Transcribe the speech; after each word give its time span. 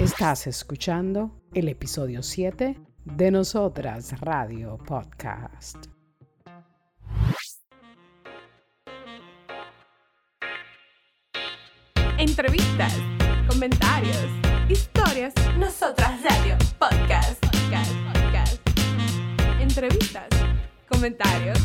Estás 0.00 0.46
escuchando 0.46 1.30
el 1.52 1.68
episodio 1.68 2.22
7 2.22 2.74
de 3.04 3.30
Nosotras 3.30 4.18
Radio 4.20 4.78
Podcast. 4.78 5.76
Entrevistas, 12.16 12.94
comentarios, 13.46 14.26
historias. 14.70 15.34
Nosotras 15.58 16.22
Radio 16.22 16.56
Podcast. 16.78 17.44
Podcast. 17.44 17.92
Podcast. 18.14 18.60
Entrevistas, 19.60 20.28
comentarios, 20.88 21.58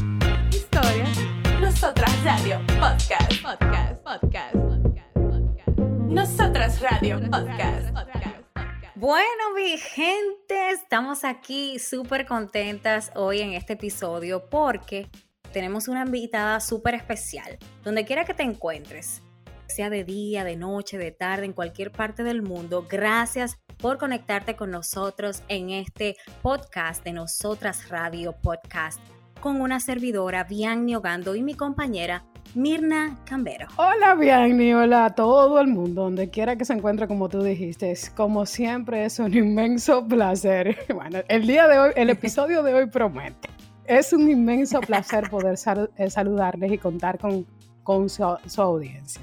historias. 0.51 1.17
Nosotras 1.61 2.11
Radio 2.25 2.59
Podcast. 2.81 3.41
Podcast. 3.41 4.03
Podcast. 4.03 4.53
Podcast. 4.55 5.13
Podcast. 5.13 5.79
Nosotras 6.09 6.81
Radio 6.81 7.19
Podcast. 7.29 8.14
Bueno, 8.97 9.53
mi 9.53 9.77
gente, 9.77 10.69
estamos 10.69 11.25
aquí 11.25 11.79
súper 11.79 12.25
contentas 12.25 13.11
hoy 13.13 13.41
en 13.41 13.51
este 13.51 13.73
episodio 13.73 14.49
porque 14.49 15.09
tenemos 15.51 15.89
una 15.89 16.03
invitada 16.05 16.61
súper 16.61 16.95
especial. 16.95 17.57
Donde 17.83 18.05
quiera 18.05 18.23
que 18.23 18.33
te 18.33 18.43
encuentres, 18.43 19.21
sea 19.67 19.89
de 19.89 20.05
día, 20.05 20.45
de 20.45 20.55
noche, 20.55 20.97
de 20.97 21.11
tarde, 21.11 21.43
en 21.43 21.51
cualquier 21.51 21.91
parte 21.91 22.23
del 22.23 22.41
mundo, 22.41 22.87
gracias 22.89 23.57
por 23.79 23.97
conectarte 23.97 24.55
con 24.55 24.71
nosotros 24.71 25.43
en 25.49 25.71
este 25.71 26.15
podcast 26.41 27.03
de 27.03 27.11
Nosotras 27.11 27.89
Radio 27.89 28.33
Podcast 28.41 29.01
con 29.41 29.59
una 29.59 29.81
servidora, 29.81 30.45
Bianni 30.45 30.95
Ogando, 30.95 31.35
y 31.35 31.43
mi 31.43 31.53
compañera 31.53 32.25
Mirna 32.53 33.17
Cambero. 33.25 33.67
Hola 33.77 34.15
Bianni, 34.15 34.73
hola 34.73 35.05
a 35.05 35.15
todo 35.15 35.59
el 35.59 35.67
mundo, 35.67 36.03
donde 36.03 36.29
quiera 36.29 36.55
que 36.55 36.65
se 36.65 36.73
encuentre 36.73 37.07
como 37.07 37.27
tú 37.29 37.41
dijiste. 37.41 37.93
Como 38.15 38.45
siempre 38.45 39.05
es 39.05 39.19
un 39.19 39.33
inmenso 39.33 40.07
placer. 40.07 40.77
Bueno, 40.93 41.19
el 41.27 41.45
día 41.45 41.67
de 41.67 41.79
hoy, 41.79 41.91
el 41.95 42.09
episodio 42.09 42.63
de 42.63 42.73
hoy 42.73 42.85
promete. 42.85 43.49
Es 43.85 44.13
un 44.13 44.29
inmenso 44.29 44.79
placer 44.81 45.29
poder 45.29 45.57
eh, 45.97 46.09
saludarles 46.09 46.71
y 46.71 46.77
contar 46.77 47.19
con, 47.19 48.09
su 48.09 48.61
audiencia. 48.61 49.21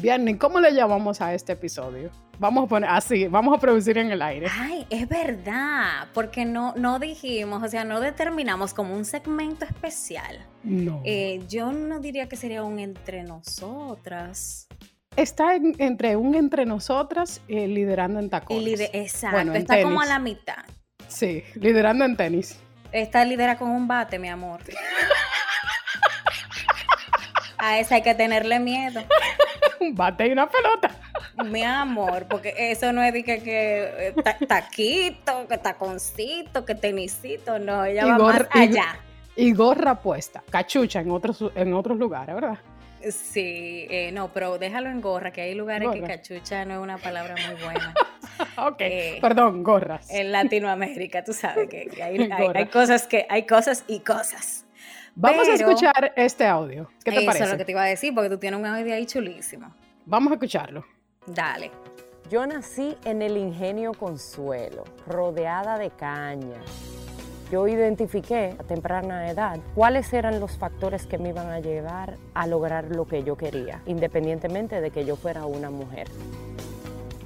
Bianni, 0.00 0.36
¿cómo 0.36 0.60
le 0.60 0.72
llamamos 0.72 1.20
a 1.20 1.34
este 1.34 1.52
episodio? 1.52 2.10
Vamos 2.38 2.64
a 2.64 2.66
poner 2.68 2.90
así, 2.90 3.28
vamos 3.28 3.56
a 3.56 3.60
producir 3.60 3.96
en 3.96 4.10
el 4.10 4.20
aire. 4.20 4.48
Ay, 4.50 4.84
es 4.90 5.08
verdad, 5.08 6.08
porque 6.12 6.44
no, 6.44 6.74
no 6.76 6.98
dijimos, 6.98 7.62
o 7.62 7.68
sea, 7.68 7.84
no 7.84 8.00
determinamos 8.00 8.74
como 8.74 8.94
un 8.96 9.04
segmento 9.04 9.64
especial. 9.64 10.44
No. 10.64 11.00
Eh, 11.04 11.42
yo 11.48 11.70
no 11.70 12.00
diría 12.00 12.28
que 12.28 12.34
sería 12.36 12.64
un 12.64 12.80
entre 12.80 13.22
nosotras. 13.22 14.66
Está 15.16 15.54
en- 15.54 15.76
entre 15.78 16.16
un 16.16 16.34
entre 16.34 16.66
nosotras 16.66 17.40
y 17.46 17.66
liderando 17.68 18.18
en 18.18 18.30
tacones. 18.30 18.90
exacto, 18.92 19.36
Bueno, 19.36 19.54
está 19.54 19.80
como 19.80 20.00
a 20.00 20.06
la 20.06 20.18
mitad. 20.18 20.64
Sí, 21.06 21.44
liderando 21.54 22.04
en 22.04 22.16
tenis. 22.16 22.58
Esta 22.90 23.24
lidera 23.24 23.56
con 23.58 23.70
un 23.70 23.86
bate, 23.86 24.18
mi 24.18 24.28
amor. 24.28 24.60
A 27.58 27.78
esa 27.78 27.94
hay 27.94 28.02
que 28.02 28.14
tenerle 28.14 28.58
miedo, 28.58 29.00
Un 29.80 29.94
bate 29.94 30.26
y 30.26 30.32
una 30.32 30.48
pelota. 30.48 30.90
mi 31.44 31.62
amor, 31.62 32.26
porque 32.28 32.54
eso 32.56 32.92
no 32.92 33.02
es 33.02 33.12
de 33.12 33.24
que, 33.24 33.42
que 33.42 34.08
eh, 34.08 34.14
ta- 34.22 34.36
taquito, 34.46 35.46
que 35.48 35.58
taconcito, 35.58 36.64
que 36.64 36.74
tenisito, 36.74 37.58
no, 37.58 37.84
ella 37.84 38.06
Y 38.06 38.10
va 38.10 38.18
más 38.18 38.20
gorra- 38.20 38.48
allá. 38.52 38.96
Y 39.36 39.52
gorra 39.52 39.96
puesta, 40.00 40.42
cachucha 40.50 41.00
en 41.00 41.10
otros, 41.10 41.44
en 41.54 41.74
otros 41.74 41.98
lugares, 41.98 42.34
¿verdad? 42.34 42.58
Sí, 43.10 43.86
eh, 43.90 44.10
no, 44.12 44.28
pero 44.32 44.56
déjalo 44.58 44.88
en 44.88 45.00
gorra, 45.00 45.30
que 45.30 45.42
hay 45.42 45.54
lugares 45.54 45.90
que 45.92 46.00
cachucha 46.02 46.64
no 46.64 46.74
es 46.74 46.80
una 46.80 46.98
palabra 46.98 47.34
muy 47.46 47.62
buena. 47.62 47.94
Ok, 48.56 48.76
Eh, 48.80 49.18
perdón, 49.20 49.62
gorras. 49.62 50.10
En 50.10 50.32
Latinoamérica, 50.32 51.22
tú 51.22 51.32
sabes 51.32 51.68
que, 51.68 51.86
que 51.86 52.02
hay, 52.02 52.18
hay- 52.32 52.46
Gorra. 52.46 52.60
hay 52.60 52.66
cosas 52.66 53.06
que 53.06 53.26
hay 53.28 53.46
cosas 53.46 53.84
y 53.86 54.00
cosas. 54.00 54.63
Vamos 55.16 55.48
a 55.48 55.54
escuchar 55.54 56.12
este 56.16 56.44
audio. 56.46 56.88
¿Qué 57.04 57.12
te 57.12 57.18
Eso 57.18 57.26
parece? 57.26 57.44
es 57.44 57.50
lo 57.50 57.56
que 57.56 57.64
te 57.64 57.72
iba 57.72 57.82
a 57.82 57.86
decir, 57.86 58.12
porque 58.14 58.28
tú 58.28 58.38
tienes 58.38 58.58
un 58.58 58.66
audio 58.66 58.94
ahí 58.94 59.06
chulísimo. 59.06 59.72
Vamos 60.06 60.32
a 60.32 60.34
escucharlo. 60.34 60.84
Dale. 61.26 61.70
Yo 62.30 62.44
nací 62.46 62.96
en 63.04 63.22
el 63.22 63.36
ingenio 63.36 63.92
Consuelo, 63.92 64.84
rodeada 65.06 65.78
de 65.78 65.90
caña. 65.90 66.60
Yo 67.52 67.68
identifiqué 67.68 68.56
a 68.58 68.64
temprana 68.64 69.30
edad 69.30 69.60
cuáles 69.74 70.12
eran 70.12 70.40
los 70.40 70.58
factores 70.58 71.06
que 71.06 71.18
me 71.18 71.28
iban 71.28 71.50
a 71.50 71.60
llevar 71.60 72.16
a 72.32 72.46
lograr 72.46 72.86
lo 72.86 73.06
que 73.06 73.22
yo 73.22 73.36
quería, 73.36 73.82
independientemente 73.86 74.80
de 74.80 74.90
que 74.90 75.04
yo 75.04 75.14
fuera 75.14 75.44
una 75.46 75.70
mujer. 75.70 76.08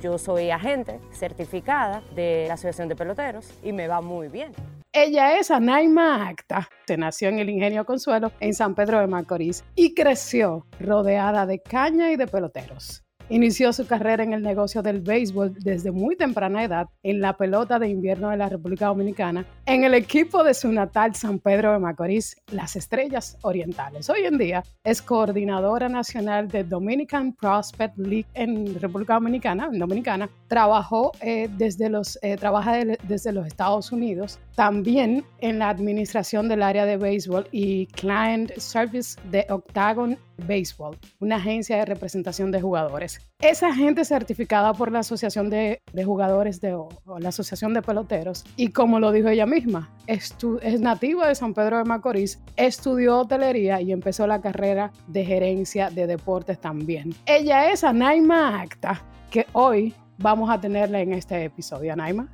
Yo 0.03 0.19
soy 0.19 0.51
agente 0.51 1.01
certificada 1.13 2.03
de 2.15 2.45
la 2.49 2.55
Asociación 2.55 2.89
de 2.89 2.97
Peloteros 2.97 3.51
y 3.63 3.73
me 3.73 3.89
va 3.89 4.01
muy 4.01 4.29
bien. 4.29 4.53
Ella 5.01 5.39
es 5.39 5.53
Anaima 5.53 6.27
Acta. 6.27 6.69
Se 6.89 6.97
nació 6.97 7.29
en 7.29 7.39
el 7.39 7.49
Ingenio 7.49 7.85
Consuelo 7.85 8.33
en 8.41 8.53
San 8.53 8.75
Pedro 8.75 8.99
de 8.99 9.07
Macorís 9.07 9.63
y 9.77 9.95
creció 9.95 10.67
rodeada 10.81 11.47
de 11.47 11.61
caña 11.63 12.11
y 12.11 12.17
de 12.17 12.27
peloteros. 12.27 13.05
Inició 13.31 13.75
su 13.75 13.87
carrera 13.87 14.23
en 14.25 14.33
el 14.33 14.43
negocio 14.43 14.81
del 14.81 15.03
béisbol 15.03 15.53
desde 15.61 15.91
muy 15.91 16.17
temprana 16.17 16.65
edad 16.65 16.89
en 17.03 17.21
la 17.21 17.37
pelota 17.37 17.79
de 17.79 17.87
invierno 17.89 18.31
de 18.31 18.39
la 18.39 18.49
República 18.49 18.87
Dominicana, 18.87 19.45
en 19.67 19.85
el 19.85 19.93
equipo 19.93 20.43
de 20.43 20.55
su 20.55 20.73
natal 20.73 21.15
San 21.15 21.39
Pedro 21.39 21.73
de 21.75 21.79
Macorís, 21.79 22.37
las 22.51 22.75
Estrellas 22.75 23.37
Orientales. 23.43 24.09
Hoy 24.09 24.21
en 24.25 24.39
día 24.39 24.63
es 24.83 25.03
coordinadora 25.03 25.91
nacional 25.91 26.49
de 26.49 26.65
Dominican 26.65 27.35
Prospect 27.35 27.99
League 27.99 28.27
en 28.33 28.81
República 28.81 29.15
Dominicana. 29.15 29.69
En 29.71 29.79
Dominicana 29.79 30.31
trabajó 30.49 31.13
eh, 31.21 31.51
desde 31.59 31.91
los 31.91 32.19
eh, 32.23 32.39
trabaja 32.39 32.77
de- 32.83 32.99
desde 33.07 33.33
los 33.33 33.47
Estados 33.47 33.93
Unidos, 33.93 34.39
también 34.55 35.23
en 35.41 35.59
la 35.59 35.69
administración 35.69 36.49
del 36.49 36.63
área 36.63 36.87
de 36.87 36.97
béisbol 36.97 37.47
y 37.53 37.89
client 37.89 38.53
service 38.57 39.21
de 39.31 39.45
Octagon 39.51 40.17
Baseball, 40.47 40.97
una 41.21 41.37
agencia 41.37 41.77
de 41.77 41.85
representación 41.85 42.51
de 42.53 42.61
jugadores. 42.63 43.18
Es 43.41 43.63
agente 43.63 44.05
certificada 44.05 44.73
por 44.75 44.91
la 44.91 44.99
Asociación 44.99 45.49
de, 45.49 45.81
de 45.93 46.05
Jugadores 46.05 46.61
de, 46.61 46.75
o, 46.75 46.89
o 47.07 47.19
la 47.21 47.29
Asociación 47.29 47.73
de 47.73 47.83
Peloteros 47.83 48.45
y 48.57 48.73
como 48.73 48.99
lo 48.99 49.13
dijo 49.13 49.29
ella 49.29 49.47
misma, 49.47 49.91
estu- 50.09 50.59
es 50.61 50.81
nativa 50.81 51.29
de 51.29 51.37
San 51.37 51.55
Pedro 51.55 51.79
de 51.79 51.85
Macorís, 51.85 52.41
estudió 52.57 53.19
hotelería 53.21 53.81
y 53.81 53.93
empezó 53.93 54.27
la 54.27 54.41
carrera 54.41 54.91
de 55.07 55.25
gerencia 55.25 55.89
de 55.91 56.09
deportes 56.09 56.61
también. 56.61 57.15
Ella 57.27 57.71
es 57.71 57.85
Anaima 57.85 58.61
Acta, 58.61 59.01
que 59.31 59.47
hoy 59.53 59.95
vamos 60.19 60.51
a 60.51 60.61
tenerla 60.61 61.01
en 61.01 61.13
este 61.13 61.45
episodio. 61.45 61.93
Anaima. 61.93 62.27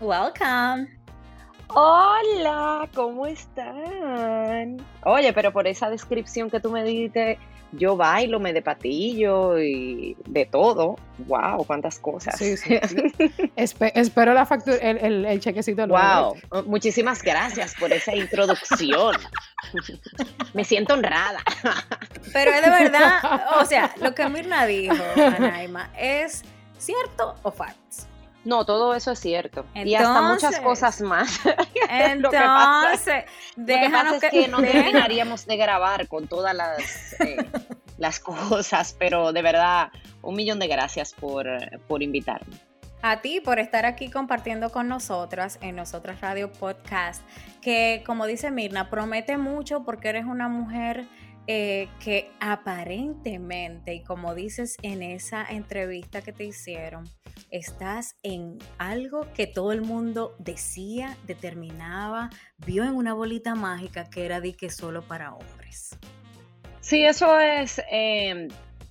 Welcome. 0.00 0.88
Hola, 1.76 2.88
¿cómo 2.94 3.26
están? 3.26 4.76
Oye, 5.04 5.32
pero 5.32 5.52
por 5.52 5.66
esa 5.66 5.90
descripción 5.90 6.48
que 6.48 6.60
tú 6.60 6.70
me 6.70 6.84
diste, 6.84 7.38
yo 7.76 7.96
bailo, 7.96 8.40
me 8.40 8.52
de 8.52 8.62
patillo 8.62 9.58
y 9.60 10.16
de 10.26 10.46
todo. 10.46 10.96
Wow, 11.26 11.64
cuántas 11.66 11.98
cosas. 11.98 12.36
Sí, 12.38 12.56
sí, 12.56 12.78
sí. 12.88 12.96
Espe- 13.56 13.92
espero 13.94 14.34
la 14.34 14.44
factura, 14.46 14.76
el, 14.78 14.98
el- 14.98 15.24
el 15.26 15.40
chequecito. 15.40 15.86
luego. 15.86 16.34
Wow, 16.50 16.64
muchísimas 16.64 17.22
gracias 17.22 17.74
por 17.78 17.92
esa 17.92 18.14
introducción. 18.14 19.16
Me 20.52 20.64
siento 20.64 20.94
honrada. 20.94 21.40
Pero 22.32 22.50
es 22.52 22.62
de 22.62 22.70
verdad, 22.70 23.18
o 23.60 23.64
sea, 23.64 23.94
lo 24.00 24.14
que 24.14 24.28
Mirna 24.28 24.66
dijo, 24.66 24.94
Anaima, 25.16 25.90
¿es 25.98 26.42
cierto 26.78 27.36
o 27.42 27.50
falso? 27.50 28.06
No, 28.44 28.64
todo 28.66 28.94
eso 28.94 29.10
es 29.12 29.18
cierto. 29.20 29.64
y 29.74 29.94
hasta 29.94 30.20
muchas 30.22 30.60
cosas 30.60 31.00
más. 31.00 31.40
Lo 32.18 32.30
que 32.30 32.36
pasa- 32.36 32.90
Entonces, 32.92 33.24
Lo 33.56 33.66
que 33.66 33.90
pasa 33.90 34.16
es 34.16 34.30
que 34.30 34.48
no 34.48 34.58
terminaríamos 34.60 35.46
de 35.46 35.56
grabar 35.56 36.08
con 36.08 36.28
todas 36.28 36.54
las, 36.54 37.18
eh, 37.20 37.36
las 37.98 38.20
cosas, 38.20 38.94
pero 38.98 39.32
de 39.32 39.42
verdad, 39.42 39.88
un 40.22 40.34
millón 40.34 40.58
de 40.58 40.66
gracias 40.66 41.14
por, 41.14 41.46
por 41.88 42.02
invitarme. 42.02 42.56
a 43.02 43.20
ti 43.20 43.40
por 43.40 43.58
estar 43.58 43.84
aquí 43.86 44.10
compartiendo 44.10 44.70
con 44.70 44.88
nosotras 44.88 45.58
en 45.62 45.76
Nosotras 45.76 46.20
Radio 46.20 46.50
Podcast, 46.52 47.22
que 47.62 48.02
como 48.06 48.26
dice 48.26 48.50
Mirna, 48.50 48.90
promete 48.90 49.36
mucho 49.38 49.84
porque 49.84 50.08
eres 50.10 50.24
una 50.26 50.48
mujer 50.48 51.04
eh, 51.46 51.88
que 52.00 52.30
aparentemente, 52.40 53.94
y 53.94 54.02
como 54.02 54.34
dices 54.34 54.76
en 54.82 55.02
esa 55.02 55.44
entrevista 55.44 56.22
que 56.22 56.32
te 56.32 56.44
hicieron, 56.44 57.04
estás 57.50 58.16
en 58.22 58.58
algo 58.78 59.30
que 59.34 59.46
todo 59.46 59.72
el 59.72 59.82
mundo 59.82 60.34
decía, 60.38 61.16
determinaba, 61.26 62.30
vio 62.66 62.84
en 62.84 62.94
una 62.94 63.12
bolita 63.12 63.54
mágica 63.54 64.08
que 64.08 64.24
era 64.24 64.40
de 64.40 64.54
que 64.54 64.70
solo 64.70 65.02
para 65.02 65.34
hombres. 65.34 65.98
Sí, 66.80 67.04
eso 67.04 67.38
es 67.38 67.80
eh, 67.90 68.48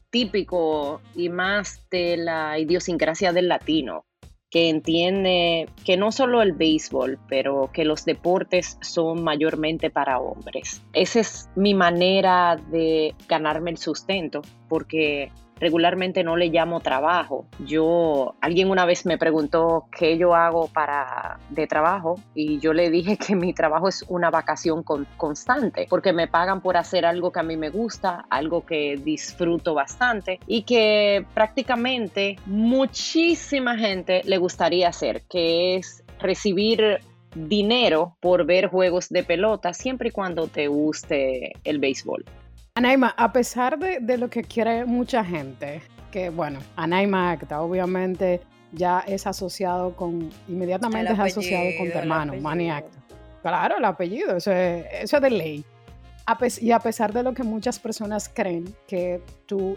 típico 0.09 1.01
y 1.15 1.29
más 1.29 1.87
de 1.89 2.17
la 2.17 2.59
idiosincrasia 2.59 3.33
del 3.33 3.47
latino, 3.47 4.05
que 4.53 4.69
entiende 4.69 5.67
que 5.83 5.97
no 5.97 6.11
solo 6.11 6.43
el 6.43 6.51
béisbol, 6.51 7.17
pero 7.27 7.71
que 7.73 7.85
los 7.85 8.05
deportes 8.05 8.77
son 8.81 9.23
mayormente 9.23 9.89
para 9.89 10.19
hombres. 10.19 10.79
Esa 10.93 11.21
es 11.21 11.49
mi 11.55 11.73
manera 11.73 12.57
de 12.69 13.15
ganarme 13.27 13.71
el 13.71 13.79
sustento, 13.79 14.43
porque 14.69 15.31
regularmente 15.63 16.23
no 16.23 16.35
le 16.35 16.47
llamo 16.47 16.81
trabajo. 16.81 17.45
Yo, 17.65 18.35
alguien 18.41 18.69
una 18.69 18.85
vez 18.85 19.05
me 19.05 19.17
preguntó 19.17 19.85
qué 19.97 20.17
yo 20.17 20.35
hago 20.35 20.67
para 20.67 21.39
de 21.49 21.67
trabajo 21.67 22.19
y 22.35 22.59
yo 22.59 22.73
le 22.73 22.89
dije 22.89 23.17
que 23.17 23.35
mi 23.35 23.53
trabajo 23.53 23.87
es 23.87 24.03
una 24.09 24.29
vacación 24.29 24.83
constante 24.83 25.87
porque 25.89 26.11
me 26.11 26.27
pagan 26.27 26.59
por 26.59 26.75
hacer 26.75 27.05
algo 27.05 27.31
que 27.31 27.39
a 27.39 27.43
mí 27.43 27.55
me 27.55 27.69
gusta, 27.69 28.25
algo 28.29 28.65
que 28.65 28.97
disfruto 28.97 29.73
bastante 29.73 30.39
y 30.47 30.63
que 30.63 31.25
prácticamente 31.33 32.35
muchísima 32.45 33.77
gente 33.77 34.21
le 34.25 34.37
gustaría 34.37 34.89
hacer, 34.89 35.21
que 35.29 35.77
es 35.77 36.03
recibir 36.19 36.99
dinero 37.35 38.17
por 38.19 38.45
ver 38.45 38.67
juegos 38.67 39.07
de 39.09 39.23
pelota 39.23 39.73
siempre 39.73 40.09
y 40.09 40.11
cuando 40.11 40.47
te 40.47 40.67
guste 40.67 41.53
el 41.63 41.79
béisbol. 41.79 42.25
Anaima, 42.75 43.13
a 43.17 43.31
pesar 43.31 43.77
de, 43.77 44.17
lo 44.17 44.31
que 44.31 44.41
quiere 44.41 44.83
mucha 44.85 45.23
gente, 45.23 45.83
que 46.09 46.31
bueno, 46.31 46.59
Anaima 46.75 47.29
Acta 47.29 47.61
obviamente 47.61 48.41
ya 48.71 49.01
es 49.01 49.27
asociado 49.27 49.95
con, 49.95 50.31
inmediatamente 50.47 51.13
es 51.13 51.19
asociado 51.19 51.65
con 51.77 51.91
tu 51.91 51.97
hermano, 51.99 52.33
Manny 52.41 52.71
Acta. 52.71 52.97
Claro, 53.43 53.77
el 53.77 53.85
apellido, 53.85 54.37
eso 54.37 54.51
es, 54.51 54.87
eso 54.91 55.19
de 55.19 55.29
ley. 55.29 55.65
y 56.61 56.71
a 56.71 56.79
pesar 56.79 57.13
de 57.13 57.21
lo 57.21 57.35
que 57.35 57.43
muchas 57.43 57.77
personas 57.77 58.27
creen 58.27 58.65
que 58.87 59.21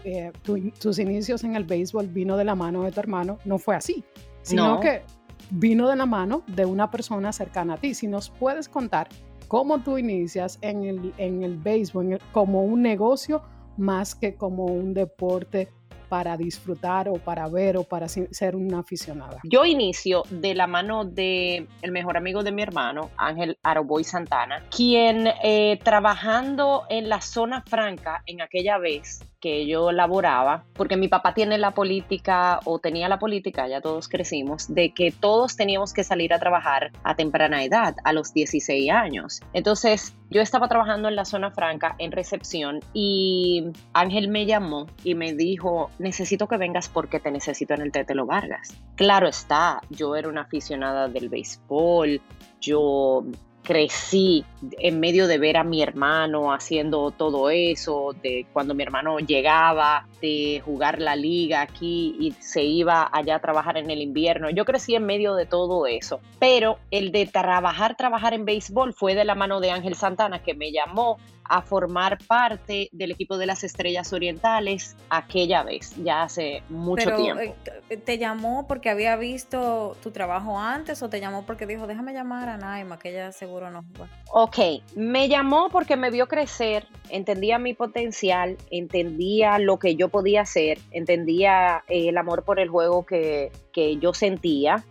eh, 0.03 0.31
tus 0.79 0.97
inicios 0.97 1.43
en 1.43 1.55
el 1.55 1.65
béisbol 1.65 2.07
vino 2.07 2.35
de 2.35 2.45
la 2.45 2.55
mano 2.55 2.81
de 2.81 2.91
tu 2.91 2.99
hermano, 2.99 3.37
no 3.45 3.59
fue 3.59 3.75
así, 3.75 4.03
sino 4.41 4.79
que 4.79 5.03
vino 5.51 5.87
de 5.87 5.97
la 5.97 6.07
mano 6.07 6.41
de 6.47 6.65
una 6.65 6.89
persona 6.89 7.31
cercana 7.31 7.75
a 7.75 7.77
ti. 7.77 7.93
Si 7.93 8.07
nos 8.07 8.31
puedes 8.31 8.67
contar 8.67 9.07
cómo 9.47 9.79
tú 9.79 9.97
inicias 9.97 10.59
en 10.61 10.83
el, 10.83 11.13
en 11.17 11.43
el 11.43 11.57
béisbol 11.57 12.19
como 12.31 12.63
un 12.63 12.81
negocio 12.81 13.41
más 13.77 14.15
que 14.15 14.35
como 14.35 14.65
un 14.65 14.93
deporte 14.93 15.69
para 16.09 16.37
disfrutar 16.37 17.09
o 17.09 17.15
para 17.15 17.47
ver 17.49 17.77
o 17.77 17.83
para 17.83 18.07
ser 18.07 18.55
una 18.55 18.79
aficionada? 18.79 19.39
Yo 19.43 19.65
inicio 19.65 20.23
de 20.29 20.55
la 20.55 20.67
mano 20.67 21.05
de 21.05 21.67
el 21.81 21.91
mejor 21.91 22.17
amigo 22.17 22.43
de 22.43 22.51
mi 22.51 22.61
hermano, 22.61 23.11
Ángel 23.17 23.57
Aroboy 23.63 24.03
Santana, 24.03 24.63
quien 24.75 25.27
eh, 25.43 25.79
trabajando 25.83 26.83
en 26.89 27.09
la 27.09 27.21
zona 27.21 27.63
franca 27.67 28.23
en 28.25 28.41
aquella 28.41 28.77
vez 28.77 29.21
que 29.39 29.67
yo 29.67 29.91
laboraba, 29.91 30.65
porque 30.73 30.97
mi 30.97 31.07
papá 31.07 31.33
tiene 31.33 31.57
la 31.57 31.71
política 31.71 32.59
o 32.65 32.79
tenía 32.79 33.09
la 33.09 33.19
política, 33.19 33.67
ya 33.67 33.81
todos 33.81 34.07
crecimos, 34.07 34.73
de 34.73 34.93
que 34.93 35.11
todos 35.11 35.55
teníamos 35.55 35.93
que 35.93 36.03
salir 36.03 36.33
a 36.33 36.39
trabajar 36.39 36.91
a 37.03 37.15
temprana 37.15 37.63
edad, 37.63 37.95
a 38.03 38.13
los 38.13 38.33
16 38.33 38.91
años. 38.91 39.41
Entonces, 39.53 40.15
yo 40.29 40.41
estaba 40.41 40.67
trabajando 40.67 41.07
en 41.07 41.15
la 41.15 41.25
zona 41.25 41.51
franca 41.51 41.95
en 41.99 42.11
recepción 42.11 42.79
y 42.93 43.65
Ángel 43.93 44.27
me 44.27 44.45
llamó 44.45 44.87
y 45.03 45.15
me 45.15 45.33
dijo, 45.33 45.89
necesito 45.99 46.47
que 46.47 46.57
vengas 46.57 46.89
porque 46.89 47.19
te 47.19 47.31
necesito 47.31 47.73
en 47.73 47.81
el 47.81 47.91
Tetelo 47.91 48.25
Vargas. 48.25 48.75
Claro 48.95 49.27
está, 49.27 49.81
yo 49.89 50.15
era 50.15 50.27
una 50.27 50.41
aficionada 50.41 51.07
del 51.07 51.29
béisbol, 51.29 52.21
yo 52.59 53.23
crecí 53.67 54.45
en 54.79 55.01
medio 55.01 55.27
de 55.27 55.37
ver 55.37 55.57
a 55.57 55.65
mi 55.65 55.83
hermano 55.83 56.53
haciendo 56.53 57.11
todo 57.11 57.49
eso, 57.49 58.15
de 58.23 58.45
cuando 58.53 58.73
mi 58.73 58.81
hermano 58.81 59.19
llegaba, 59.19 60.07
de 60.21 60.61
jugar 60.63 61.01
la 61.01 61.17
liga 61.17 61.63
aquí 61.63 62.15
y 62.17 62.31
se 62.39 62.63
iba 62.63 63.09
allá 63.11 63.35
a 63.35 63.39
trabajar 63.39 63.75
en 63.75 63.91
el 63.91 64.01
invierno. 64.01 64.49
Yo 64.49 64.63
crecí 64.63 64.95
en 64.95 65.05
medio 65.05 65.35
de 65.35 65.45
todo 65.45 65.85
eso, 65.85 66.21
pero 66.39 66.79
el 66.91 67.11
de 67.11 67.25
trabajar, 67.25 67.97
trabajar 67.97 68.33
en 68.33 68.45
béisbol 68.45 68.93
fue 68.93 69.15
de 69.15 69.25
la 69.25 69.35
mano 69.35 69.59
de 69.59 69.71
Ángel 69.71 69.95
Santana 69.95 70.41
que 70.41 70.53
me 70.53 70.71
llamó 70.71 71.17
a 71.49 71.61
formar 71.61 72.17
parte 72.27 72.89
del 72.91 73.11
equipo 73.11 73.37
de 73.37 73.45
las 73.45 73.63
Estrellas 73.63 74.13
Orientales 74.13 74.95
aquella 75.09 75.63
vez, 75.63 75.93
ya 76.03 76.23
hace 76.23 76.63
mucho 76.69 77.15
tiempo. 77.15 77.55
Eh, 77.89 77.97
¿Te 77.97 78.17
llamó 78.17 78.67
porque 78.67 78.89
había 78.89 79.15
visto 79.15 79.95
tu 80.01 80.11
trabajo 80.11 80.59
antes 80.59 81.01
o 81.03 81.09
te 81.09 81.19
llamó 81.19 81.45
porque 81.45 81.65
dijo, 81.65 81.87
déjame 81.87 82.13
llamar 82.13 82.49
a 82.49 82.57
Naima, 82.57 82.99
que 82.99 83.09
ella 83.09 83.31
seguro 83.31 83.71
no 83.71 83.85
Ok, 84.31 84.57
me 84.95 85.29
llamó 85.29 85.69
porque 85.69 85.95
me 85.95 86.11
vio 86.11 86.27
crecer, 86.27 86.87
entendía 87.09 87.59
mi 87.59 87.73
potencial, 87.73 88.57
entendía 88.71 89.59
lo 89.59 89.79
que 89.79 89.95
yo 89.95 90.09
podía 90.09 90.41
hacer, 90.41 90.79
entendía 90.91 91.83
eh, 91.87 92.09
el 92.09 92.17
amor 92.17 92.43
por 92.43 92.59
el 92.59 92.69
juego 92.69 93.05
que, 93.05 93.51
que 93.71 93.97
yo 93.97 94.13
sentía. 94.13 94.83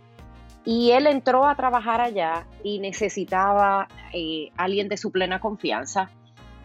Y 0.65 0.91
él 0.91 1.07
entró 1.07 1.45
a 1.45 1.55
trabajar 1.55 2.01
allá 2.01 2.45
y 2.61 2.79
necesitaba 2.79 3.87
eh, 4.13 4.49
alguien 4.57 4.89
de 4.89 4.97
su 4.97 5.11
plena 5.11 5.39
confianza 5.39 6.09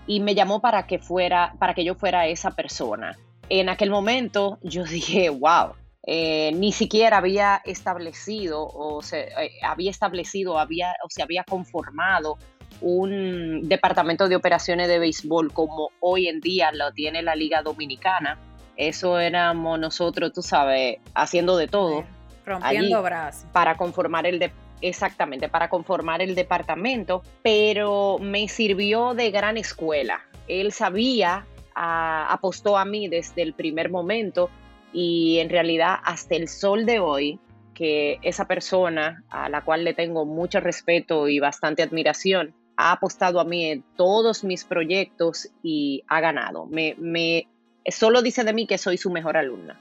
y 0.06 0.20
me 0.20 0.34
llamó 0.34 0.60
para 0.60 0.86
que 0.86 0.98
fuera, 0.98 1.54
para 1.58 1.74
que 1.74 1.84
yo 1.84 1.94
fuera 1.94 2.26
esa 2.26 2.52
persona. 2.52 3.18
En 3.48 3.68
aquel 3.68 3.90
momento 3.90 4.58
yo 4.62 4.84
dije, 4.84 5.30
wow, 5.30 5.72
eh, 6.04 6.50
ni 6.54 6.72
siquiera 6.72 7.18
había 7.18 7.62
establecido 7.64 8.66
o 8.66 9.02
se 9.02 9.28
eh, 9.28 9.52
había 9.62 9.90
establecido, 9.90 10.58
había 10.58 10.94
o 11.04 11.10
se 11.10 11.22
había 11.22 11.44
conformado 11.44 12.38
un 12.80 13.68
departamento 13.68 14.28
de 14.28 14.34
operaciones 14.34 14.88
de 14.88 14.98
béisbol 14.98 15.52
como 15.52 15.90
hoy 16.00 16.26
en 16.26 16.40
día 16.40 16.72
lo 16.72 16.92
tiene 16.92 17.22
la 17.22 17.36
Liga 17.36 17.62
Dominicana. 17.62 18.38
Eso 18.76 19.20
éramos 19.20 19.78
nosotros, 19.78 20.32
tú 20.32 20.42
sabes, 20.42 20.96
haciendo 21.14 21.56
de 21.56 21.68
todo. 21.68 22.04
Rompiendo 22.44 23.00
brazos. 23.02 23.46
Para 23.52 23.76
conformar 23.76 24.26
el, 24.26 24.40
de, 24.40 24.50
exactamente, 24.82 25.48
para 25.48 25.68
conformar 25.68 26.20
el 26.20 26.34
departamento, 26.34 27.22
pero 27.42 28.18
me 28.20 28.48
sirvió 28.48 29.14
de 29.14 29.30
gran 29.30 29.56
escuela. 29.56 30.20
Él 30.48 30.72
sabía, 30.72 31.46
apostó 31.74 32.76
a 32.76 32.84
mí 32.84 33.08
desde 33.08 33.42
el 33.42 33.54
primer 33.54 33.90
momento 33.90 34.50
y 34.92 35.38
en 35.38 35.48
realidad 35.48 35.96
hasta 36.04 36.34
el 36.34 36.48
sol 36.48 36.84
de 36.84 36.98
hoy, 36.98 37.38
que 37.74 38.18
esa 38.22 38.46
persona 38.46 39.24
a 39.30 39.48
la 39.48 39.62
cual 39.62 39.84
le 39.84 39.94
tengo 39.94 40.26
mucho 40.26 40.60
respeto 40.60 41.28
y 41.28 41.38
bastante 41.38 41.82
admiración, 41.82 42.54
ha 42.76 42.92
apostado 42.92 43.40
a 43.40 43.44
mí 43.44 43.66
en 43.66 43.84
todos 43.96 44.44
mis 44.44 44.64
proyectos 44.64 45.48
y 45.62 46.02
ha 46.08 46.20
ganado. 46.20 46.66
Me, 46.66 47.46
solo 47.86 48.22
dice 48.22 48.44
de 48.44 48.52
mí 48.52 48.66
que 48.66 48.78
soy 48.78 48.98
su 48.98 49.10
mejor 49.10 49.36
alumna. 49.36 49.78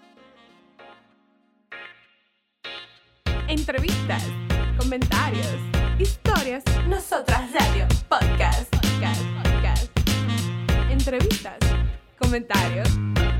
Entrevistas 3.47 4.25
comentarios, 4.91 5.55
historias, 5.99 6.65
nosotras 6.85 7.49
radio, 7.53 7.87
podcast, 8.09 8.69
podcast, 8.75 9.21
podcast. 9.41 9.89
Entrevistas, 10.91 11.57
comentarios, 12.19 12.89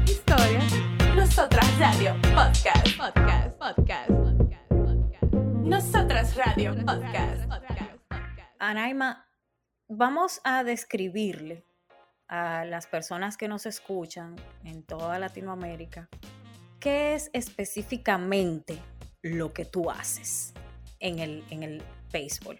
historias, 0.06 0.72
nosotras 1.14 1.68
radio, 1.78 2.16
podcast, 2.34 2.98
podcast, 2.98 3.58
podcast, 3.58 4.08
podcast, 4.08 4.70
podcast. 4.70 5.34
Nosotras 5.66 6.36
radio, 6.38 6.74
podcast, 6.86 7.46
podcast, 7.50 7.98
podcast. 8.08 8.56
Anaima, 8.60 9.28
vamos 9.90 10.40
a 10.46 10.64
describirle 10.64 11.66
a 12.30 12.64
las 12.64 12.88
personas 12.88 13.36
que 13.36 13.50
nos 13.50 13.66
escuchan 13.66 14.38
en 14.64 14.84
toda 14.84 15.20
Latinoamérica 15.20 16.08
qué 16.80 17.14
es 17.14 17.30
específicamente 17.34 18.80
lo 19.22 19.52
que 19.52 19.66
tú 19.66 19.92
haces 19.92 20.54
en 21.02 21.20
el, 21.20 21.44
en 21.50 21.64
el 21.64 21.84
béisbol? 22.12 22.60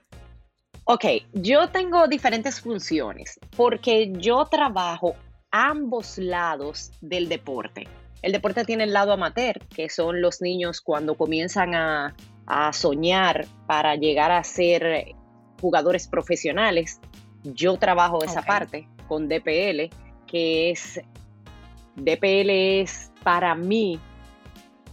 Ok, 0.86 1.06
yo 1.34 1.70
tengo 1.70 2.08
diferentes 2.08 2.60
funciones 2.60 3.40
porque 3.56 4.12
yo 4.18 4.46
trabajo 4.46 5.16
ambos 5.52 6.18
lados 6.18 6.92
del 7.02 7.30
deporte. 7.30 7.88
El 8.22 8.32
deporte 8.32 8.66
tiene 8.66 8.84
el 8.84 8.94
lado 8.94 9.14
amateur, 9.14 9.60
que 9.68 9.90
son 9.90 10.22
los 10.22 10.42
niños 10.42 10.82
cuando 10.82 11.16
comienzan 11.16 11.76
a, 11.76 12.14
soñar 12.74 13.46
para 13.66 13.96
llegar 13.96 14.30
a 14.32 14.44
ser 14.44 15.16
jugadores 15.62 16.10
profesionales. 16.10 17.00
Yo 17.44 17.78
trabajo 17.78 18.26
esa 18.26 18.42
parte 18.42 18.90
con 19.08 19.30
DPL, 19.30 19.90
que 20.28 20.72
es, 20.72 21.00
DPL 21.96 22.50
es 22.82 23.12
para 23.24 23.56
mí 23.56 24.02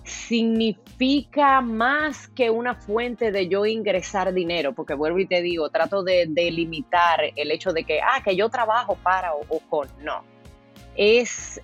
significa 0.08 1.60
más 1.60 2.28
que 2.28 2.50
una 2.50 2.74
fuente 2.74 3.30
de 3.30 3.48
yo 3.48 3.66
ingresar 3.66 4.32
dinero, 4.32 4.74
porque 4.74 4.94
vuelvo 4.94 5.18
y 5.18 5.26
te 5.26 5.42
digo, 5.42 5.68
trato 5.70 6.02
de, 6.02 6.26
delimitar 6.28 7.20
el 7.36 7.50
hecho 7.50 7.72
de 7.72 7.84
que, 7.84 8.00
ah, 8.00 8.22
que 8.24 8.34
yo 8.34 8.48
trabajo 8.48 8.96
para 9.02 9.34
o, 9.34 9.60
con, 9.68 9.88
no. 10.02 10.24
Es 10.96 11.60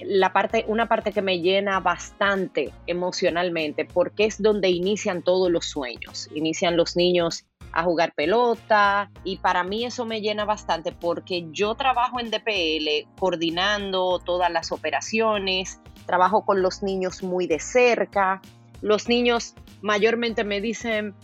la 0.00 0.32
parte, 0.32 0.64
una 0.68 0.86
parte 0.86 1.12
que 1.12 1.22
me 1.22 1.40
llena 1.40 1.80
bastante 1.80 2.72
emocionalmente, 2.86 3.84
porque 3.84 4.26
es 4.26 4.40
donde 4.40 4.68
inician 4.68 5.22
todos 5.22 5.50
los 5.50 5.66
sueños. 5.66 6.28
Inician 6.34 6.76
los 6.76 6.96
niños 6.96 7.46
a 7.72 7.82
jugar 7.82 8.14
pelota 8.14 9.10
y 9.24 9.36
para 9.36 9.62
mí 9.62 9.84
eso 9.84 10.06
me 10.06 10.20
llena 10.20 10.44
bastante 10.44 10.92
porque 10.92 11.46
yo 11.50 11.74
trabajo 11.74 12.20
en 12.20 12.30
DPL 12.30 13.06
coordinando 13.18 14.18
todas 14.18 14.50
las 14.50 14.72
operaciones, 14.72 15.80
trabajo 16.06 16.44
con 16.44 16.62
los 16.62 16.82
niños 16.82 17.22
muy 17.22 17.46
de 17.46 17.60
cerca. 17.60 18.40
Los 18.80 19.08
niños 19.08 19.54
mayormente 19.82 20.44
me 20.44 20.60
dicen, 20.60 21.14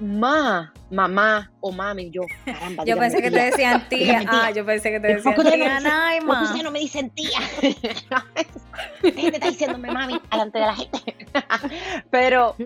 ma, 0.00 0.72
mamá 0.90 1.50
o 1.60 1.72
mami. 1.72 2.10
Yo, 2.10 2.22
caramba, 2.44 2.84
Yo 2.84 2.96
pensé 2.98 3.16
que 3.18 3.30
te 3.30 3.36
tía. 3.36 3.44
decían 3.46 3.88
tía. 3.88 4.18
Tía. 4.20 4.28
Ah, 4.30 4.50
yo 4.50 4.64
pensé 4.66 4.90
que 4.90 5.00
te 5.00 5.08
¿Por 5.08 5.16
decían 5.16 5.34
no 5.36 5.42
tía 5.44 5.56
me 5.56 5.64
dicen- 5.74 5.82
Naima. 5.82 6.26
¿Por 6.26 6.36
qué 6.38 6.44
ustedes 6.44 6.64
no 6.64 6.70
me 6.70 6.78
dicen 6.80 7.10
tía? 7.10 7.38
Dejen 9.02 9.30
de 9.30 9.36
estar 9.36 9.50
diciéndome 9.50 9.90
mami 9.90 10.20
delante 10.30 10.58
de 10.58 10.66
la 10.66 10.74
gente. 10.74 11.16
pero, 12.10 12.56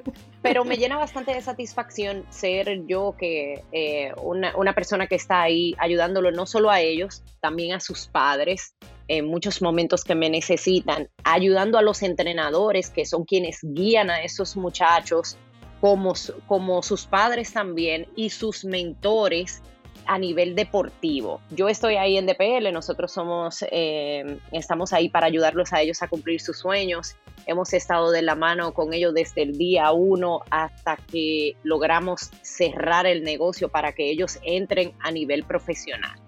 pero 0.43 0.65
me 0.65 0.77
llena 0.77 0.97
bastante 0.97 1.33
de 1.35 1.41
satisfacción 1.43 2.25
ser 2.31 2.87
yo 2.87 3.15
que 3.19 3.63
eh, 3.73 4.13
una, 4.23 4.57
una 4.57 4.75
persona 4.75 5.07
que 5.07 5.15
está 5.17 5.43
ahí 5.43 5.75
ayudándolo 5.79 6.31
no 6.33 6.47
solo 6.47 6.71
a 6.71 6.81
ellos, 6.81 7.23
también 7.41 7.75
a 7.75 7.81
sus 7.81 8.07
padres 8.09 8.75
en 9.09 9.27
muchos 9.27 9.61
momentos 9.61 10.05
que 10.05 10.15
me 10.15 10.31
necesitan, 10.31 11.09
ayudando 11.25 11.79
a 11.79 11.83
los 11.83 12.03
entrenadores 12.03 12.91
que 12.91 13.05
son 13.07 13.25
quienes 13.25 13.59
guían 13.63 14.09
a 14.09 14.23
esos 14.23 14.57
muchachos, 14.57 15.37
como, 15.81 16.15
como 16.47 16.83
sus 16.83 17.07
padres 17.07 17.53
también 17.53 18.07
y 18.17 18.31
sus 18.31 18.65
mentores 18.65 19.63
a 20.07 20.19
nivel 20.19 20.55
deportivo. 20.55 21.41
Yo 21.51 21.69
estoy 21.69 21.97
ahí 21.97 22.17
en 22.17 22.27
DPL, 22.27 22.73
nosotros 22.73 23.13
somos, 23.13 23.65
eh, 23.71 24.39
estamos 24.51 24.93
ahí 24.93 25.09
para 25.09 25.27
ayudarlos 25.27 25.73
a 25.73 25.81
ellos 25.83 26.03
a 26.03 26.09
cumplir 26.09 26.41
sus 26.41 26.59
sueños. 26.59 27.17
Hemos 27.47 27.73
estado 27.73 28.11
de 28.11 28.23
la 28.23 28.35
mano 28.35 28.75
con 28.75 28.93
ellos 28.93 29.15
desde 29.15 29.43
el 29.43 29.57
día 29.57 29.93
uno 29.93 30.41
hasta 30.51 30.97
que 30.97 31.57
logramos 31.63 32.31
cerrar 32.43 33.07
el 33.07 33.23
negocio 33.23 33.69
para 33.69 33.93
que 33.93 34.11
ellos 34.11 34.39
entren 34.43 34.93
a 35.01 35.11
nivel 35.11 35.45
profesional. 35.45 36.19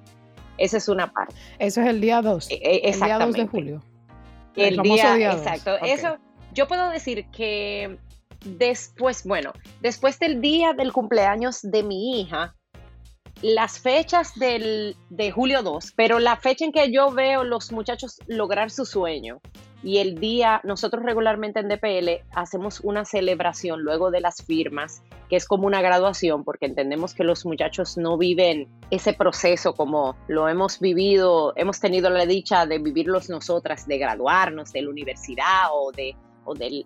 Esa 0.58 0.76
es 0.76 0.88
una 0.88 1.12
parte. 1.12 1.34
Eso 1.58 1.80
es 1.80 1.88
el 1.88 2.00
día 2.00 2.22
2. 2.22 2.50
Eh, 2.50 2.60
eh, 2.62 2.80
El 2.84 3.00
día 3.00 3.18
2 3.18 3.32
de 3.32 3.46
julio. 3.46 3.82
El 4.54 4.76
famoso 4.76 4.94
día, 4.94 5.14
día 5.14 5.28
dos. 5.34 5.38
exacto. 5.38 5.76
Eso, 5.84 6.18
yo 6.52 6.68
puedo 6.68 6.90
decir 6.90 7.26
que 7.32 7.98
después, 8.44 9.24
bueno, 9.24 9.52
después 9.80 10.18
del 10.18 10.40
día 10.40 10.72
del 10.72 10.92
cumpleaños 10.92 11.60
de 11.62 11.82
mi 11.82 12.20
hija, 12.20 12.54
las 13.42 13.80
fechas 13.80 14.34
del, 14.36 14.96
de 15.10 15.30
julio 15.32 15.62
2, 15.62 15.94
pero 15.96 16.18
la 16.20 16.36
fecha 16.36 16.64
en 16.64 16.72
que 16.72 16.92
yo 16.92 17.10
veo 17.10 17.44
los 17.44 17.72
muchachos 17.72 18.20
lograr 18.26 18.70
su 18.70 18.84
sueño 18.86 19.40
y 19.82 19.98
el 19.98 20.20
día, 20.20 20.60
nosotros 20.62 21.02
regularmente 21.04 21.58
en 21.58 21.68
DPL 21.68 22.24
hacemos 22.34 22.80
una 22.80 23.04
celebración 23.04 23.82
luego 23.82 24.12
de 24.12 24.20
las 24.20 24.44
firmas, 24.44 25.02
que 25.28 25.36
es 25.36 25.46
como 25.46 25.66
una 25.66 25.82
graduación, 25.82 26.44
porque 26.44 26.66
entendemos 26.66 27.14
que 27.14 27.24
los 27.24 27.44
muchachos 27.44 27.96
no 27.96 28.16
viven 28.16 28.68
ese 28.90 29.12
proceso 29.12 29.74
como 29.74 30.16
lo 30.28 30.48
hemos 30.48 30.78
vivido, 30.78 31.52
hemos 31.56 31.80
tenido 31.80 32.10
la 32.10 32.26
dicha 32.26 32.64
de 32.66 32.78
vivirlos 32.78 33.28
nosotras, 33.28 33.88
de 33.88 33.98
graduarnos 33.98 34.72
de 34.72 34.82
la 34.82 34.90
universidad 34.90 35.66
o, 35.72 35.90
de, 35.90 36.14
o 36.44 36.54
del 36.54 36.84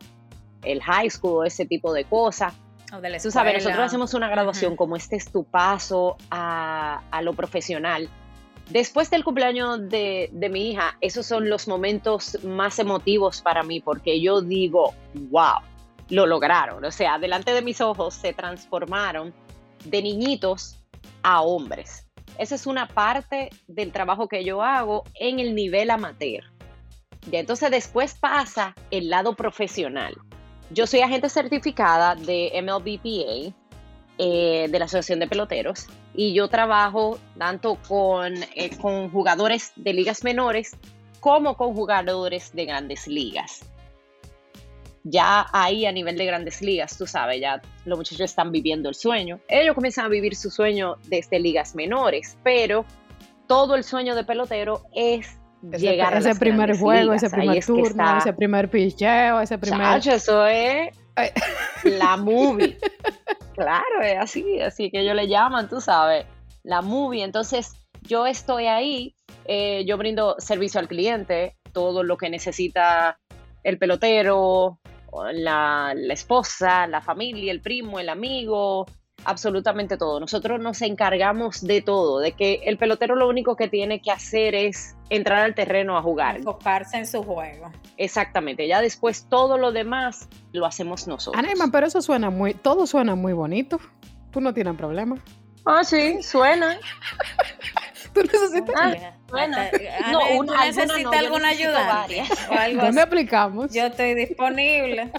el 0.66 0.82
high 0.82 1.10
school 1.10 1.46
ese 1.46 1.66
tipo 1.66 1.92
de 1.92 2.04
cosas. 2.04 2.54
O 2.92 3.00
de 3.00 3.10
la 3.10 3.18
Tú 3.18 3.30
sabes, 3.30 3.54
nosotros 3.54 3.86
hacemos 3.86 4.14
una 4.14 4.28
graduación 4.28 4.76
como 4.76 4.96
este 4.96 5.16
es 5.16 5.30
tu 5.30 5.44
paso 5.44 6.16
a, 6.30 7.02
a 7.10 7.22
lo 7.22 7.32
profesional. 7.34 8.08
Después 8.70 9.10
del 9.10 9.24
cumpleaños 9.24 9.88
de, 9.88 10.28
de 10.32 10.48
mi 10.48 10.70
hija, 10.70 10.96
esos 11.00 11.26
son 11.26 11.48
los 11.48 11.68
momentos 11.68 12.42
más 12.44 12.78
emotivos 12.78 13.40
para 13.40 13.62
mí 13.62 13.80
porque 13.80 14.20
yo 14.20 14.40
digo, 14.40 14.92
wow, 15.14 15.60
lo 16.10 16.26
lograron. 16.26 16.84
O 16.84 16.90
sea, 16.90 17.18
delante 17.18 17.52
de 17.52 17.62
mis 17.62 17.80
ojos 17.80 18.14
se 18.14 18.32
transformaron 18.32 19.32
de 19.84 20.02
niñitos 20.02 20.78
a 21.22 21.42
hombres. 21.42 22.06
Esa 22.38 22.54
es 22.54 22.66
una 22.66 22.86
parte 22.86 23.50
del 23.66 23.92
trabajo 23.92 24.28
que 24.28 24.44
yo 24.44 24.62
hago 24.62 25.04
en 25.14 25.40
el 25.40 25.54
nivel 25.54 25.90
amateur. 25.90 26.44
Y 27.30 27.36
entonces 27.36 27.70
después 27.70 28.14
pasa 28.14 28.74
el 28.90 29.08
lado 29.08 29.34
profesional. 29.34 30.16
Yo 30.70 30.86
soy 30.86 31.00
agente 31.00 31.28
certificada 31.28 32.14
de 32.16 32.50
MLBPA, 32.60 33.54
eh, 34.18 34.66
de 34.68 34.78
la 34.78 34.86
Asociación 34.86 35.20
de 35.20 35.28
Peloteros, 35.28 35.86
y 36.14 36.34
yo 36.34 36.48
trabajo 36.48 37.18
tanto 37.38 37.76
con, 37.86 38.34
eh, 38.54 38.76
con 38.80 39.10
jugadores 39.10 39.72
de 39.76 39.92
ligas 39.92 40.24
menores 40.24 40.76
como 41.20 41.56
con 41.56 41.74
jugadores 41.74 42.52
de 42.52 42.64
grandes 42.64 43.06
ligas. 43.06 43.60
Ya 45.04 45.46
ahí 45.52 45.86
a 45.86 45.92
nivel 45.92 46.16
de 46.16 46.26
grandes 46.26 46.60
ligas, 46.62 46.98
tú 46.98 47.06
sabes, 47.06 47.40
ya 47.40 47.62
los 47.84 47.96
muchachos 47.96 48.22
están 48.22 48.50
viviendo 48.50 48.88
el 48.88 48.96
sueño. 48.96 49.38
Ellos 49.48 49.74
comienzan 49.74 50.06
a 50.06 50.08
vivir 50.08 50.34
su 50.34 50.50
sueño 50.50 50.96
desde 51.04 51.38
ligas 51.38 51.76
menores, 51.76 52.36
pero 52.42 52.84
todo 53.46 53.76
el 53.76 53.84
sueño 53.84 54.16
de 54.16 54.24
pelotero 54.24 54.82
es 54.92 55.38
Ese, 55.72 55.86
llegar 55.86 56.14
a 56.14 56.18
ese 56.18 56.28
las 56.28 56.38
primer 56.38 56.76
juego, 56.78 57.12
ligas. 57.12 57.22
ese 57.24 57.34
primer 57.36 57.58
es 57.58 57.66
turno, 57.66 57.86
está- 58.04 58.18
ese 58.18 58.32
primer 58.32 58.70
picheo, 58.70 59.40
ese 59.40 59.58
primer... 59.58 59.80
Chacho, 59.80 60.12
eso 60.12 60.46
es 60.46 60.90
Ay. 61.14 61.30
la 61.84 62.16
movie. 62.16 62.76
claro, 63.54 64.02
es 64.02 64.18
así, 64.18 64.60
así 64.60 64.90
que 64.90 65.00
ellos 65.00 65.14
le 65.16 65.28
llaman, 65.28 65.68
tú 65.68 65.80
sabes, 65.80 66.26
la 66.62 66.82
movie. 66.82 67.22
Entonces, 67.24 67.72
yo 68.02 68.26
estoy 68.26 68.66
ahí, 68.66 69.14
eh, 69.44 69.84
yo 69.86 69.96
brindo 69.96 70.36
servicio 70.38 70.78
al 70.80 70.88
cliente, 70.88 71.56
todo 71.72 72.02
lo 72.02 72.16
que 72.16 72.30
necesita 72.30 73.18
el 73.62 73.78
pelotero, 73.78 74.78
la 75.32 75.94
esposa, 76.10 76.86
la 76.86 77.00
familia, 77.00 77.50
el 77.52 77.60
primo, 77.60 77.98
el 77.98 78.08
amigo, 78.08 78.86
absolutamente 79.26 79.96
todo. 79.96 80.20
Nosotros 80.20 80.60
nos 80.60 80.80
encargamos 80.82 81.60
de 81.66 81.82
todo, 81.82 82.20
de 82.20 82.32
que 82.32 82.60
el 82.64 82.78
pelotero 82.78 83.16
lo 83.16 83.28
único 83.28 83.56
que 83.56 83.68
tiene 83.68 84.00
que 84.00 84.10
hacer 84.10 84.54
es 84.54 84.96
entrar 85.10 85.40
al 85.40 85.54
terreno 85.54 85.96
a 85.98 86.02
jugar. 86.02 86.36
Enfocarse 86.36 86.96
en 86.96 87.06
su 87.06 87.22
juego. 87.22 87.70
Exactamente, 87.96 88.66
ya 88.66 88.80
después 88.80 89.26
todo 89.28 89.58
lo 89.58 89.72
demás 89.72 90.28
lo 90.52 90.66
hacemos 90.66 91.06
nosotros. 91.06 91.38
Anaima, 91.42 91.68
pero 91.70 91.86
eso 91.86 92.00
suena 92.02 92.30
muy... 92.30 92.54
Todo 92.54 92.86
suena 92.86 93.14
muy 93.14 93.32
bonito. 93.32 93.78
Tú 94.30 94.40
no 94.40 94.52
tienes 94.54 94.74
problema. 94.76 95.16
Ah, 95.64 95.82
sí, 95.84 96.22
suena. 96.22 96.78
Tú 98.12 98.22
necesitas... 98.22 98.74
Ah, 98.80 99.12
bueno. 99.28 99.56
hasta- 99.58 100.10
No, 100.12 100.20
¿tú 100.20 100.38
una- 100.38 101.18
alguna 101.18 101.48
ayuda? 101.48 102.06
¿Dónde 102.80 103.02
aplicamos? 103.02 103.72
Yo 103.74 103.86
estoy 103.86 104.14
disponible. 104.14 105.10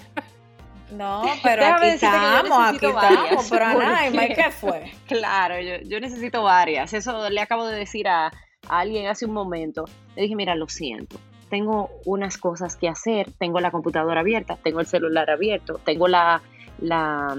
No, 0.91 1.23
pero 1.43 1.63
Déjame 1.63 1.85
aquí 1.87 1.95
estamos, 1.95 2.75
aquí 2.75 2.85
estamos. 2.85 3.49
Pero 3.49 3.65
Anaima, 3.65 4.25
¿y 4.25 4.33
qué 4.33 4.51
fue? 4.51 4.91
Claro, 5.07 5.59
yo, 5.59 5.77
yo 5.85 5.99
necesito 5.99 6.43
varias. 6.43 6.93
Eso 6.93 7.29
le 7.29 7.41
acabo 7.41 7.67
de 7.67 7.77
decir 7.77 8.07
a, 8.07 8.27
a 8.27 8.31
alguien 8.79 9.07
hace 9.07 9.25
un 9.25 9.33
momento. 9.33 9.85
Le 10.15 10.23
dije, 10.23 10.35
mira, 10.35 10.55
lo 10.55 10.67
siento. 10.67 11.17
Tengo 11.49 11.89
unas 12.05 12.37
cosas 12.37 12.75
que 12.75 12.89
hacer. 12.89 13.31
Tengo 13.39 13.59
la 13.59 13.71
computadora 13.71 14.21
abierta, 14.21 14.57
tengo 14.61 14.79
el 14.79 14.85
celular 14.85 15.29
abierto, 15.29 15.79
tengo 15.83 16.07
la, 16.07 16.41
la, 16.79 17.35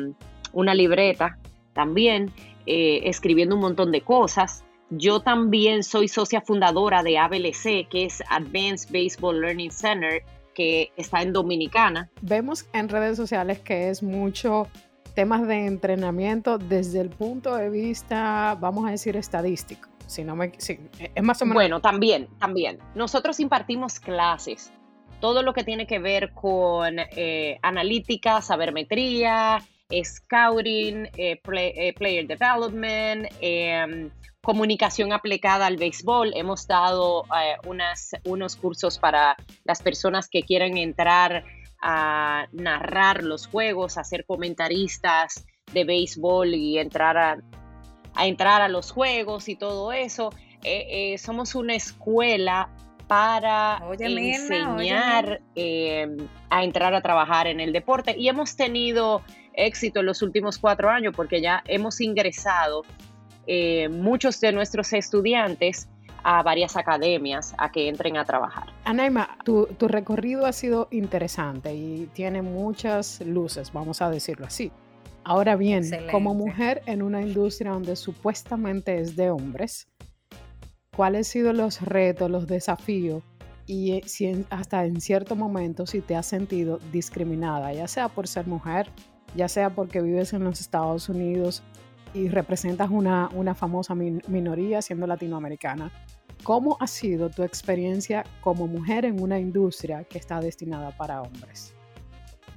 una 0.53 0.75
libreta 0.75 1.39
también, 1.75 2.33
eh, 2.67 3.03
escribiendo 3.05 3.55
un 3.55 3.61
montón 3.61 3.93
de 3.93 4.01
cosas. 4.01 4.65
Yo 4.91 5.21
también 5.21 5.83
soy 5.83 6.09
socia 6.09 6.41
fundadora 6.41 7.03
de 7.03 7.19
ABLC, 7.19 7.87
que 7.89 8.07
es 8.07 8.23
Advanced 8.31 8.91
Baseball 8.91 9.41
Learning 9.41 9.71
Center, 9.71 10.23
que 10.59 10.91
está 10.97 11.23
en 11.23 11.33
Dominicana. 11.33 12.11
Vemos 12.21 12.67
en 12.73 12.89
redes 12.89 13.17
sociales 13.17 13.61
que 13.61 13.91
es 13.91 14.03
mucho 14.03 14.67
temas 15.15 15.47
de 15.47 15.67
entrenamiento 15.67 16.59
desde 16.59 17.01
el 17.01 17.11
punto 17.11 17.55
de 17.55 17.71
vista, 17.71 18.57
vamos 18.61 18.85
a 18.89 18.91
decir, 18.91 19.17
estadístico. 19.17 19.89
Si 20.09 20.25
no 20.25 20.35
me, 20.35 20.51
si- 20.59 20.81
es 21.15 21.23
más 21.23 21.41
o 21.43 21.45
menos 21.45 21.55
Bueno, 21.55 21.81
también, 21.81 22.27
también. 22.41 22.79
Nosotros 22.97 23.39
impartimos 23.39 24.01
clases, 24.01 24.73
todo 25.21 25.45
lo 25.45 25.53
que 25.53 25.63
tiene 25.63 25.87
que 25.87 26.01
ver 26.01 26.33
con 26.33 26.97
eh, 26.99 27.59
analítica, 27.63 28.41
sabermetría, 28.43 29.63
scouting, 29.91 31.09
eh, 31.17 31.37
play- 31.43 31.73
eh, 31.77 31.93
player 31.95 32.27
development, 32.27 33.27
eh, 33.41 34.11
comunicación 34.43 35.13
aplicada 35.13 35.67
al 35.67 35.77
béisbol. 35.77 36.33
Hemos 36.35 36.67
dado 36.67 37.25
eh, 37.25 37.57
unas, 37.67 38.11
unos 38.25 38.57
cursos 38.57 38.99
para 38.99 39.37
las 39.65 39.83
personas 39.83 40.29
que 40.29 40.43
quieran 40.43 40.77
entrar 40.77 41.45
a 41.81 42.47
narrar 42.53 43.23
los 43.23 43.47
juegos, 43.47 43.99
a 43.99 44.05
ser 44.05 44.25
comentaristas 44.27 45.47
de 45.73 45.85
béisbol 45.85 46.55
y 46.55 46.79
entrar 46.79 47.17
a, 47.17 47.39
a 48.15 48.27
entrar 48.27 48.63
a 48.63 48.69
los 48.69 48.91
juegos 48.91 49.49
y 49.49 49.57
todo 49.57 49.93
eso. 49.93 50.31
Eh, 50.65 51.13
eh, 51.13 51.19
somos 51.19 51.55
una 51.55 51.75
escuela 51.75 52.69
para 53.07 53.81
Oye, 53.89 54.09
Mirna, 54.09 54.73
enseñar 54.73 55.41
eh, 55.55 56.07
a 56.51 56.65
entrar 56.65 56.95
a 56.95 57.01
trabajar 57.01 57.47
en 57.47 57.61
el 57.61 57.73
deporte 57.73 58.15
y 58.19 58.29
hemos 58.29 58.57
tenido 58.57 59.23
éxito 59.59 60.01
en 60.01 60.07
los 60.07 60.23
últimos 60.23 60.57
cuatro 60.59 60.89
años 60.89 61.13
porque 61.17 61.41
ya 61.41 61.63
hemos 61.67 62.01
ingresado 62.01 62.83
eh, 63.47 63.89
muchos 63.89 64.41
de 64.41 64.53
nuestros 64.53 64.93
estudiantes 64.93 65.89
a 66.25 66.43
varias 66.43 66.77
academias 66.77 67.55
a 67.59 67.71
que 67.71 67.89
entren 67.89 68.17
a 68.17 68.25
trabajar. 68.25 68.67
Anaima, 68.85 69.39
tu, 69.45 69.67
tu 69.79 69.89
recorrido 69.89 70.47
ha 70.47 70.53
sido 70.53 70.89
interesante 70.91 71.75
y 71.75 72.09
tiene 72.13 72.43
muchas 72.43 73.21
luces, 73.25 73.73
vamos 73.73 74.03
a 74.03 74.11
decirlo 74.11 74.47
así. 74.47 74.71
Ahora 75.25 75.57
bien, 75.57 75.83
como 76.11 76.33
Excelente. 76.33 76.45
mujer 76.45 76.83
en 76.87 77.03
una 77.03 77.23
industria 77.23 77.71
donde 77.73 77.97
supuestamente 77.97 78.99
es 79.01 79.15
de 79.17 79.31
hombres, 79.31 79.89
¿cuáles 80.97 81.19
han 81.29 81.33
sido 81.33 81.53
los 81.53 81.81
retos, 81.83 82.31
los 82.31 82.47
desafíos 82.47 83.23
y 83.67 83.93
eh, 83.93 84.03
si 84.07 84.27
en- 84.27 84.47
hasta 84.51 84.85
en 84.85 85.01
cierto 85.01 85.37
momento 85.37 85.87
si 85.87 86.01
te 86.01 86.17
has 86.17 86.27
sentido 86.27 86.79
discriminada, 86.93 87.73
ya 87.73 87.87
sea 87.87 88.09
por 88.09 88.27
ser 88.27 88.47
mujer 88.47 88.89
ya 89.35 89.49
sea 89.49 89.71
porque 89.71 90.01
vives 90.01 90.33
en 90.33 90.45
los 90.45 90.61
Estados 90.61 91.09
Unidos 91.09 91.63
y 92.15 92.29
representas 92.29 92.91
una, 92.91 93.29
una 93.35 93.55
famosa 93.55 93.95
minoría 93.95 94.83
siendo 94.83 95.07
latinoamericana. 95.07 95.91
¿Cómo 96.43 96.77
ha 96.81 96.87
sido 96.87 97.31
tu 97.31 97.43
experiencia 97.43 98.25
como 98.41 98.67
mujer 98.67 99.05
en 99.05 99.21
una 99.21 99.39
industria 99.39 100.05
que 100.05 100.19
está 100.19 100.41
destinada 100.41 100.91
para 100.97 101.21
hombres? 101.21 101.75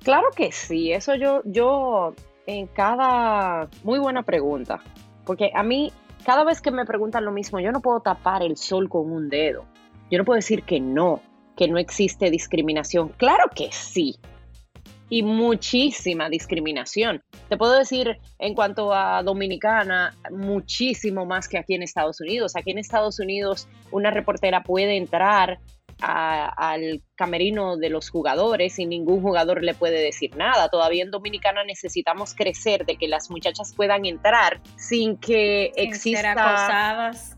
Claro 0.03 0.29
que 0.35 0.51
sí, 0.51 0.91
eso 0.91 1.15
yo, 1.15 1.41
yo 1.45 2.13
en 2.47 2.67
cada, 2.67 3.69
muy 3.83 3.99
buena 3.99 4.23
pregunta, 4.23 4.81
porque 5.25 5.51
a 5.53 5.63
mí 5.63 5.91
cada 6.25 6.43
vez 6.43 6.61
que 6.61 6.71
me 6.71 6.85
preguntan 6.85 7.25
lo 7.25 7.31
mismo, 7.31 7.59
yo 7.59 7.71
no 7.71 7.81
puedo 7.81 7.99
tapar 7.99 8.43
el 8.43 8.57
sol 8.57 8.89
con 8.89 9.11
un 9.11 9.29
dedo, 9.29 9.65
yo 10.09 10.17
no 10.17 10.25
puedo 10.25 10.37
decir 10.37 10.63
que 10.63 10.79
no, 10.79 11.21
que 11.55 11.67
no 11.67 11.77
existe 11.77 12.31
discriminación, 12.31 13.09
claro 13.09 13.49
que 13.53 13.69
sí, 13.71 14.17
y 15.12 15.24
muchísima 15.24 16.30
discriminación. 16.30 17.22
Te 17.50 17.58
puedo 17.58 17.77
decir 17.77 18.18
en 18.39 18.56
cuanto 18.56 18.94
a 18.94 19.22
Dominicana, 19.24 20.15
muchísimo 20.32 21.25
más 21.25 21.50
que 21.50 21.58
aquí 21.58 21.75
en 21.75 21.84
Estados 21.84 22.22
Unidos. 22.22 22.56
Aquí 22.56 22.72
en 22.72 22.80
Estados 22.80 23.20
Unidos 23.20 23.68
una 23.91 24.10
reportera 24.10 24.63
puede 24.63 24.96
entrar 24.96 25.60
al 26.00 27.03
camerino 27.15 27.75
de 27.75 27.89
los 27.89 28.10
jugadores 28.10 28.80
y 28.80 28.86
ningún 28.86 29.22
jugador 29.22 29.62
le 29.63 29.74
puede 29.74 30.01
decir 30.01 30.36
nada. 30.38 30.70
Todavía 30.70 31.03
en 31.03 31.12
Dominicana 31.12 31.65
necesitamos 31.65 32.34
crecer 32.34 32.86
de 32.86 32.96
que 32.96 33.10
las 33.10 33.30
muchachas 33.30 33.74
puedan 33.75 34.06
entrar 34.06 34.62
sin 34.77 35.18
que 35.18 35.74
sin 35.75 35.88
exista... 35.89 36.22
Ser 36.22 36.39
acosadas. 36.39 37.38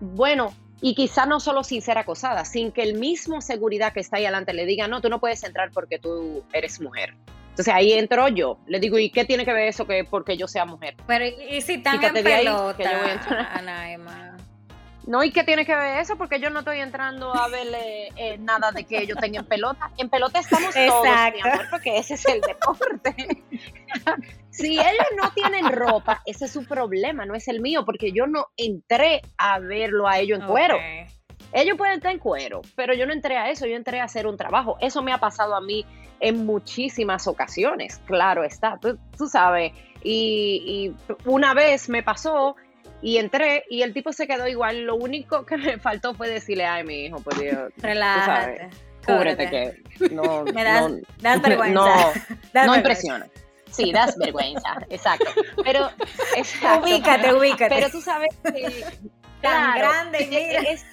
Bueno, 0.00 0.52
y 0.82 0.96
quizá 0.96 1.24
no 1.24 1.40
solo 1.40 1.62
sin 1.62 1.80
ser 1.80 1.96
acosada, 1.96 2.44
sin 2.44 2.72
que 2.72 2.82
el 2.82 2.98
mismo 2.98 3.40
seguridad 3.40 3.92
que 3.92 4.00
está 4.00 4.16
ahí 4.16 4.24
adelante 4.24 4.52
le 4.52 4.66
diga, 4.66 4.88
no, 4.88 5.00
tú 5.00 5.08
no 5.08 5.20
puedes 5.20 5.42
entrar 5.44 5.70
porque 5.72 5.98
tú 5.98 6.44
eres 6.52 6.80
mujer. 6.80 7.14
Entonces 7.50 7.72
ahí 7.72 7.92
entro 7.92 8.28
yo, 8.28 8.58
le 8.66 8.80
digo, 8.80 8.98
¿y 8.98 9.10
qué 9.10 9.24
tiene 9.24 9.44
que 9.44 9.52
ver 9.52 9.68
eso 9.68 9.86
que 9.86 10.04
porque 10.04 10.36
yo 10.36 10.48
sea 10.48 10.64
mujer? 10.64 10.96
Pero 11.06 11.24
¿y 11.26 11.60
si 11.60 11.74
en 11.74 11.82
pelota, 11.82 12.76
que 12.76 12.82
yo 12.82 12.98
voy 12.98 13.10
a 13.10 13.12
entrar? 13.12 14.42
No, 15.06 15.24
¿y 15.24 15.32
qué 15.32 15.42
tiene 15.42 15.66
que 15.66 15.74
ver 15.74 15.98
eso? 15.98 16.16
Porque 16.16 16.38
yo 16.38 16.50
no 16.50 16.60
estoy 16.60 16.78
entrando 16.78 17.34
a 17.34 17.48
verle 17.48 18.08
eh, 18.16 18.38
nada 18.38 18.70
de 18.70 18.84
que 18.84 18.98
ellos 18.98 19.18
tengan 19.20 19.44
pelota. 19.44 19.90
En 19.96 20.08
pelota 20.08 20.38
estamos 20.38 20.72
todos, 20.74 21.04
mi 21.04 21.50
amor, 21.50 21.66
porque 21.70 21.98
ese 21.98 22.14
es 22.14 22.24
el 22.26 22.40
deporte. 22.40 23.14
si 24.50 24.78
ellos 24.78 25.06
no 25.20 25.30
tienen 25.32 25.72
ropa, 25.72 26.22
ese 26.24 26.44
es 26.44 26.52
su 26.52 26.64
problema, 26.66 27.26
no 27.26 27.34
es 27.34 27.48
el 27.48 27.60
mío, 27.60 27.84
porque 27.84 28.12
yo 28.12 28.26
no 28.26 28.46
entré 28.56 29.22
a 29.38 29.58
verlo 29.58 30.06
a 30.06 30.18
ellos 30.18 30.38
en 30.40 30.46
cuero. 30.46 30.78
Ellos 31.52 31.76
pueden 31.76 31.96
estar 31.96 32.12
en 32.12 32.18
cuero, 32.18 32.62
pero 32.76 32.94
yo 32.94 33.04
no 33.06 33.12
entré 33.12 33.36
a 33.36 33.50
eso, 33.50 33.66
yo 33.66 33.76
entré 33.76 34.00
a 34.00 34.04
hacer 34.04 34.26
un 34.26 34.36
trabajo. 34.36 34.76
Eso 34.80 35.02
me 35.02 35.12
ha 35.12 35.18
pasado 35.18 35.54
a 35.54 35.60
mí 35.60 35.84
en 36.20 36.46
muchísimas 36.46 37.26
ocasiones, 37.26 38.00
claro 38.06 38.44
está, 38.44 38.78
tú, 38.78 39.26
sabes. 39.26 39.72
Y, 40.04 40.94
y 40.96 41.14
una 41.28 41.54
vez 41.54 41.88
me 41.88 42.02
pasó 42.02 42.56
y 43.02 43.18
entré 43.18 43.64
y 43.68 43.82
el 43.82 43.92
tipo 43.92 44.12
se 44.12 44.26
quedó 44.26 44.46
igual. 44.46 44.82
Lo 44.82 44.94
único 44.94 45.44
que 45.44 45.56
me 45.56 45.78
faltó 45.78 46.14
fue 46.14 46.28
decirle, 46.28 46.64
ay, 46.64 46.84
mi 46.84 47.06
hijo, 47.06 47.20
pues 47.20 47.38
Dios. 47.40 47.72
Relájate. 47.78 48.70
Cúbrete 49.04 49.50
que 49.50 50.08
no. 50.10 50.44
Me 50.54 50.62
das, 50.64 50.92
das 51.20 51.42
vergüenza. 51.42 52.12
No, 52.54 52.66
no 52.66 52.76
impresiona. 52.76 53.26
Sí, 53.70 53.90
das 53.90 54.16
vergüenza, 54.18 54.76
exacto. 54.90 55.30
Pero, 55.64 55.90
exacto. 56.36 56.86
Ubícate, 56.86 57.32
ubícate. 57.32 57.74
Pero 57.74 57.90
tú 57.90 58.00
sabes 58.00 58.28
que. 58.44 58.84
Tan 59.40 59.78
grande, 59.78 60.26
mira. 60.30 60.60
Es, 60.60 60.84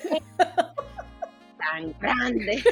tan 1.57 1.93
grande, 1.99 2.63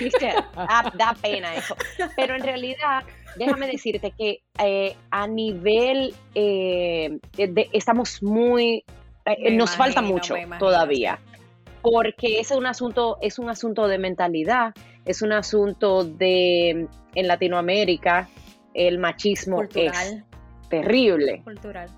da, 0.98 1.15
pena 1.22 1.53
eso. 1.56 1.75
Pero 2.15 2.36
en 2.36 2.41
realidad, 2.41 3.03
déjame 3.36 3.67
decirte 3.67 4.12
que 4.17 4.41
eh, 4.60 4.96
a 5.12 5.27
nivel, 5.27 6.15
eh, 6.34 7.20
de, 7.36 7.70
estamos 7.74 8.24
muy 8.24 8.84
eh, 9.34 9.55
nos 9.55 9.75
falta 9.75 10.01
mucho 10.01 10.36
todavía, 10.60 11.19
porque 11.81 12.39
es 12.39 12.51
un 12.51 12.65
asunto, 12.65 13.17
es 13.22 13.39
un 13.39 13.50
asunto 13.50 13.88
de 13.88 13.98
mentalidad, 13.98 14.74
es 15.05 15.22
un 15.22 15.31
asunto 15.31 16.03
de 16.03 16.88
en 17.15 17.27
Latinoamérica 17.27 18.29
el 18.77 19.00
machismo 19.00 19.63
es 19.63 20.24
terrible. 20.69 21.43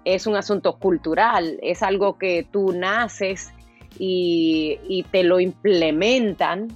Es 0.05 0.27
un 0.27 0.36
asunto 0.36 0.77
cultural, 0.77 1.59
es 1.62 1.83
algo 1.83 2.17
que 2.17 2.48
tú 2.50 2.71
naces 2.71 3.51
y, 3.97 4.80
y 4.88 5.04
te 5.04 5.23
lo 5.23 5.39
implementan. 5.39 6.69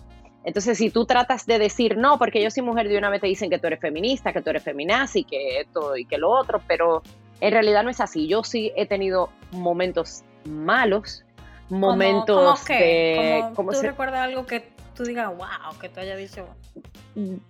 Entonces, 0.44 0.78
si 0.78 0.90
tú 0.90 1.06
tratas 1.06 1.46
de 1.46 1.58
decir 1.58 1.98
no, 1.98 2.18
porque 2.20 2.44
yo 2.44 2.52
soy 2.52 2.64
mujer, 2.64 2.90
de 2.90 2.98
una 2.98 3.10
vez 3.10 3.22
te 3.22 3.28
dicen 3.28 3.50
que 3.50 3.60
tú 3.60 3.68
eres 3.68 3.80
feminista, 3.80 4.34
que 4.34 4.42
tú 4.42 4.50
eres 4.50 4.64
feminazi, 4.64 5.24
que 5.24 5.62
esto 5.62 5.96
y 5.96 6.06
que 6.06 6.18
lo 6.18 6.30
otro, 6.32 6.62
pero 6.68 7.02
en 7.40 7.52
realidad 7.52 7.84
no 7.84 7.90
es 7.90 8.02
así. 8.02 8.28
Yo 8.28 8.44
sí 8.44 8.74
he 8.76 8.86
tenido 8.86 9.30
momentos 9.52 10.24
malos, 10.46 11.24
momentos 11.70 12.62
¿Cómo, 12.62 12.66
que? 12.66 13.44
¿Tú 13.56 13.82
recuerdas 13.82 14.22
algo 14.22 14.46
que 14.46 14.72
tú 14.96 15.04
digas, 15.04 15.28
wow, 15.28 15.78
que 15.80 15.90
tú 15.90 16.00
hayas 16.00 16.18
dicho? 16.18 16.48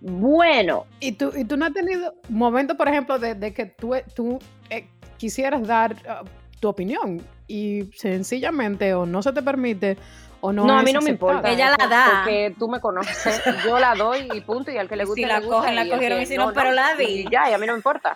Bueno. 0.00 0.86
¿Y 1.00 1.12
tú, 1.12 1.32
y 1.36 1.44
tú 1.44 1.56
no 1.56 1.66
has 1.66 1.72
tenido 1.72 2.14
momentos, 2.28 2.76
por 2.76 2.88
ejemplo, 2.88 3.18
de, 3.18 3.52
que 3.52 3.66
tú, 3.66 3.94
tú 4.14 4.38
eh, 4.70 4.88
quisieras 5.16 5.66
dar 5.66 5.92
uh, 5.92 6.24
tu 6.60 6.68
opinión 6.68 7.22
y 7.46 7.90
sencillamente 7.94 8.94
o 8.94 9.06
no 9.06 9.22
se 9.22 9.32
te 9.32 9.42
permite 9.42 9.96
o 10.40 10.52
no. 10.52 10.66
No, 10.66 10.78
a 10.78 10.82
mí 10.82 10.92
no 10.92 11.00
me 11.00 11.10
importa. 11.10 11.50
Ella 11.50 11.74
la 11.78 11.86
da. 11.86 12.06
Porque 12.16 12.54
tú 12.58 12.68
me 12.68 12.80
conoces, 12.80 13.42
yo 13.64 13.78
la 13.78 13.94
doy 13.94 14.28
y 14.34 14.40
punto, 14.42 14.70
y 14.70 14.76
al 14.76 14.88
que 14.88 14.96
le 14.96 15.04
guste. 15.04 15.22
Si 15.22 15.26
la 15.26 15.40
cogen, 15.40 15.74
la 15.74 15.88
cogieron 15.88 16.20
y 16.20 16.26
si 16.26 16.36
no, 16.36 16.52
pero 16.52 16.72
la 16.72 16.94
di. 16.94 17.24
ya, 17.30 17.50
y 17.50 17.54
a 17.54 17.58
mí 17.58 17.66
no 17.66 17.72
me 17.72 17.78
importa. 17.78 18.14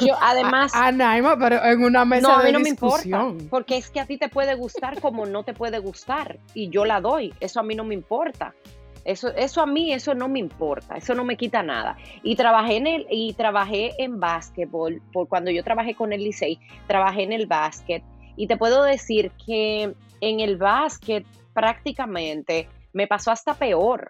Yo, 0.00 0.14
además. 0.20 0.72
A, 0.74 0.90
Naima, 0.92 1.38
pero 1.38 1.62
en 1.64 1.82
una 1.82 2.04
mesa 2.04 2.28
no, 2.28 2.34
a 2.34 2.42
mí 2.42 2.52
no 2.52 2.60
me 2.60 2.70
importa. 2.70 3.32
Porque 3.50 3.76
es 3.76 3.90
que 3.90 4.00
a 4.00 4.06
ti 4.06 4.16
te 4.16 4.28
puede 4.28 4.54
gustar 4.54 5.00
como 5.00 5.26
no 5.26 5.44
te 5.44 5.54
puede 5.54 5.78
gustar. 5.78 6.38
Y 6.54 6.70
yo 6.70 6.84
la 6.84 7.00
doy. 7.00 7.34
Eso 7.40 7.60
a 7.60 7.62
mí 7.62 7.74
no 7.74 7.84
me 7.84 7.94
importa. 7.94 8.54
Eso, 9.04 9.28
eso 9.34 9.62
a 9.62 9.66
mí, 9.66 9.92
eso 9.92 10.14
no 10.14 10.28
me 10.28 10.38
importa. 10.38 10.96
Eso 10.96 11.14
no 11.14 11.24
me 11.24 11.36
quita 11.36 11.62
nada. 11.62 11.96
Y 12.22 12.36
trabajé 12.36 12.76
en 12.76 12.86
el, 12.86 13.06
y 13.10 13.32
trabajé 13.34 13.92
en 14.02 14.20
básquetbol. 14.20 15.02
Por 15.12 15.28
cuando 15.28 15.50
yo 15.50 15.62
trabajé 15.62 15.94
con 15.94 16.12
el 16.12 16.24
Licey, 16.24 16.58
trabajé 16.86 17.22
en 17.22 17.32
el 17.32 17.46
básquet. 17.46 18.02
Y 18.36 18.46
te 18.46 18.56
puedo 18.56 18.82
decir 18.84 19.32
que 19.44 19.94
en 20.20 20.40
el 20.40 20.56
básquet 20.56 21.26
prácticamente 21.52 22.68
me 22.92 23.06
pasó 23.06 23.30
hasta 23.30 23.54
peor 23.54 24.08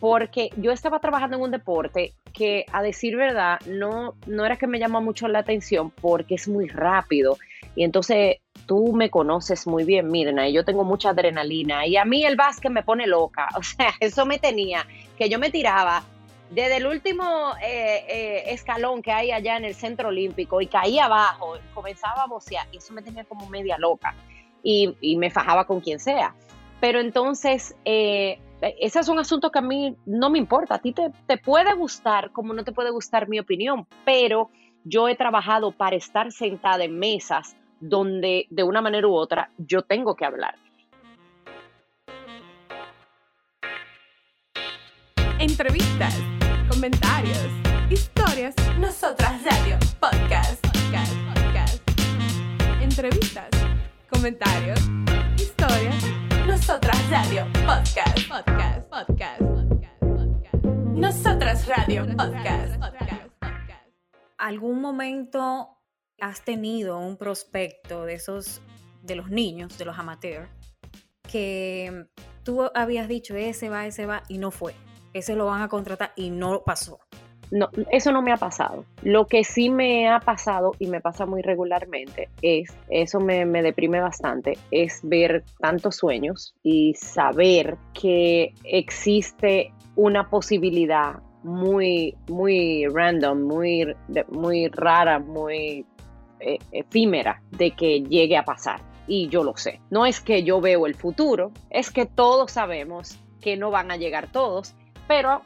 porque 0.00 0.50
yo 0.56 0.72
estaba 0.72 1.00
trabajando 1.00 1.36
en 1.36 1.42
un 1.42 1.50
deporte 1.50 2.14
que 2.32 2.66
a 2.72 2.82
decir 2.82 3.16
verdad 3.16 3.60
no, 3.66 4.14
no 4.26 4.44
era 4.44 4.56
que 4.56 4.66
me 4.66 4.78
llama 4.78 5.00
mucho 5.00 5.28
la 5.28 5.40
atención 5.40 5.90
porque 5.90 6.34
es 6.34 6.48
muy 6.48 6.68
rápido 6.68 7.38
y 7.76 7.84
entonces 7.84 8.36
tú 8.66 8.92
me 8.92 9.10
conoces 9.10 9.66
muy 9.66 9.84
bien, 9.84 10.10
Mirna, 10.10 10.48
y 10.48 10.52
yo 10.52 10.64
tengo 10.64 10.84
mucha 10.84 11.10
adrenalina 11.10 11.86
y 11.86 11.96
a 11.96 12.04
mí 12.04 12.24
el 12.24 12.36
básquet 12.36 12.70
me 12.70 12.82
pone 12.82 13.06
loca, 13.06 13.48
o 13.56 13.62
sea, 13.62 13.92
eso 14.00 14.26
me 14.26 14.38
tenía, 14.38 14.86
que 15.16 15.28
yo 15.28 15.38
me 15.38 15.50
tiraba 15.50 16.04
desde 16.50 16.76
el 16.76 16.86
último 16.86 17.24
eh, 17.62 18.04
eh, 18.08 18.42
escalón 18.48 19.02
que 19.02 19.10
hay 19.10 19.32
allá 19.32 19.56
en 19.56 19.64
el 19.64 19.74
centro 19.74 20.08
olímpico 20.08 20.60
y 20.60 20.66
caía 20.66 21.06
abajo, 21.06 21.56
comenzaba 21.72 22.22
a 22.22 22.26
bocear 22.26 22.66
y 22.70 22.76
eso 22.76 22.92
me 22.92 23.02
tenía 23.02 23.24
como 23.24 23.48
media 23.48 23.76
loca 23.78 24.14
y, 24.62 24.96
y 25.00 25.16
me 25.16 25.30
fajaba 25.30 25.66
con 25.66 25.80
quien 25.80 25.98
sea. 25.98 26.34
Pero 26.80 27.00
entonces 27.00 27.74
eh, 27.84 28.38
ese 28.60 29.00
es 29.00 29.08
un 29.08 29.18
asunto 29.18 29.50
que 29.50 29.58
a 29.58 29.62
mí 29.62 29.96
no 30.06 30.30
me 30.30 30.38
importa. 30.38 30.76
A 30.76 30.78
ti 30.78 30.92
te, 30.92 31.38
puede 31.38 31.74
gustar 31.74 32.30
como 32.30 32.52
no 32.54 32.64
te 32.64 32.72
puede 32.72 32.90
gustar 32.90 33.28
mi 33.28 33.38
opinión, 33.38 33.86
pero 34.04 34.50
yo 34.84 35.08
he 35.08 35.16
trabajado 35.16 35.72
para 35.72 35.96
estar 35.96 36.32
sentada 36.32 36.84
en 36.84 36.98
mesas 36.98 37.56
donde 37.80 38.46
de 38.50 38.62
una 38.62 38.80
manera 38.80 39.06
u 39.06 39.14
otra 39.14 39.50
yo 39.58 39.82
tengo 39.82 40.14
que 40.14 40.24
hablar. 40.24 40.56
Entrevistas, 45.38 46.18
comentarios, 46.70 47.48
historias, 47.90 48.54
nosotras 48.78 49.42
radio, 49.44 49.76
podcast, 50.00 50.64
podcast, 50.66 51.12
podcast. 51.34 51.82
Entrevistas, 52.80 53.50
comentarios, 54.08 54.80
historias 55.36 56.13
nosotras 56.66 57.10
Radio 57.10 57.46
Podcast, 57.66 58.26
Podcast, 58.26 58.88
Podcast, 58.88 59.38
Podcast, 59.38 60.00
Podcast. 60.00 60.64
Nosotras 60.94 61.66
Radio 61.68 62.06
Podcast, 62.06 62.80
Podcast, 62.80 63.28
Podcast. 63.38 63.86
¿Algún 64.38 64.80
momento 64.80 65.76
has 66.20 66.42
tenido 66.42 66.98
un 66.98 67.18
prospecto 67.18 68.06
de 68.06 68.14
esos, 68.14 68.62
de 69.02 69.14
los 69.14 69.28
niños, 69.28 69.76
de 69.76 69.84
los 69.84 69.98
amateurs, 69.98 70.48
que 71.30 72.06
tú 72.44 72.70
habías 72.74 73.08
dicho, 73.08 73.36
ese 73.36 73.68
va, 73.68 73.84
ese 73.84 74.06
va, 74.06 74.22
y 74.30 74.38
no 74.38 74.50
fue? 74.50 74.74
Ese 75.12 75.36
lo 75.36 75.44
van 75.44 75.60
a 75.60 75.68
contratar 75.68 76.14
y 76.16 76.30
no 76.30 76.62
pasó. 76.64 76.98
No, 77.50 77.68
eso 77.90 78.12
no 78.12 78.22
me 78.22 78.32
ha 78.32 78.36
pasado. 78.36 78.84
Lo 79.02 79.26
que 79.26 79.44
sí 79.44 79.70
me 79.70 80.08
ha 80.08 80.20
pasado 80.20 80.72
y 80.78 80.86
me 80.86 81.00
pasa 81.00 81.26
muy 81.26 81.42
regularmente 81.42 82.28
es, 82.42 82.74
eso 82.88 83.20
me, 83.20 83.44
deprime 83.62 84.00
bastante, 84.00 84.58
es 84.70 85.00
ver 85.02 85.44
tantos 85.58 85.96
sueños 85.96 86.54
y 86.62 86.94
saber 86.94 87.76
que 87.92 88.54
existe 88.64 89.72
una 89.96 90.28
posibilidad 90.28 91.20
muy, 91.42 92.16
muy 92.28 92.86
random, 92.86 93.42
muy, 93.42 93.94
muy 94.28 94.68
rara, 94.68 95.18
muy 95.18 95.84
eh, 96.40 96.58
efímera 96.72 97.42
de 97.50 97.72
que 97.72 98.02
llegue 98.02 98.36
a 98.36 98.44
pasar. 98.44 98.80
Y 99.06 99.28
yo 99.28 99.44
lo 99.44 99.56
sé. 99.56 99.80
No 99.90 100.06
es 100.06 100.20
que 100.20 100.42
yo 100.44 100.60
veo 100.60 100.86
el 100.86 100.94
futuro, 100.94 101.52
es 101.68 101.90
que 101.90 102.06
todos 102.06 102.52
sabemos 102.52 103.18
que 103.42 103.58
no 103.58 103.70
van 103.70 103.90
a 103.90 103.98
llegar 103.98 104.32
todos, 104.32 104.74
pero 105.06 105.42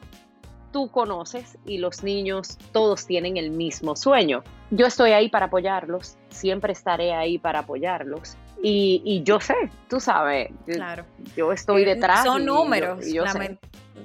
tú 0.71 0.89
conoces 0.89 1.57
y 1.65 1.77
los 1.77 2.03
niños 2.03 2.57
todos 2.71 3.05
tienen 3.05 3.37
el 3.37 3.51
mismo 3.51 3.95
sueño. 3.95 4.43
Yo 4.71 4.85
estoy 4.85 5.11
ahí 5.11 5.29
para 5.29 5.47
apoyarlos, 5.47 6.17
siempre 6.29 6.73
estaré 6.73 7.13
ahí 7.13 7.37
para 7.37 7.59
apoyarlos. 7.59 8.37
Y, 8.61 9.21
yo 9.23 9.39
sé, 9.39 9.55
tú 9.89 10.01
sabes, 10.01 10.49
claro. 10.65 11.05
yo, 11.37 11.53
estoy 11.53 11.83
eh, 11.83 11.95
detrás. 11.95 12.25
Son 12.25 12.45
números, 12.45 13.05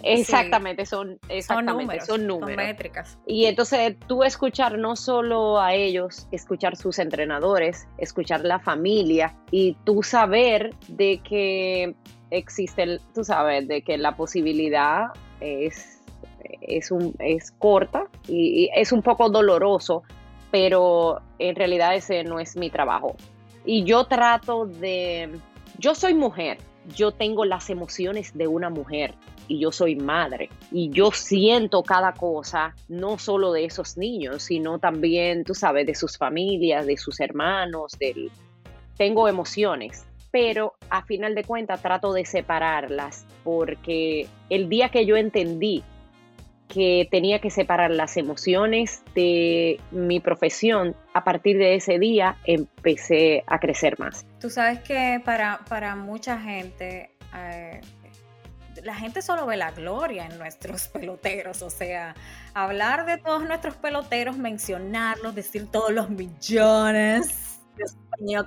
Exactamente, 0.03 0.85
son, 0.87 1.18
exactamente, 1.29 2.00
son 2.03 2.27
números, 2.27 2.57
métricas. 2.57 3.18
Y 3.27 3.46
entonces 3.46 3.96
tú 4.07 4.22
escuchar 4.22 4.77
no 4.79 4.96
solo 4.96 5.61
a 5.61 5.72
ellos, 5.74 6.29
escuchar 6.31 6.77
sus 6.77 6.98
entrenadores, 6.98 7.88
escuchar 7.98 8.44
la 8.44 8.59
familia 8.59 9.35
y 9.50 9.77
tú 9.85 10.03
saber 10.03 10.74
de 10.88 11.20
que 11.20 11.94
existe, 12.31 13.00
tú 13.14 13.24
sabes, 13.24 13.66
de 13.66 13.83
que 13.83 13.96
la 13.96 14.16
posibilidad 14.16 15.07
es, 15.40 16.03
es, 16.61 16.91
un, 16.91 17.15
es 17.19 17.53
corta 17.53 18.07
y, 18.29 18.71
es 18.75 18.93
un 18.93 19.03
poco 19.03 19.29
doloroso, 19.29 20.03
pero 20.51 21.21
en 21.39 21.57
realidad 21.57 21.95
ese 21.95 22.25
no 22.25 22.41
es 22.41 22.57
mi 22.57 22.71
trabajo. 22.71 23.17
Y 23.65 23.85
yo 23.85 24.05
trato 24.05 24.67
de, 24.67 25.31
yo 25.79 25.95
soy 25.95 26.15
mujer, 26.15 26.59
yo 26.95 27.13
tengo 27.13 27.45
las 27.45 27.71
emociones 27.71 28.37
de 28.37 28.47
una 28.47 28.71
mujer 28.71 29.15
y 29.49 29.59
yo 29.59 29.73
soy 29.73 29.97
madre 29.97 30.51
y 30.71 30.91
yo 30.91 31.11
siento 31.13 31.83
cada 31.83 32.13
cosa, 32.13 32.75
no 32.89 33.19
solo 33.19 33.53
de 33.53 33.65
esos 33.65 33.97
niños, 33.97 34.43
sino 34.43 34.79
también, 34.79 35.45
tú 35.45 35.55
sabes, 35.55 35.87
de 35.87 35.95
sus 35.95 36.17
familias, 36.17 36.87
de 36.87 36.97
sus 36.97 37.21
hermanos, 37.21 37.93
del... 37.99 38.31
tengo 38.97 39.29
emociones, 39.29 40.07
pero 40.31 40.75
a 40.91 41.05
final 41.05 41.35
de 41.35 41.45
cuentas 41.45 41.81
trato 41.81 42.13
de 42.13 42.25
separarlas 42.25 43.27
porque 43.45 44.27
el 44.51 44.69
día 44.69 44.89
que 44.89 45.07
yo 45.07 45.17
entendí 45.17 45.83
que 46.75 47.07
tenía 47.09 47.41
que 47.41 47.51
separar 47.51 47.93
las 47.93 48.17
emociones 48.17 49.05
de 49.15 49.81
mi 49.93 50.19
profesión, 50.19 50.97
a 51.13 51.23
partir 51.23 51.57
de 51.57 51.77
ese 51.77 52.01
día 52.01 52.37
empecé 52.45 53.45
a 53.47 53.61
crecer 53.61 53.97
más. 54.01 54.27
Tú 54.41 54.51
sabes 54.51 54.81
que 54.81 55.23
para, 55.25 55.61
para 55.69 55.95
mucha 55.95 56.37
gente, 56.37 57.13
eh, 57.37 57.81
la 58.83 58.97
gente 58.97 59.23
solo 59.23 59.47
ve 59.47 59.57
la 59.57 59.71
gloria 59.71 60.27
en 60.27 60.37
nuestros 60.37 60.89
peloteros, 60.93 61.63
o 61.63 61.71
sea, 61.71 62.17
hablar 62.55 63.07
de 63.07 63.19
todos 63.19 63.45
nuestros 63.45 63.77
peloteros, 63.77 64.37
mencionarlos, 64.37 65.33
decir 65.37 65.69
todos 65.71 65.93
los 65.93 66.11
millones 66.11 67.44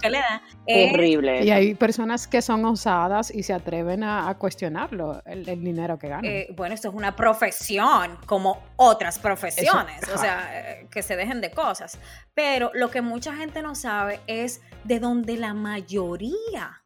que 0.02 0.10
le 0.10 0.18
da. 0.20 0.42
Horrible. 0.66 1.44
Y 1.44 1.52
hay 1.52 1.76
personas 1.76 2.28
que 2.28 2.42
son 2.42 2.66
osadas 2.66 3.34
y 3.34 3.44
se 3.44 3.54
atreven 3.54 4.04
a, 4.04 4.34
cuestionarlo, 4.38 5.22
el, 5.26 5.46
dinero 5.46 5.98
que 5.98 6.08
ganan. 6.08 6.26
Eh, 6.26 6.48
bueno, 6.56 6.76
esto 6.76 6.90
es 6.90 6.94
una 6.94 7.16
profesión, 7.16 8.18
como 8.26 8.64
otras 8.76 9.20
profesiones, 9.20 10.02
o 10.14 10.18
sea, 10.18 10.50
eh, 10.54 10.88
que 10.92 11.02
se 11.02 11.16
dejen 11.16 11.42
de 11.42 11.52
cosas. 11.52 12.00
Pero 12.34 12.72
lo 12.74 12.90
que 12.90 13.02
mucha 13.02 13.36
gente 13.36 13.62
no 13.62 13.76
sabe 13.76 14.20
es 14.28 14.62
de 14.84 15.00
donde 15.00 15.38
la 15.38 15.54
mayoría 15.54 16.84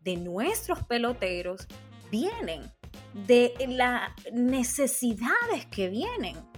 de 0.00 0.16
nuestros 0.16 0.82
peloteros 0.84 1.66
vienen, 2.10 2.70
de 3.26 3.54
las 3.68 4.10
necesidades 4.32 5.66
que 5.70 5.88
vienen 5.88 6.51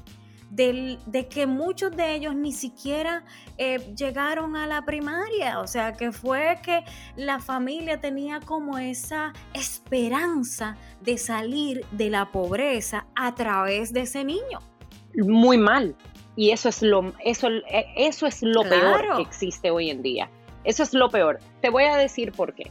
de 0.55 1.27
que 1.29 1.47
muchos 1.47 1.97
de 1.97 2.15
ellos 2.15 2.35
ni 2.35 2.53
siquiera 2.53 3.25
eh, 3.59 3.79
llegaron 3.97 4.57
a 4.57 4.67
la 4.67 4.83
primaria, 4.85 5.61
o 5.61 5.67
sea, 5.67 5.95
que 5.95 6.13
fue 6.13 6.59
que 6.63 6.85
la 7.17 7.41
familia 7.41 8.01
tenía 8.01 8.41
como 8.41 8.79
esa 8.79 9.33
esperanza 9.53 10.77
de 11.01 11.19
salir 11.19 11.85
de 11.91 12.11
la 12.11 12.31
pobreza 12.31 13.07
a 13.17 13.35
través 13.35 13.93
de 13.93 14.03
ese 14.03 14.25
niño. 14.25 14.61
Muy 15.17 15.59
mal. 15.59 15.97
Y 16.37 16.51
eso 16.51 16.69
es 16.69 16.83
lo, 16.83 17.13
eso, 17.25 17.49
eh, 17.49 17.87
eso 17.97 18.27
es 18.27 18.43
lo 18.43 18.63
peor 18.63 19.17
que 19.17 19.23
existe 19.23 19.71
hoy 19.71 19.91
en 19.91 20.03
día. 20.03 20.29
Eso 20.65 20.83
es 20.83 20.95
lo 20.95 21.09
peor. 21.11 21.39
Te 21.61 21.71
voy 21.71 21.85
a 21.85 21.97
decir 21.97 22.33
por 22.33 22.55
qué. 22.55 22.71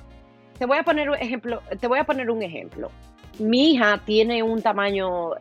Te 0.58 0.66
voy 0.66 0.78
a 0.78 0.84
poner 0.84 1.10
un 1.10 1.16
ejemplo. 1.16 1.62
Te 1.80 1.88
voy 1.88 2.00
a 2.00 2.06
poner 2.06 2.30
un 2.30 2.42
ejemplo. 2.44 2.92
Mi 3.40 3.72
hija 3.72 4.02
tiene 4.06 4.44
un 4.44 4.62
tamaño 4.62 5.32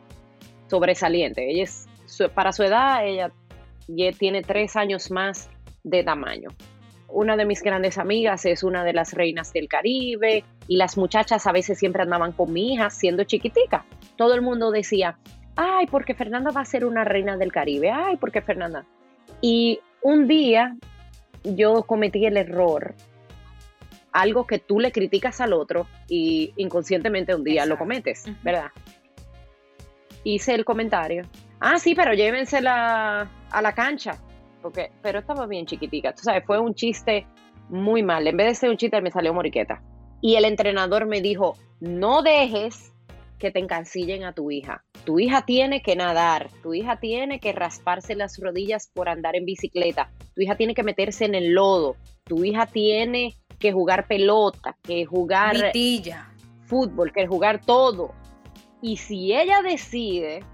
sobresaliente. 0.67 1.49
Ella 1.49 1.63
es 1.63 1.87
para 2.33 2.51
su 2.51 2.63
edad, 2.63 3.05
ella 3.05 3.31
tiene 4.17 4.41
tres 4.41 4.75
años 4.75 5.11
más 5.11 5.49
de 5.83 6.03
tamaño. 6.03 6.49
Una 7.07 7.37
de 7.37 7.45
mis 7.45 7.61
grandes 7.61 7.97
amigas 7.97 8.45
es 8.45 8.63
una 8.63 8.83
de 8.83 8.93
las 8.93 9.13
reinas 9.13 9.53
del 9.53 9.67
Caribe 9.67 10.43
y 10.67 10.77
las 10.77 10.97
muchachas 10.97 11.45
a 11.45 11.51
veces 11.51 11.77
siempre 11.77 12.01
andaban 12.01 12.31
con 12.31 12.51
mi 12.51 12.73
hija 12.73 12.89
siendo 12.89 13.23
chiquitica. 13.23 13.85
Todo 14.15 14.33
el 14.33 14.41
mundo 14.41 14.71
decía, 14.71 15.19
ay, 15.55 15.85
porque 15.87 16.15
Fernanda 16.15 16.51
va 16.51 16.61
a 16.61 16.65
ser 16.65 16.85
una 16.85 17.03
reina 17.03 17.37
del 17.37 17.51
Caribe, 17.51 17.91
ay, 17.91 18.17
porque 18.17 18.41
Fernanda. 18.41 18.85
Y 19.41 19.79
un 20.01 20.27
día 20.27 20.75
yo 21.43 21.83
cometí 21.83 22.25
el 22.25 22.37
error, 22.37 22.95
algo 24.11 24.47
que 24.47 24.59
tú 24.59 24.79
le 24.79 24.91
criticas 24.91 25.41
al 25.41 25.53
otro 25.53 25.87
y 26.07 26.53
inconscientemente 26.55 27.35
un 27.35 27.43
día 27.43 27.65
lo 27.65 27.77
cometes, 27.77 28.25
¿verdad? 28.43 28.71
Hice 30.23 30.55
el 30.55 30.65
comentario 30.65 31.27
ah, 31.63 31.79
sí, 31.79 31.95
pero 31.95 32.13
llévensela 32.13 33.29
a 33.49 33.61
la 33.61 33.71
cancha. 33.73 34.17
Porque, 34.61 34.91
pero 35.01 35.19
estaba 35.19 35.47
bien 35.47 35.65
chiquitica. 35.65 36.13
Tú 36.13 36.23
sabes, 36.23 36.45
fue 36.45 36.59
un 36.59 36.75
chiste 36.75 37.25
muy 37.69 38.03
mal. 38.03 38.27
En 38.27 38.37
vez 38.37 38.47
de 38.47 38.55
ser 38.55 38.69
un 38.69 38.77
chiste, 38.77 39.01
me 39.01 39.11
salió 39.11 39.33
moriqueta. 39.33 39.81
Y 40.21 40.35
el 40.35 40.45
entrenador 40.45 41.05
me 41.05 41.21
dijo, 41.21 41.57
no 41.79 42.21
dejes 42.21 42.93
que 43.39 43.51
te 43.51 43.59
encancillen 43.59 44.23
a 44.23 44.33
tu 44.33 44.51
hija. 44.51 44.83
Tu 45.05 45.19
hija 45.19 45.45
tiene 45.45 45.81
que 45.81 45.97
nadar, 45.97 46.49
tu 46.61 46.73
hija 46.73 46.97
tiene 47.01 47.39
que 47.41 47.51
rasparse 47.51 48.15
las 48.15 48.39
rodillas 48.39 48.89
por 48.93 49.09
andar 49.09 49.35
en 49.35 49.43
bicicleta, 49.43 50.09
tu 50.33 50.41
hija 50.41 50.55
tiene 50.55 50.73
que 50.73 50.83
meterse 50.83 51.25
en 51.25 51.35
el 51.35 51.51
lodo, 51.51 51.97
tu 52.23 52.45
hija 52.45 52.67
tiene 52.67 53.35
que 53.59 53.73
jugar 53.73 54.07
pelota, 54.07 54.77
que 54.81 55.03
jugar 55.03 55.73
fútbol, 56.67 57.11
que 57.11 57.27
jugar 57.27 57.59
todo. 57.65 58.13
Y 58.81 58.95
si 58.95 59.33
ella 59.33 59.61
decide 59.61 60.45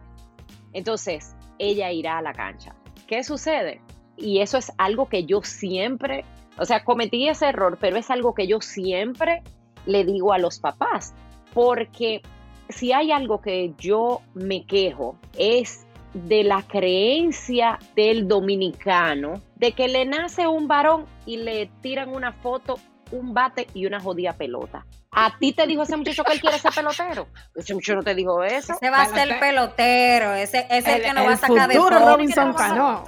entonces, 0.73 1.36
ella 1.58 1.91
irá 1.91 2.17
a 2.17 2.21
la 2.21 2.34
cancha. 2.34 2.75
¿Qué 3.08 3.23
sucede? 3.23 3.82
Y 4.17 4.39
eso 4.39 4.58
es 4.58 4.71
algo 4.77 5.08
que 5.08 5.25
yo 5.25 5.41
siempre, 5.41 6.25
o 6.58 6.65
sea, 6.65 6.84
cometí 6.84 7.27
ese 7.27 7.47
error, 7.47 7.77
pero 7.79 7.97
es 7.97 8.10
algo 8.10 8.34
que 8.34 8.47
yo 8.47 8.62
siempre 8.62 9.41
le 9.86 10.03
digo 10.03 10.34
a 10.34 10.38
los 10.38 10.60
papás, 10.60 11.13
porque 11.53 12.21
si 12.69 12.93
hay 12.93 13.12
algo 13.12 13.41
que 13.41 13.73
yo 13.77 14.21
me 14.34 14.65
quejo 14.65 15.17
es 15.38 15.86
de 16.13 16.43
la 16.43 16.63
creencia 16.63 17.79
del 17.95 18.27
dominicano 18.27 19.41
de 19.55 19.73
que 19.73 19.88
le 19.88 20.05
nace 20.05 20.47
un 20.47 20.67
varón 20.67 21.05
y 21.25 21.38
le 21.38 21.69
tiran 21.82 22.10
una 22.10 22.32
foto, 22.32 22.79
un 23.11 23.33
bate 23.33 23.67
y 23.73 23.85
una 23.85 23.99
jodida 23.99 24.33
pelota. 24.33 24.85
A 25.11 25.37
ti 25.39 25.53
te 25.53 25.65
dijo 25.65 25.83
ese 25.83 25.97
muchacho 25.97 26.23
que 26.23 26.33
él 26.33 26.41
quiere 26.41 26.59
ser 26.59 26.71
pelotero. 26.73 27.27
Ese 27.55 27.73
muchacho 27.73 27.95
no 27.95 28.03
te 28.03 28.15
dijo 28.15 28.43
eso. 28.43 28.73
Ese 28.73 28.89
va 28.89 29.01
a 29.01 29.05
ser 29.07 29.29
el 29.29 29.39
pelotero. 29.39 30.33
Ese, 30.33 30.67
es 30.69 30.87
el, 30.87 31.01
que 31.01 31.13
no 31.13 31.25
va 31.25 31.33
a 31.33 31.37
sacar 31.37 31.69
de 31.69 31.75
Robinson 31.75 32.53
Cano. 32.53 33.03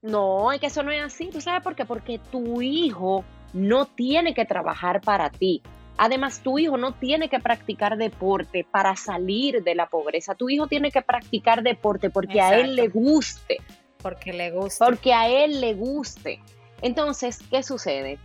No, 0.00 0.52
es 0.52 0.60
que 0.60 0.66
eso 0.66 0.82
no 0.82 0.90
es 0.90 1.02
así. 1.02 1.28
¿Tú 1.30 1.40
sabes 1.40 1.62
por 1.62 1.74
qué? 1.74 1.84
Porque 1.84 2.18
tu 2.30 2.62
hijo 2.62 3.24
no 3.52 3.86
tiene 3.86 4.32
que 4.32 4.44
trabajar 4.44 5.00
para 5.00 5.30
ti. 5.30 5.62
Además, 5.96 6.40
tu 6.42 6.58
hijo 6.58 6.76
no 6.76 6.94
tiene 6.94 7.28
que 7.28 7.40
practicar 7.40 7.96
deporte 7.96 8.64
para 8.70 8.94
salir 8.94 9.64
de 9.64 9.74
la 9.74 9.88
pobreza. 9.88 10.36
Tu 10.36 10.48
hijo 10.48 10.68
tiene 10.68 10.92
que 10.92 11.02
practicar 11.02 11.62
deporte 11.62 12.08
porque 12.08 12.40
a 12.40 12.58
él 12.58 12.76
le 12.76 12.86
guste. 12.86 13.58
Porque 14.00 14.32
le 14.32 14.52
guste. 14.52 14.84
Porque 14.84 15.12
a 15.12 15.28
él 15.28 15.60
le 15.60 15.74
guste. 15.74 16.40
Entonces, 16.82 17.40
¿qué 17.50 17.64
sucede? 17.64 18.18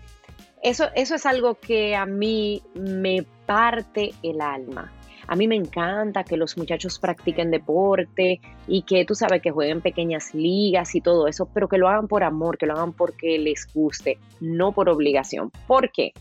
Eso, 0.63 0.85
eso 0.95 1.15
es 1.15 1.25
algo 1.25 1.55
que 1.55 1.93
a 1.95 2.05
mí 2.05 2.63
me 2.73 3.25
parte 3.45 4.13
el 4.23 4.39
alma. 4.39 4.93
A 5.27 5.35
mí 5.35 5.47
me 5.47 5.55
encanta 5.55 6.23
que 6.23 6.37
los 6.37 6.57
muchachos 6.57 6.99
practiquen 6.99 7.51
deporte 7.51 8.39
y 8.67 8.83
que 8.83 9.05
tú 9.05 9.13
sabes 9.13 9.41
que 9.41 9.51
jueguen 9.51 9.81
pequeñas 9.81 10.33
ligas 10.33 10.95
y 10.95 11.01
todo 11.01 11.27
eso, 11.27 11.49
pero 11.53 11.67
que 11.67 11.77
lo 11.77 11.89
hagan 11.89 12.07
por 12.07 12.23
amor, 12.23 12.57
que 12.57 12.65
lo 12.65 12.73
hagan 12.73 12.93
porque 12.93 13.37
les 13.39 13.67
guste, 13.73 14.19
no 14.39 14.71
por 14.71 14.89
obligación. 14.89 15.51
¿Por 15.67 15.91
qué? 15.91 16.13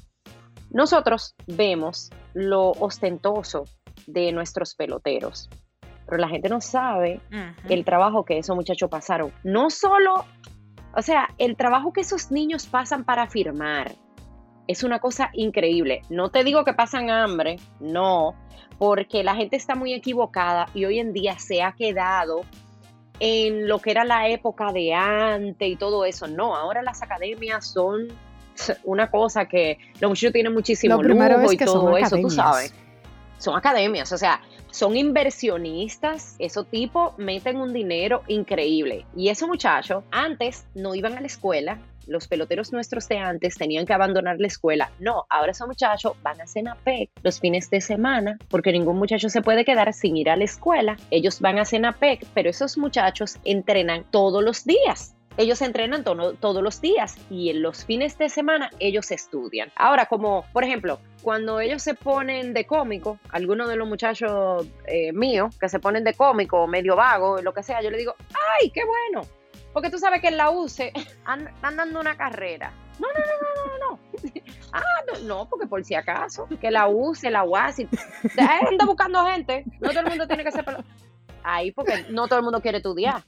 Nosotros 0.70 1.34
vemos 1.46 2.10
lo 2.34 2.70
ostentoso 2.70 3.64
de 4.06 4.32
nuestros 4.32 4.74
peloteros, 4.74 5.48
pero 6.06 6.18
la 6.18 6.28
gente 6.28 6.48
no 6.48 6.60
sabe 6.60 7.20
el 7.68 7.84
trabajo 7.84 8.24
que 8.24 8.38
esos 8.38 8.56
muchachos 8.56 8.90
pasaron. 8.90 9.32
No 9.44 9.70
solo, 9.70 10.24
o 10.96 11.02
sea, 11.02 11.28
el 11.38 11.56
trabajo 11.56 11.92
que 11.92 12.00
esos 12.00 12.32
niños 12.32 12.66
pasan 12.66 13.04
para 13.04 13.28
firmar, 13.28 13.92
Es 14.66 14.84
una 14.84 15.00
cosa 15.00 15.30
increíble. 15.32 16.02
No 16.08 16.30
te 16.30 16.44
digo 16.44 16.64
que 16.64 16.72
pasan 16.72 17.10
hambre, 17.10 17.56
no, 17.80 18.34
porque 18.78 19.22
la 19.24 19.34
gente 19.34 19.56
está 19.56 19.74
muy 19.74 19.92
equivocada 19.92 20.66
y 20.74 20.84
hoy 20.84 20.98
en 20.98 21.12
día 21.12 21.38
se 21.38 21.62
ha 21.62 21.72
quedado 21.72 22.42
en 23.20 23.68
lo 23.68 23.78
que 23.78 23.90
era 23.90 24.04
la 24.04 24.28
época 24.28 24.72
de 24.72 24.94
antes 24.94 25.68
y 25.68 25.76
todo 25.76 26.04
eso. 26.04 26.26
No, 26.26 26.56
ahora 26.56 26.82
las 26.82 27.02
academias 27.02 27.66
son 27.66 28.08
una 28.84 29.10
cosa 29.10 29.46
que 29.46 29.78
los 30.00 30.10
muchachos 30.10 30.32
tienen 30.32 30.52
muchísimo 30.52 31.02
lujo 31.02 31.52
y 31.52 31.56
todo 31.56 31.96
eso, 31.96 32.16
tú 32.16 32.30
sabes. 32.30 32.74
Son 33.38 33.56
academias, 33.56 34.12
o 34.12 34.18
sea, 34.18 34.40
son 34.70 34.96
inversionistas, 34.96 36.36
esos 36.38 36.66
tipos 36.68 37.16
meten 37.18 37.56
un 37.58 37.72
dinero 37.72 38.22
increíble. 38.28 39.04
Y 39.16 39.28
esos 39.28 39.48
muchachos 39.48 40.04
antes 40.10 40.64
no 40.74 40.94
iban 40.94 41.16
a 41.16 41.20
la 41.20 41.26
escuela, 41.26 41.78
los 42.06 42.28
peloteros 42.28 42.72
nuestros 42.72 43.08
de 43.08 43.18
antes 43.18 43.56
tenían 43.56 43.86
que 43.86 43.92
abandonar 43.92 44.36
la 44.38 44.46
escuela. 44.46 44.90
No, 44.98 45.24
ahora 45.28 45.52
esos 45.52 45.66
muchachos 45.66 46.12
van 46.22 46.40
a 46.40 46.46
Cenapec 46.46 47.10
los 47.22 47.40
fines 47.40 47.70
de 47.70 47.80
semana 47.80 48.38
porque 48.48 48.72
ningún 48.72 48.98
muchacho 48.98 49.28
se 49.28 49.42
puede 49.42 49.64
quedar 49.64 49.92
sin 49.92 50.16
ir 50.16 50.30
a 50.30 50.36
la 50.36 50.44
escuela. 50.44 50.96
Ellos 51.10 51.40
van 51.40 51.58
a 51.58 51.64
Cenapec, 51.64 52.26
pero 52.34 52.50
esos 52.50 52.78
muchachos 52.78 53.38
entrenan 53.44 54.04
todos 54.10 54.42
los 54.42 54.64
días. 54.64 55.14
Ellos 55.38 55.62
entrenan 55.62 56.04
todos 56.04 56.62
los 56.62 56.80
días 56.82 57.16
y 57.30 57.48
en 57.48 57.62
los 57.62 57.86
fines 57.86 58.18
de 58.18 58.28
semana 58.28 58.70
ellos 58.78 59.10
estudian. 59.10 59.72
Ahora, 59.76 60.04
como 60.04 60.44
por 60.52 60.62
ejemplo, 60.62 61.00
cuando 61.22 61.58
ellos 61.58 61.82
se 61.82 61.94
ponen 61.94 62.52
de 62.52 62.66
cómico, 62.66 63.18
algunos 63.30 63.68
de 63.68 63.76
los 63.76 63.88
muchachos 63.88 64.66
eh, 64.86 65.12
míos 65.12 65.56
que 65.58 65.70
se 65.70 65.80
ponen 65.80 66.04
de 66.04 66.12
cómico, 66.12 66.66
medio 66.66 66.96
vago, 66.96 67.40
lo 67.40 67.54
que 67.54 67.62
sea, 67.62 67.80
yo 67.80 67.90
le 67.90 67.96
digo, 67.96 68.14
¡ay, 68.60 68.70
qué 68.70 68.82
bueno! 68.84 69.26
Porque 69.72 69.90
tú 69.90 69.98
sabes 69.98 70.20
que 70.20 70.28
en 70.28 70.36
la 70.36 70.50
UCE 70.50 70.92
están 70.94 71.76
dando 71.76 72.00
una 72.00 72.16
carrera. 72.16 72.72
No, 72.98 73.08
no, 73.08 73.20
no, 73.20 73.34
no, 73.54 73.78
no, 73.78 73.90
no. 73.90 74.42
Ah, 74.74 74.80
no, 75.06 75.18
no, 75.20 75.48
porque 75.50 75.66
por 75.66 75.84
si 75.84 75.94
acaso, 75.94 76.48
que 76.58 76.70
la 76.70 76.88
UCE, 76.88 77.30
la 77.30 77.44
UASI, 77.44 77.86
anda 78.70 78.86
buscando 78.86 79.22
gente. 79.26 79.64
No 79.80 79.90
todo 79.90 80.00
el 80.00 80.08
mundo 80.08 80.26
tiene 80.26 80.44
que 80.44 80.50
ser 80.50 80.64
ahí 81.44 81.72
porque 81.72 82.06
no 82.10 82.28
todo 82.28 82.38
el 82.38 82.44
mundo 82.44 82.60
quiere 82.60 82.78
estudiar. 82.78 83.22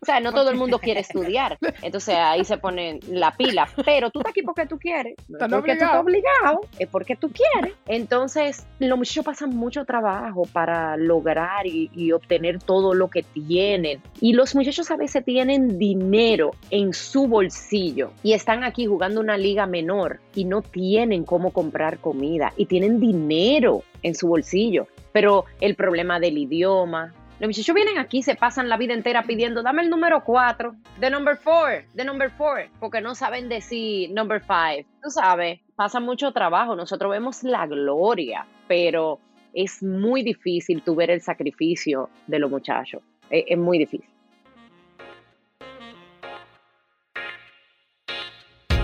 O 0.00 0.04
sea, 0.04 0.20
no 0.20 0.32
todo 0.32 0.50
el 0.50 0.56
mundo 0.56 0.78
quiere 0.78 1.00
estudiar. 1.00 1.58
Entonces 1.82 2.14
ahí 2.16 2.44
se 2.44 2.58
pone 2.58 3.00
la 3.08 3.36
pila. 3.36 3.68
Pero 3.84 4.10
tú 4.10 4.20
estás 4.20 4.30
aquí 4.30 4.42
porque 4.42 4.66
tú 4.66 4.78
quieres. 4.78 5.14
No 5.28 5.38
es 5.38 5.52
porque 5.52 5.76
tú 5.76 5.84
estás 5.84 6.00
obligado, 6.00 6.60
es 6.78 6.88
porque 6.88 7.16
tú 7.16 7.30
quieres. 7.30 7.76
Entonces, 7.86 8.66
los 8.78 8.98
muchachos 8.98 9.24
pasan 9.24 9.50
mucho 9.50 9.84
trabajo 9.84 10.42
para 10.52 10.96
lograr 10.96 11.66
y, 11.66 11.90
y 11.94 12.12
obtener 12.12 12.62
todo 12.62 12.94
lo 12.94 13.08
que 13.08 13.22
tienen. 13.22 14.00
Y 14.20 14.32
los 14.32 14.54
muchachos 14.54 14.90
a 14.90 14.96
veces 14.96 15.24
tienen 15.24 15.78
dinero 15.78 16.52
en 16.70 16.92
su 16.92 17.26
bolsillo 17.26 18.12
y 18.22 18.32
están 18.32 18.64
aquí 18.64 18.86
jugando 18.86 19.20
una 19.20 19.36
liga 19.36 19.66
menor 19.66 20.20
y 20.34 20.44
no 20.44 20.62
tienen 20.62 21.24
cómo 21.24 21.52
comprar 21.52 21.98
comida 21.98 22.52
y 22.56 22.66
tienen 22.66 23.00
dinero 23.00 23.82
en 24.02 24.14
su 24.14 24.28
bolsillo. 24.28 24.86
Pero 25.12 25.46
el 25.60 25.74
problema 25.74 26.20
del 26.20 26.38
idioma, 26.38 27.14
los 27.40 27.48
muchachos 27.48 27.74
vienen 27.74 27.98
aquí, 27.98 28.22
se 28.22 28.34
pasan 28.34 28.68
la 28.68 28.76
vida 28.76 28.94
entera 28.94 29.22
pidiendo, 29.22 29.62
dame 29.62 29.82
el 29.82 29.90
número 29.90 30.24
4, 30.24 30.74
de 30.98 31.10
number 31.10 31.38
4, 31.42 31.86
de 31.94 32.04
number 32.04 32.32
4, 32.36 32.70
porque 32.80 33.00
no 33.00 33.14
saben 33.14 33.48
decir 33.48 34.10
number 34.10 34.40
5. 34.40 34.88
Tú 35.00 35.10
sabes, 35.10 35.60
pasa 35.76 36.00
mucho 36.00 36.32
trabajo, 36.32 36.74
nosotros 36.74 37.12
vemos 37.12 37.44
la 37.44 37.64
gloria, 37.68 38.44
pero 38.66 39.20
es 39.54 39.80
muy 39.84 40.24
difícil 40.24 40.82
tu 40.82 40.96
ver 40.96 41.10
el 41.10 41.20
sacrificio 41.20 42.10
de 42.26 42.40
los 42.40 42.50
muchachos. 42.50 43.02
Es, 43.30 43.44
es 43.46 43.58
muy 43.58 43.78
difícil. 43.78 44.08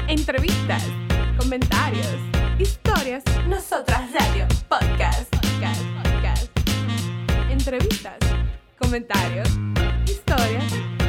Entrevistas, 0.06 0.88
comentarios, 1.40 2.16
historias, 2.60 3.24
nosotras 3.48 4.12
radio, 4.12 4.46
podcast, 4.68 5.28
podcast, 5.34 5.82
podcast. 6.04 6.60
Entrevistas 7.50 8.33
comentarios, 8.84 9.48
historias, 10.04 10.64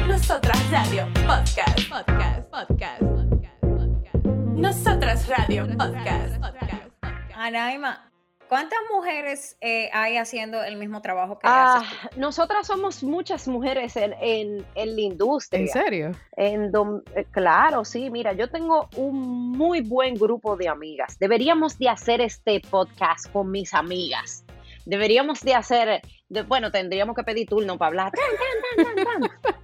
nosotras 0.08 0.58
radio, 0.70 1.06
podcast, 1.26 1.88
podcast, 1.90 2.50
podcast, 2.50 3.00
podcast, 3.02 3.60
podcast. 3.60 4.24
Nosotras 4.54 5.28
radio, 5.28 5.66
podcast, 5.76 6.36
podcast. 6.40 7.34
Anaima, 7.36 8.10
¿cuántas 8.48 8.78
mujeres 8.94 9.58
eh, 9.60 9.90
hay 9.92 10.16
haciendo 10.16 10.64
el 10.64 10.76
mismo 10.76 11.02
trabajo 11.02 11.38
que 11.38 11.46
Ah, 11.48 11.76
haces? 11.80 12.16
nosotras 12.18 12.66
somos 12.66 13.02
muchas 13.02 13.46
mujeres 13.46 13.94
en, 13.96 14.14
en- 14.20 14.64
en 14.74 14.94
la 14.96 15.00
industria. 15.02 15.60
¿En 15.60 15.68
serio? 15.68 16.12
En 16.36 16.72
dom- 16.72 17.02
eh, 17.14 17.26
claro, 17.30 17.84
sí, 17.84 18.08
mira, 18.10 18.32
yo 18.32 18.48
tengo 18.48 18.88
un 18.96 19.50
muy 19.50 19.82
buen 19.82 20.14
grupo 20.14 20.56
de 20.56 20.68
amigas. 20.68 21.18
Deberíamos 21.18 21.78
de 21.78 21.90
hacer 21.90 22.22
este 22.22 22.60
podcast 22.70 23.30
con 23.32 23.50
mis 23.50 23.74
amigas. 23.74 24.45
Deberíamos 24.86 25.40
de 25.42 25.54
hacer, 25.54 26.00
de- 26.28 26.42
bueno, 26.42 26.70
tendríamos 26.70 27.14
que 27.14 27.22
pedir 27.24 27.46
turno 27.46 27.76
para 27.76 27.88
hablar. 27.88 28.12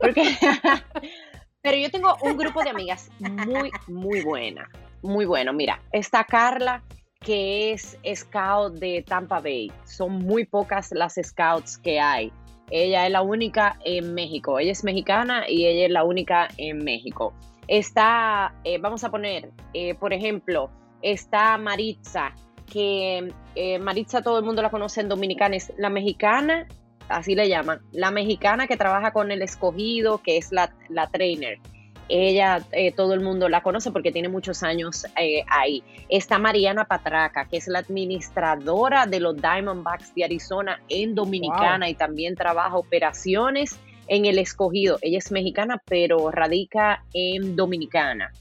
Porque, 0.00 0.22
pero 1.62 1.76
yo 1.78 1.90
tengo 1.90 2.16
un 2.22 2.36
grupo 2.36 2.62
de 2.62 2.70
amigas 2.70 3.08
muy, 3.20 3.70
muy 3.86 4.20
buena, 4.22 4.68
muy 5.02 5.24
bueno. 5.24 5.52
Mira, 5.52 5.80
está 5.92 6.24
Carla, 6.24 6.82
que 7.20 7.72
es 7.72 7.96
scout 8.14 8.74
de 8.74 9.04
Tampa 9.06 9.40
Bay. 9.40 9.70
Son 9.84 10.12
muy 10.12 10.44
pocas 10.44 10.90
las 10.92 11.14
scouts 11.22 11.78
que 11.78 12.00
hay. 12.00 12.32
Ella 12.70 13.06
es 13.06 13.12
la 13.12 13.22
única 13.22 13.78
en 13.84 14.14
México. 14.14 14.58
Ella 14.58 14.72
es 14.72 14.82
mexicana 14.82 15.48
y 15.48 15.66
ella 15.66 15.86
es 15.86 15.92
la 15.92 16.04
única 16.04 16.48
en 16.56 16.78
México. 16.84 17.32
Está, 17.68 18.54
eh, 18.64 18.78
vamos 18.78 19.04
a 19.04 19.10
poner, 19.10 19.50
eh, 19.72 19.94
por 19.94 20.12
ejemplo, 20.12 20.68
está 21.00 21.56
Maritza, 21.58 22.34
que 22.72 23.32
eh, 23.54 23.78
Maritza 23.78 24.22
todo 24.22 24.38
el 24.38 24.44
mundo 24.44 24.62
la 24.62 24.70
conoce 24.70 25.02
en 25.02 25.08
Dominicana, 25.08 25.56
es 25.56 25.72
la 25.76 25.90
mexicana, 25.90 26.66
así 27.08 27.34
le 27.34 27.48
llaman, 27.48 27.80
la 27.92 28.10
mexicana 28.10 28.66
que 28.66 28.76
trabaja 28.76 29.12
con 29.12 29.30
el 29.30 29.42
escogido, 29.42 30.22
que 30.22 30.38
es 30.38 30.52
la, 30.52 30.72
la 30.88 31.08
trainer. 31.08 31.58
Ella, 32.08 32.60
eh, 32.72 32.92
todo 32.92 33.14
el 33.14 33.20
mundo 33.20 33.48
la 33.48 33.62
conoce 33.62 33.90
porque 33.90 34.10
tiene 34.10 34.28
muchos 34.28 34.62
años 34.62 35.06
eh, 35.18 35.44
ahí. 35.48 35.82
Está 36.08 36.38
Mariana 36.38 36.84
Patraca, 36.84 37.46
que 37.46 37.58
es 37.58 37.68
la 37.68 37.78
administradora 37.78 39.06
de 39.06 39.20
los 39.20 39.36
Diamondbacks 39.36 40.14
de 40.14 40.24
Arizona 40.24 40.80
en 40.88 41.14
Dominicana 41.14 41.88
y 41.88 41.94
también 41.94 42.34
trabaja 42.34 42.76
operaciones 42.76 43.78
en 44.08 44.26
el 44.26 44.38
escogido. 44.38 44.98
Ella 45.00 45.18
es 45.18 45.30
mexicana, 45.30 45.80
pero 45.86 46.30
radica 46.30 47.04
en 47.14 47.54
Dominicana. 47.54 48.32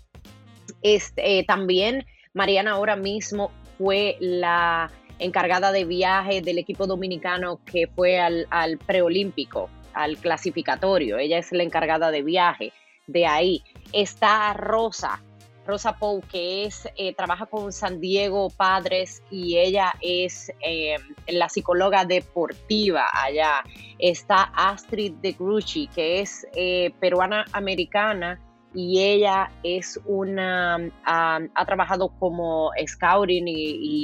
Este, 0.82 1.40
eh, 1.40 1.46
también 1.46 2.06
Mariana 2.34 2.72
ahora 2.72 2.96
mismo 2.96 3.52
fue 3.82 4.16
la 4.20 4.92
encargada 5.18 5.72
de 5.72 5.86
viaje 5.86 6.42
del 6.42 6.60
equipo 6.60 6.86
dominicano 6.86 7.60
que 7.66 7.88
fue 7.88 8.20
al, 8.20 8.48
preolímpico, 8.86 9.70
al 9.94 10.18
clasificatorio. 10.18 11.18
Ella 11.18 11.40
es 11.40 11.52
la 11.52 11.64
encargada 11.64 12.12
de 12.12 12.22
viaje 12.22 12.74
de 13.08 13.26
ahí. 13.26 13.64
Está 13.92 14.54
Rosa, 14.54 15.24
Rosa 15.66 15.98
Pou, 15.98 16.22
que 16.22 16.66
es, 16.66 16.88
eh, 16.96 17.14
trabaja 17.16 17.48
con 17.48 17.72
San 17.72 18.00
Diego 18.00 18.52
Padres 18.52 19.24
y 19.32 19.58
ella 19.58 19.94
es 20.00 20.52
eh, 20.62 20.98
la 21.28 21.50
psicóloga 21.50 22.06
deportiva 22.06 23.08
allá. 23.12 23.64
Está 23.98 24.52
Astrid 24.56 25.14
de 25.14 25.32
Grucci, 25.34 25.88
que 25.88 26.22
es 26.22 26.46
eh, 26.56 26.94
peruana 27.00 27.46
americana 27.52 28.40
y 28.74 29.02
ella 29.02 29.52
es 29.64 30.00
una, 30.06 30.78
ah, 31.06 31.40
ha 31.56 31.66
trabajado 31.66 32.10
como 32.20 32.72
scouting 32.88 33.48
y, 33.48 33.54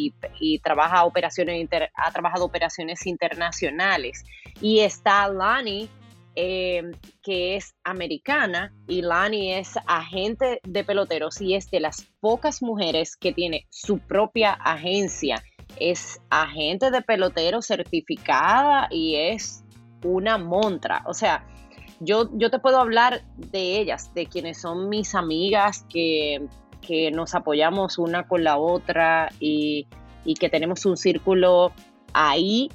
y- 0.09 0.13
y 0.39 0.59
trabaja 0.59 1.05
operaciones 1.05 1.59
inter- 1.59 1.89
ha 1.95 2.11
trabajado 2.11 2.45
operaciones 2.45 3.05
internacionales. 3.07 4.23
Y 4.61 4.79
está 4.79 5.27
Lani, 5.29 5.89
eh, 6.35 6.83
que 7.23 7.55
es 7.55 7.75
americana, 7.83 8.73
y 8.87 9.01
Lani 9.01 9.53
es 9.53 9.75
agente 9.87 10.59
de 10.63 10.83
peloteros 10.83 11.41
y 11.41 11.55
es 11.55 11.71
de 11.71 11.79
las 11.79 12.03
pocas 12.19 12.61
mujeres 12.61 13.15
que 13.15 13.31
tiene 13.33 13.65
su 13.69 13.99
propia 13.99 14.51
agencia. 14.51 15.41
Es 15.79 16.19
agente 16.29 16.91
de 16.91 17.01
peloteros 17.01 17.65
certificada 17.67 18.87
y 18.91 19.15
es 19.15 19.63
una 20.03 20.37
montra. 20.37 21.03
O 21.05 21.13
sea, 21.13 21.43
yo, 21.99 22.29
yo 22.33 22.49
te 22.49 22.59
puedo 22.59 22.79
hablar 22.79 23.21
de 23.35 23.79
ellas, 23.79 24.13
de 24.13 24.27
quienes 24.27 24.61
son 24.61 24.89
mis 24.89 25.15
amigas, 25.15 25.85
que, 25.89 26.47
que 26.81 27.11
nos 27.11 27.35
apoyamos 27.35 27.97
una 27.97 28.27
con 28.27 28.43
la 28.43 28.57
otra 28.57 29.29
y, 29.39 29.87
y 30.23 30.35
que 30.35 30.49
tenemos 30.49 30.85
un 30.85 30.97
círculo 30.97 31.71
ahí 32.13 32.69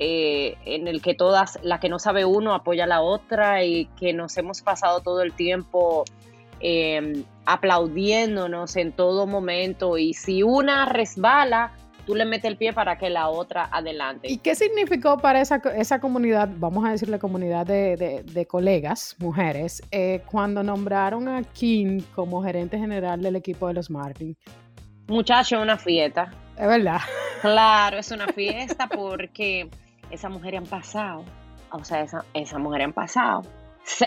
eh, 0.00 0.56
en 0.64 0.86
el 0.86 1.02
que 1.02 1.14
todas, 1.14 1.58
la 1.62 1.80
que 1.80 1.88
no 1.88 1.98
sabe 1.98 2.24
uno 2.24 2.54
apoya 2.54 2.84
a 2.84 2.86
la 2.86 3.02
otra 3.02 3.64
y 3.64 3.86
que 3.98 4.12
nos 4.12 4.36
hemos 4.36 4.62
pasado 4.62 5.00
todo 5.00 5.22
el 5.22 5.32
tiempo 5.32 6.04
eh, 6.60 7.24
aplaudiéndonos 7.46 8.76
en 8.76 8.92
todo 8.92 9.26
momento. 9.26 9.98
Y 9.98 10.14
si 10.14 10.44
una 10.44 10.84
resbala, 10.86 11.72
tú 12.08 12.14
le 12.14 12.24
metes 12.24 12.46
el 12.46 12.56
pie 12.56 12.72
para 12.72 12.96
que 12.96 13.10
la 13.10 13.28
otra 13.28 13.68
adelante. 13.70 14.28
¿Y 14.32 14.38
qué 14.38 14.54
significó 14.54 15.18
para 15.18 15.42
esa, 15.42 15.56
esa 15.76 16.00
comunidad, 16.00 16.48
vamos 16.56 16.82
a 16.86 16.90
decirle 16.92 17.18
comunidad 17.18 17.66
de, 17.66 17.96
de- 17.98 18.22
de 18.22 18.46
colegas, 18.46 19.14
mujeres, 19.18 19.82
eh, 19.90 20.22
cuando 20.24 20.62
nombraron 20.62 21.28
a 21.28 21.42
Kim 21.42 22.00
como 22.14 22.42
gerente 22.42 22.78
general 22.78 23.20
del 23.20 23.36
equipo 23.36 23.68
de 23.68 23.74
los 23.74 23.90
Marlins? 23.90 24.38
Muchacho, 25.06 25.60
una 25.60 25.76
fiesta. 25.76 26.32
Es 26.58 26.66
verdad. 26.66 27.00
Claro, 27.42 27.98
es 27.98 28.10
una 28.10 28.26
fiesta 28.34 28.88
porque 28.88 29.68
esas 30.10 30.30
mujeres 30.30 30.60
han 30.62 30.66
pasado. 30.66 31.24
O 31.72 31.84
sea, 31.84 32.00
esa, 32.00 32.24
esas 32.32 32.58
mujeres 32.58 32.86
han 32.86 32.92
pasado. 32.94 33.42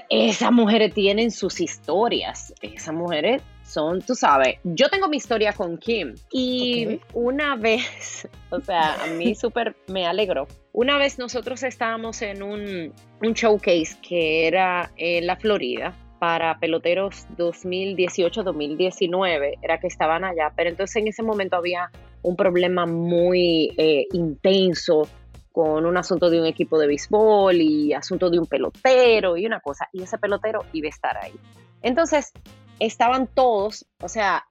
Esas 0.10 0.52
mujeres 0.52 0.92
tienen 0.94 1.30
sus 1.30 1.62
historias. 1.62 2.52
Esas 2.64 2.96
mujeres 2.96 3.44
son, 3.72 4.02
tú 4.02 4.16
sabes, 4.16 4.58
yo 4.64 4.90
tengo 4.90 5.08
mi 5.08 5.18
historia 5.18 5.54
con 5.54 5.78
Kim 5.78 6.16
y 6.32 7.00
una 7.14 7.56
vez, 7.58 8.28
o 8.50 8.60
sea, 8.60 9.04
a 9.04 9.08
mí 9.08 9.36
súper 9.42 9.76
me 9.88 10.06
alegró. 10.06 10.48
Una 10.74 10.98
vez 10.98 11.18
nosotros 11.20 11.64
estábamos 11.64 12.22
en 12.22 12.44
un, 12.44 12.94
un 13.22 13.34
showcase 13.34 13.98
que 14.02 14.48
era 14.48 14.92
en 14.98 15.28
la 15.28 15.38
Florida 15.38 15.94
para 16.20 16.60
peloteros 16.60 17.26
2018-2019, 17.38 19.60
era 19.62 19.80
que 19.80 19.88
estaban 19.88 20.24
allá, 20.24 20.54
pero 20.56 20.70
entonces 20.70 20.98
en 20.98 21.08
ese 21.08 21.24
momento 21.24 21.56
había 21.56 21.90
un 22.22 22.36
problema 22.36 22.86
muy 22.86 23.74
eh, 23.78 24.06
intenso 24.14 25.08
con 25.52 25.84
un 25.86 25.98
asunto 25.98 26.30
de 26.30 26.40
un 26.40 26.46
equipo 26.46 26.78
de 26.78 26.86
béisbol 26.88 27.60
y 27.60 27.94
asunto 27.94 28.30
de 28.30 28.40
un 28.40 28.46
pelotero 28.46 29.36
y 29.36 29.46
una 29.46 29.60
cosa, 29.62 29.90
y 29.92 30.04
ese 30.04 30.18
pelotero 30.18 30.64
iba 30.74 30.88
a 30.88 30.90
estar 30.90 31.18
ahí. 31.18 31.34
Entonces, 31.82 32.32
estaban 32.82 33.28
todos, 33.28 33.86
o 34.02 34.10
sea, 34.10 34.46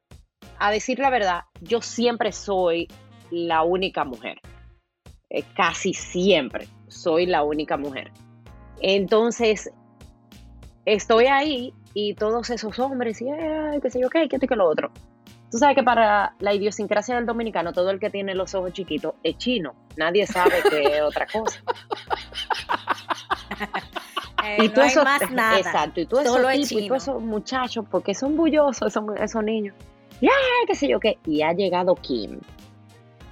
a 0.59 0.71
decir 0.71 0.99
la 1.01 1.11
verdad, 1.11 1.43
yo 1.61 1.83
siempre 1.83 2.33
soy 2.33 2.89
la 3.31 3.63
única 3.63 4.05
mujer, 4.05 4.41
Eh, 5.33 5.45
casi 5.55 5.95
siempre 5.95 6.67
soy 6.89 7.27
la 7.27 7.45
única 7.45 7.77
mujer. 7.77 8.11
Entonces, 8.83 9.71
estoy 10.85 11.27
ahí 11.27 11.73
y 11.95 12.15
todos 12.15 12.51
esos 12.51 12.79
hombres, 12.81 13.23
y 13.23 13.31
"Ay, 13.31 13.81
qué 13.81 13.91
sé 13.91 14.01
yo 14.01 14.11
qué, 14.11 14.29
qué 14.29 14.39
qué 14.41 14.57
lo 14.57 14.69
otro. 14.69 14.91
Tú 15.51 15.59
sabes 15.59 15.77
que 15.77 15.83
para 15.85 16.35
la 16.41 16.55
idiosincrasia 16.55 17.15
del 17.17 17.27
dominicano, 17.27 17.73
todo 17.73 17.91
el 17.91 18.01
que 18.01 18.11
tiene 18.11 18.35
los 18.35 18.55
ojos 18.55 18.73
chiquitos 18.73 19.15
es 19.23 19.37
chino. 19.39 19.75
Nadie 19.97 20.27
sabe 20.27 20.57
que 20.69 20.83
es 20.99 21.03
otra 21.03 21.27
cosa. 21.27 21.63
Y 24.59 24.69
no 24.69 24.73
tú 24.75 24.81
hay 24.81 24.89
esos- 24.89 25.05
más 25.05 25.31
nada. 25.31 25.59
Exacto, 25.59 26.01
y 26.01 26.07
tú 26.07 26.19
esos 26.19 26.33
solo 26.33 26.49
es 26.51 26.69
tipos, 26.69 26.83
y 26.85 26.89
tú 26.89 26.95
esos 26.95 27.23
muchachos, 27.23 27.85
porque 27.91 28.15
son 28.15 28.37
bullosos 28.37 28.89
esos, 28.89 29.05
esos 29.21 29.45
niños. 29.45 29.75
Y 30.21 30.27
ay, 30.27 30.33
qué 30.67 30.75
sé 30.75 30.89
yo 30.89 31.01
qué. 31.01 31.19
Y 31.27 31.43
ha 31.43 31.53
llegado 31.53 31.95
Kim. 31.95 32.41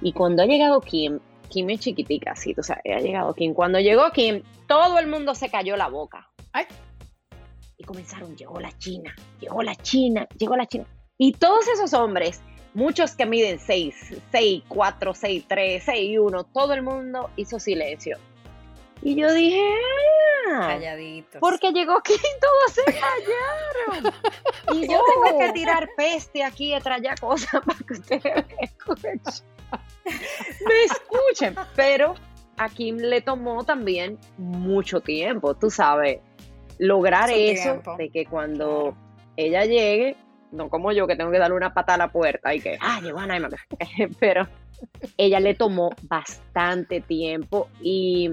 Y 0.01 0.13
cuando 0.13 0.43
ha 0.43 0.45
llegado 0.45 0.79
Kim, 0.81 1.19
Kim 1.49 1.69
es 1.69 1.79
chiquitica, 1.81 2.35
sí, 2.35 2.53
tú 2.53 2.63
sabes, 2.63 2.83
ha 2.95 2.99
llegado 2.99 3.33
Kim. 3.33 3.53
Cuando 3.53 3.79
llegó 3.79 4.09
Kim, 4.11 4.43
todo 4.67 4.97
el 4.99 5.07
mundo 5.07 5.35
se 5.35 5.49
cayó 5.49 5.75
la 5.77 5.87
boca. 5.89 6.29
Ay. 6.53 6.65
Y 7.77 7.83
comenzaron, 7.83 8.35
llegó 8.35 8.59
la 8.59 8.71
China, 8.77 9.13
llegó 9.39 9.61
la 9.61 9.75
China, 9.75 10.27
llegó 10.37 10.55
la 10.55 10.65
China. 10.65 10.85
Y 11.17 11.33
todos 11.33 11.67
esos 11.67 11.93
hombres, 11.93 12.41
muchos 12.73 13.15
que 13.15 13.25
miden 13.25 13.59
6, 13.59 14.21
6, 14.31 14.63
4, 14.67 15.13
6, 15.13 15.45
3, 15.47 15.83
6, 15.83 16.19
1, 16.19 16.43
todo 16.45 16.73
el 16.73 16.81
mundo 16.81 17.29
hizo 17.35 17.59
silencio. 17.59 18.17
Y 19.01 19.15
yo 19.15 19.33
dije, 19.33 19.63
ah, 20.51 20.67
Calladitos. 20.67 21.39
porque 21.39 21.71
llegó 21.71 22.01
Kim, 22.01 22.17
todos 22.41 22.73
se 22.73 22.83
callaron. 22.83 24.13
Y 24.73 24.87
yo 24.87 24.99
tengo 25.23 25.39
que 25.39 25.53
tirar 25.53 25.89
peste 25.95 26.43
aquí 26.43 26.75
y 26.75 26.79
traer 26.79 27.19
cosas 27.19 27.61
para 27.65 27.79
que 27.79 27.93
ustedes 27.93 28.23
me 28.47 28.55
escuchen. 28.61 29.21
Me 30.05 30.83
escuchen. 30.85 31.55
Pero 31.75 32.15
a 32.57 32.67
Kim 32.69 32.97
le 32.97 33.21
tomó 33.21 33.63
también 33.63 34.17
mucho 34.37 35.01
tiempo, 35.01 35.53
tú 35.53 35.69
sabes, 35.69 36.19
lograr 36.79 37.29
eso 37.29 37.73
tiempo. 37.73 37.95
de 37.97 38.09
que 38.09 38.25
cuando 38.25 38.95
ella 39.37 39.65
llegue, 39.65 40.15
no 40.51 40.69
como 40.69 40.91
yo 40.91 41.05
que 41.05 41.15
tengo 41.15 41.31
que 41.31 41.37
darle 41.37 41.55
una 41.55 41.73
pata 41.73 41.93
a 41.93 41.97
la 41.97 42.11
puerta 42.11 42.53
y 42.53 42.59
que, 42.59 42.77
ah, 42.81 42.99
llegó 43.01 43.19
Anaima. 43.19 43.49
Pero 44.19 44.47
ella 45.17 45.39
le 45.39 45.53
tomó 45.53 45.91
bastante 46.03 47.01
tiempo 47.01 47.69
y 47.81 48.31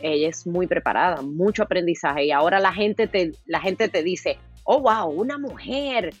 ella 0.00 0.28
es 0.28 0.46
muy 0.46 0.66
preparada, 0.66 1.22
mucho 1.22 1.62
aprendizaje 1.62 2.24
y 2.26 2.32
ahora 2.32 2.60
la 2.60 2.72
gente 2.72 3.06
te, 3.06 3.32
la 3.46 3.60
gente 3.60 3.88
te 3.88 4.02
dice, 4.02 4.38
oh, 4.64 4.80
wow, 4.80 5.08
una 5.10 5.38
mujer 5.38 6.12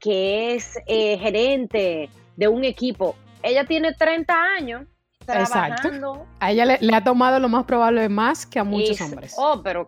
que 0.00 0.54
es 0.54 0.78
eh, 0.86 1.18
gerente 1.18 2.08
de 2.36 2.48
un 2.48 2.64
equipo. 2.64 3.16
Ella 3.42 3.64
tiene 3.64 3.92
30 3.92 4.34
años 4.58 4.82
Exacto. 5.26 5.50
trabajando. 5.50 6.26
A 6.40 6.52
ella 6.52 6.64
le, 6.64 6.78
le 6.80 6.94
ha 6.94 7.02
tomado 7.02 7.38
lo 7.40 7.48
más 7.48 7.64
probable 7.64 8.08
más 8.08 8.46
que 8.46 8.58
a 8.58 8.64
muchos 8.64 8.90
Es- 8.90 9.00
hombres. 9.02 9.34
Oh, 9.36 9.60
pero, 9.62 9.86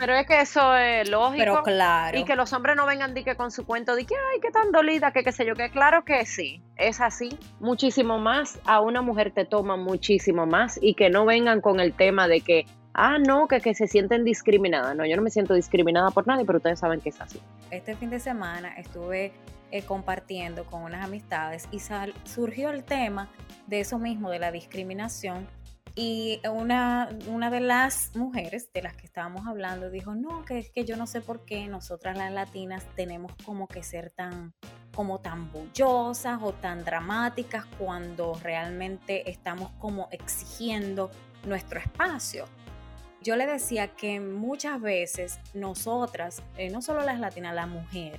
pero 0.00 0.14
es 0.16 0.26
que 0.26 0.40
eso 0.40 0.74
es 0.76 1.08
lógico. 1.08 1.38
Pero 1.38 1.62
claro. 1.62 2.18
Y 2.18 2.24
que 2.24 2.34
los 2.34 2.52
hombres 2.52 2.74
no 2.74 2.86
vengan 2.86 3.14
que 3.14 3.36
con 3.36 3.50
su 3.52 3.64
cuento 3.66 3.94
de 3.94 4.04
que, 4.06 4.14
ay, 4.16 4.40
qué 4.40 4.50
tan 4.50 4.72
dolida, 4.72 5.12
que 5.12 5.22
qué 5.22 5.30
sé 5.30 5.44
yo, 5.46 5.54
que 5.54 5.70
claro 5.70 6.04
que 6.04 6.24
sí, 6.26 6.62
es 6.76 7.00
así. 7.00 7.28
Muchísimo 7.60 8.18
más, 8.18 8.58
a 8.64 8.80
una 8.80 9.02
mujer 9.02 9.30
te 9.30 9.44
toma 9.44 9.76
muchísimo 9.76 10.46
más 10.46 10.78
y 10.82 10.94
que 10.94 11.10
no 11.10 11.24
vengan 11.26 11.60
con 11.60 11.78
el 11.78 11.92
tema 11.92 12.26
de 12.26 12.40
que, 12.40 12.64
ah, 12.94 13.18
no, 13.18 13.46
que, 13.46 13.60
que 13.60 13.74
se 13.74 13.86
sienten 13.86 14.24
discriminadas. 14.24 14.96
No, 14.96 15.04
yo 15.04 15.14
no 15.16 15.22
me 15.22 15.30
siento 15.30 15.54
discriminada 15.54 16.10
por 16.10 16.26
nadie, 16.26 16.44
pero 16.46 16.56
ustedes 16.56 16.78
saben 16.80 17.00
que 17.00 17.10
es 17.10 17.20
así. 17.20 17.40
este 17.70 17.94
fin 17.94 18.10
de 18.10 18.18
semana 18.20 18.74
estuve 18.78 19.32
eh, 19.72 19.82
compartiendo 19.82 20.64
con 20.64 20.82
unas 20.82 21.04
amistades 21.04 21.68
y 21.70 21.78
sal- 21.78 22.14
surgió 22.24 22.70
el 22.70 22.82
tema 22.82 23.28
de 23.68 23.80
eso 23.80 23.98
mismo, 23.98 24.30
de 24.30 24.38
la 24.40 24.50
discriminación. 24.50 25.46
Y 25.94 26.40
una, 26.48 27.08
una 27.26 27.50
de 27.50 27.60
las 27.60 28.14
mujeres 28.14 28.72
de 28.72 28.82
las 28.82 28.94
que 28.96 29.06
estábamos 29.06 29.46
hablando 29.46 29.90
dijo, 29.90 30.14
no, 30.14 30.44
que 30.44 30.58
es 30.58 30.70
que 30.70 30.84
yo 30.84 30.96
no 30.96 31.06
sé 31.06 31.20
por 31.20 31.44
qué 31.44 31.66
nosotras 31.66 32.16
las 32.16 32.32
latinas 32.32 32.86
tenemos 32.94 33.32
como 33.44 33.66
que 33.66 33.82
ser 33.82 34.10
tan, 34.10 34.54
como 34.94 35.20
tan 35.20 35.50
bullosas 35.50 36.40
o 36.42 36.52
tan 36.52 36.84
dramáticas 36.84 37.66
cuando 37.78 38.34
realmente 38.42 39.30
estamos 39.30 39.72
como 39.78 40.08
exigiendo 40.10 41.10
nuestro 41.44 41.80
espacio. 41.80 42.46
Yo 43.22 43.36
le 43.36 43.46
decía 43.46 43.88
que 43.88 44.18
muchas 44.20 44.80
veces 44.80 45.38
nosotras, 45.52 46.42
eh, 46.56 46.70
no 46.70 46.80
solo 46.80 47.02
las 47.02 47.20
latinas, 47.20 47.54
la 47.54 47.66
mujer, 47.66 48.18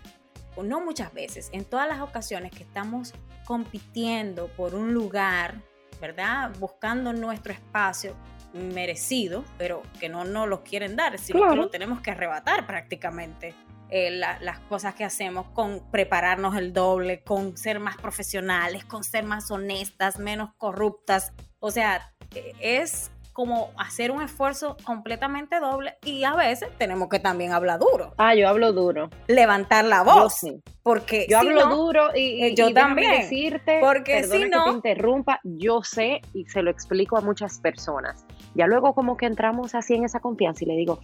no 0.62 0.82
muchas 0.82 1.14
veces, 1.14 1.50
en 1.54 1.66
todas 1.66 1.88
las 1.88 2.02
ocasiones 2.02 2.52
que 2.52 2.64
estamos 2.64 3.14
compitiendo 3.46 4.48
por 4.50 4.76
un 4.76 4.94
lugar, 4.94 5.62
¿verdad? 6.02 6.52
Buscando 6.60 7.14
nuestro 7.14 7.54
espacio 7.54 8.16
merecido, 8.54 9.46
pero 9.58 9.82
que 10.00 10.10
no 10.10 10.26
nos 10.26 10.48
lo 10.48 10.64
quieren 10.64 10.96
dar, 10.98 11.18
sino 11.18 11.40
que 11.40 11.46
Claro. 11.46 11.62
lo 11.64 11.70
tenemos 11.70 12.02
que 12.02 12.12
arrebatar 12.12 12.66
prácticamente. 12.68 13.56
eh, 13.94 14.10
la- 14.10 14.40
las 14.40 14.58
cosas 14.60 14.96
que 14.96 15.04
hacemos 15.04 15.48
con 15.50 15.82
prepararnos 15.92 16.56
el 16.56 16.72
doble, 16.72 17.24
con 17.26 17.58
ser 17.58 17.82
más 17.82 17.98
profesionales, 17.98 18.86
con 18.86 19.04
ser 19.04 19.26
más 19.26 19.52
honestas, 19.52 20.18
menos 20.18 20.52
corruptas. 20.58 21.34
O 21.60 21.72
sea, 21.72 22.14
eh, 22.34 22.54
es 22.62 23.12
como 23.34 23.70
hacer 23.78 24.12
un 24.12 24.22
esfuerzo 24.22 24.76
completamente 24.84 25.60
doble 25.60 25.96
y 26.04 26.24
a 26.26 26.36
veces 26.36 26.70
tenemos 26.78 27.08
que 27.10 27.20
también 27.20 27.52
hablar 27.54 27.80
duro, 27.80 28.14
Ah, 28.18 28.36
yo 28.36 28.48
hablo 28.50 28.74
duro. 28.74 29.10
levantar 29.28 29.86
la 29.86 30.04
Yo 30.06 30.14
voz, 30.14 30.34
sí. 30.36 30.62
porque 30.84 31.28
Yo 31.30 31.40
si 31.40 31.48
hablo 31.48 31.66
no, 31.68 31.76
duro 31.76 32.08
y, 32.16 32.44
eh, 32.44 32.50
y- 32.50 32.56
yo 32.56 32.70
y 32.70 32.74
también, 32.74 33.12
decirte, 33.22 33.80
porque 33.80 34.24
si 34.24 34.40
que 34.42 34.50
no- 34.50 34.64
te 34.66 34.70
interrumpa, 34.72 35.40
yo 35.44 35.82
sé 35.84 36.22
y 36.34 36.46
se 36.46 36.62
lo 36.62 36.70
explico 36.72 37.18
a 37.18 37.22
muchas 37.22 37.60
personas. 37.60 38.26
Ya 38.56 38.68
luego 38.68 38.94
como 38.94 39.16
que 39.16 39.28
entramos 39.28 39.76
así 39.76 39.94
en 39.96 40.04
esa 40.04 40.20
confianza 40.20 40.66
y 40.66 40.68
le 40.68 40.76
digo, 40.76 41.00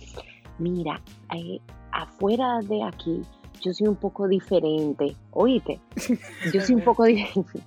mira, 0.60 1.02
eh, 1.34 1.60
afuera 1.92 2.60
de 2.64 2.84
aquí 2.84 3.22
yo 3.62 3.74
soy 3.74 3.88
un 3.88 3.96
poco 3.96 4.28
diferente, 4.28 5.16
oíste, 5.32 5.80
yo 6.54 6.62
soy 6.62 6.76
un 6.76 6.84
poco 6.84 7.06
diferente. 7.06 7.62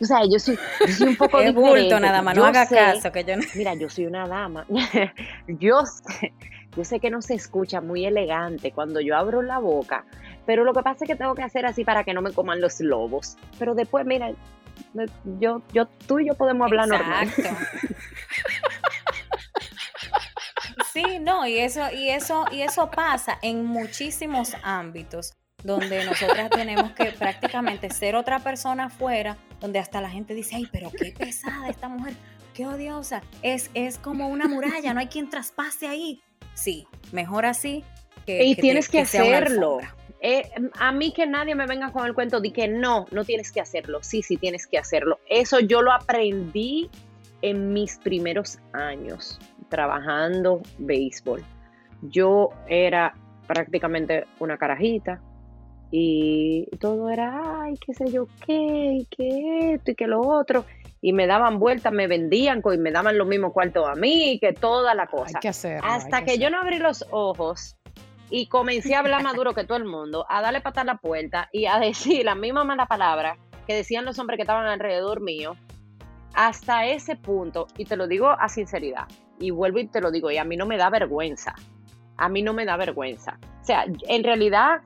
O 0.00 0.04
sea, 0.06 0.20
yo 0.30 0.38
soy, 0.38 0.58
yo 0.86 0.92
soy 0.94 1.08
un 1.08 1.16
poco 1.16 1.40
es 1.40 1.48
diferente. 1.54 1.80
bulto 1.82 2.00
nada 2.00 2.22
más, 2.22 2.34
no 2.34 2.42
Yo 2.42 2.46
haga 2.46 2.66
sé- 2.66 2.74
caso, 2.74 3.12
que 3.12 3.24
yo 3.24 3.36
no... 3.36 3.42
Mira, 3.54 3.74
yo 3.74 3.88
soy 3.90 4.06
una 4.06 4.26
dama. 4.26 4.64
yo, 5.46 5.84
sé, 5.84 6.32
yo 6.76 6.84
sé 6.84 7.00
que 7.00 7.10
no 7.10 7.20
se 7.20 7.34
escucha 7.34 7.80
muy 7.80 8.06
elegante 8.06 8.72
cuando 8.72 9.00
yo 9.00 9.16
abro 9.16 9.42
la 9.42 9.58
boca, 9.58 10.06
pero 10.46 10.64
lo 10.64 10.72
que 10.72 10.82
pasa 10.82 11.04
es 11.04 11.08
que 11.08 11.16
tengo 11.16 11.34
que 11.34 11.42
hacer 11.42 11.66
así 11.66 11.84
para 11.84 12.04
que 12.04 12.14
no 12.14 12.22
me 12.22 12.32
coman 12.32 12.60
los 12.60 12.80
lobos. 12.80 13.36
Pero 13.58 13.74
después, 13.74 14.06
mira, 14.06 14.32
yo, 15.38 15.60
yo, 15.72 15.86
tú 16.06 16.18
y 16.18 16.28
yo 16.28 16.34
podemos 16.34 16.66
hablar 16.66 16.88
normal. 16.88 17.28
Exacto. 17.28 17.58
Sí, 20.92 21.20
no, 21.20 21.46
y 21.46 21.56
eso, 21.58 21.82
y 21.92 22.08
eso, 22.08 22.46
y 22.50 22.62
eso 22.62 22.90
pasa 22.90 23.38
en 23.42 23.64
muchísimos 23.64 24.56
ámbitos 24.64 25.32
donde 25.62 26.04
nosotras 26.04 26.50
tenemos 26.50 26.92
que 26.92 27.06
prácticamente 27.12 27.90
ser 27.90 28.16
otra 28.16 28.38
persona 28.38 28.84
afuera, 28.84 29.36
donde 29.60 29.78
hasta 29.78 30.00
la 30.00 30.10
gente 30.10 30.34
dice, 30.34 30.56
ay, 30.56 30.68
pero 30.72 30.90
qué 30.90 31.12
pesada 31.16 31.68
esta 31.68 31.88
mujer, 31.88 32.14
qué 32.54 32.66
odiosa, 32.66 33.22
es, 33.42 33.70
es 33.74 33.98
como 33.98 34.28
una 34.28 34.48
muralla, 34.48 34.94
no 34.94 35.00
hay 35.00 35.06
quien 35.08 35.28
traspase 35.30 35.86
ahí. 35.88 36.22
Sí, 36.54 36.86
mejor 37.12 37.46
así 37.46 37.84
que, 38.26 38.44
Y 38.44 38.50
que 38.50 38.56
te- 38.56 38.62
tienes 38.62 38.88
que 38.88 39.00
hacerlo. 39.00 39.78
Eh, 40.22 40.50
a 40.78 40.92
mí 40.92 41.12
que 41.14 41.26
nadie 41.26 41.54
me 41.54 41.66
venga 41.66 41.92
con 41.92 42.04
el 42.06 42.12
cuento 42.14 42.40
de 42.40 42.52
que 42.52 42.68
no, 42.68 43.06
no 43.10 43.24
tienes 43.24 43.50
que 43.52 43.60
hacerlo. 43.60 44.00
Sí, 44.02 44.22
sí 44.22 44.36
tienes 44.36 44.66
que 44.66 44.76
hacerlo. 44.76 45.18
Eso 45.30 45.60
yo 45.60 45.80
lo 45.80 45.92
aprendí 45.92 46.90
en 47.40 47.72
mis 47.72 47.96
primeros 47.98 48.58
años 48.74 49.38
trabajando 49.70 50.60
béisbol. 50.78 51.42
Yo 52.02 52.50
era 52.68 53.14
prácticamente 53.46 54.26
una 54.40 54.58
carajita 54.58 55.22
y 55.90 56.68
todo 56.78 57.10
era, 57.10 57.62
ay, 57.62 57.74
qué 57.84 57.94
sé 57.94 58.10
yo 58.10 58.26
qué, 58.44 58.98
y 59.00 59.06
qué 59.06 59.74
esto 59.74 59.90
y 59.90 59.94
qué 59.94 60.06
lo 60.06 60.20
otro. 60.20 60.64
Y 61.02 61.12
me 61.12 61.26
daban 61.26 61.58
vueltas, 61.58 61.92
me 61.92 62.06
vendían 62.06 62.62
y 62.64 62.78
me 62.78 62.90
daban 62.92 63.16
los 63.16 63.26
mismos 63.26 63.52
cuartos 63.52 63.88
a 63.88 63.94
mí, 63.94 64.38
que 64.40 64.52
toda 64.52 64.94
la 64.94 65.06
cosa. 65.06 65.38
Hay 65.38 65.40
que 65.40 65.48
hacerlo, 65.48 65.88
Hasta 65.88 66.18
hay 66.18 66.24
que, 66.24 66.32
que 66.32 66.38
yo 66.38 66.50
no 66.50 66.60
abrí 66.60 66.78
los 66.78 67.06
ojos 67.10 67.76
y 68.30 68.46
comencé 68.46 68.94
a 68.94 69.00
hablar 69.00 69.22
más 69.22 69.34
duro 69.34 69.54
que 69.54 69.64
todo 69.64 69.76
el 69.76 69.84
mundo, 69.84 70.26
a 70.28 70.40
darle 70.40 70.60
patada 70.60 70.82
a 70.82 70.94
la 70.94 71.00
puerta 71.00 71.48
y 71.52 71.66
a 71.66 71.78
decir 71.78 72.24
la 72.24 72.34
misma 72.34 72.64
mala 72.64 72.86
palabra 72.86 73.36
que 73.66 73.74
decían 73.74 74.04
los 74.04 74.18
hombres 74.18 74.36
que 74.36 74.42
estaban 74.42 74.66
alrededor 74.66 75.20
mío, 75.20 75.56
hasta 76.34 76.86
ese 76.86 77.16
punto, 77.16 77.66
y 77.76 77.84
te 77.84 77.96
lo 77.96 78.06
digo 78.06 78.28
a 78.28 78.48
sinceridad, 78.48 79.06
y 79.38 79.50
vuelvo 79.50 79.78
y 79.78 79.86
te 79.86 80.00
lo 80.00 80.10
digo, 80.10 80.30
y 80.30 80.38
a 80.38 80.44
mí 80.44 80.56
no 80.56 80.66
me 80.66 80.76
da 80.76 80.90
vergüenza, 80.90 81.54
a 82.16 82.28
mí 82.28 82.42
no 82.42 82.52
me 82.52 82.64
da 82.64 82.76
vergüenza. 82.76 83.38
O 83.60 83.64
sea, 83.64 83.84
en 84.08 84.24
realidad 84.24 84.80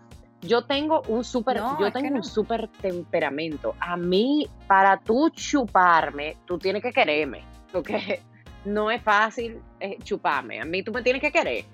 yo 0.46 0.64
tengo 0.64 1.02
un 1.08 1.24
súper, 1.24 1.56
No, 1.56 1.78
yo 1.80 1.92
tengo 1.92 2.10
no. 2.10 2.16
un 2.16 2.24
súper 2.24 2.68
temperamento. 2.68 3.74
A 3.80 3.96
mí, 3.96 4.46
para 4.66 4.98
tú 4.98 5.30
chuparme, 5.30 6.36
tú 6.46 6.58
tienes 6.58 6.82
que 6.82 6.92
quererme, 6.92 7.42
porque 7.72 8.20
no 8.64 8.90
es 8.90 9.02
fácil 9.02 9.60
eh, 9.80 9.98
chuparme. 10.02 10.60
A 10.60 10.64
mí 10.64 10.82
tú 10.82 10.92
me 10.92 11.02
tienes 11.02 11.20
que 11.20 11.32
querer. 11.32 11.64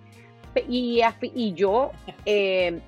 Y, 0.68 1.01
y 1.35 1.53
yo 1.55 1.93
eh, 2.27 2.81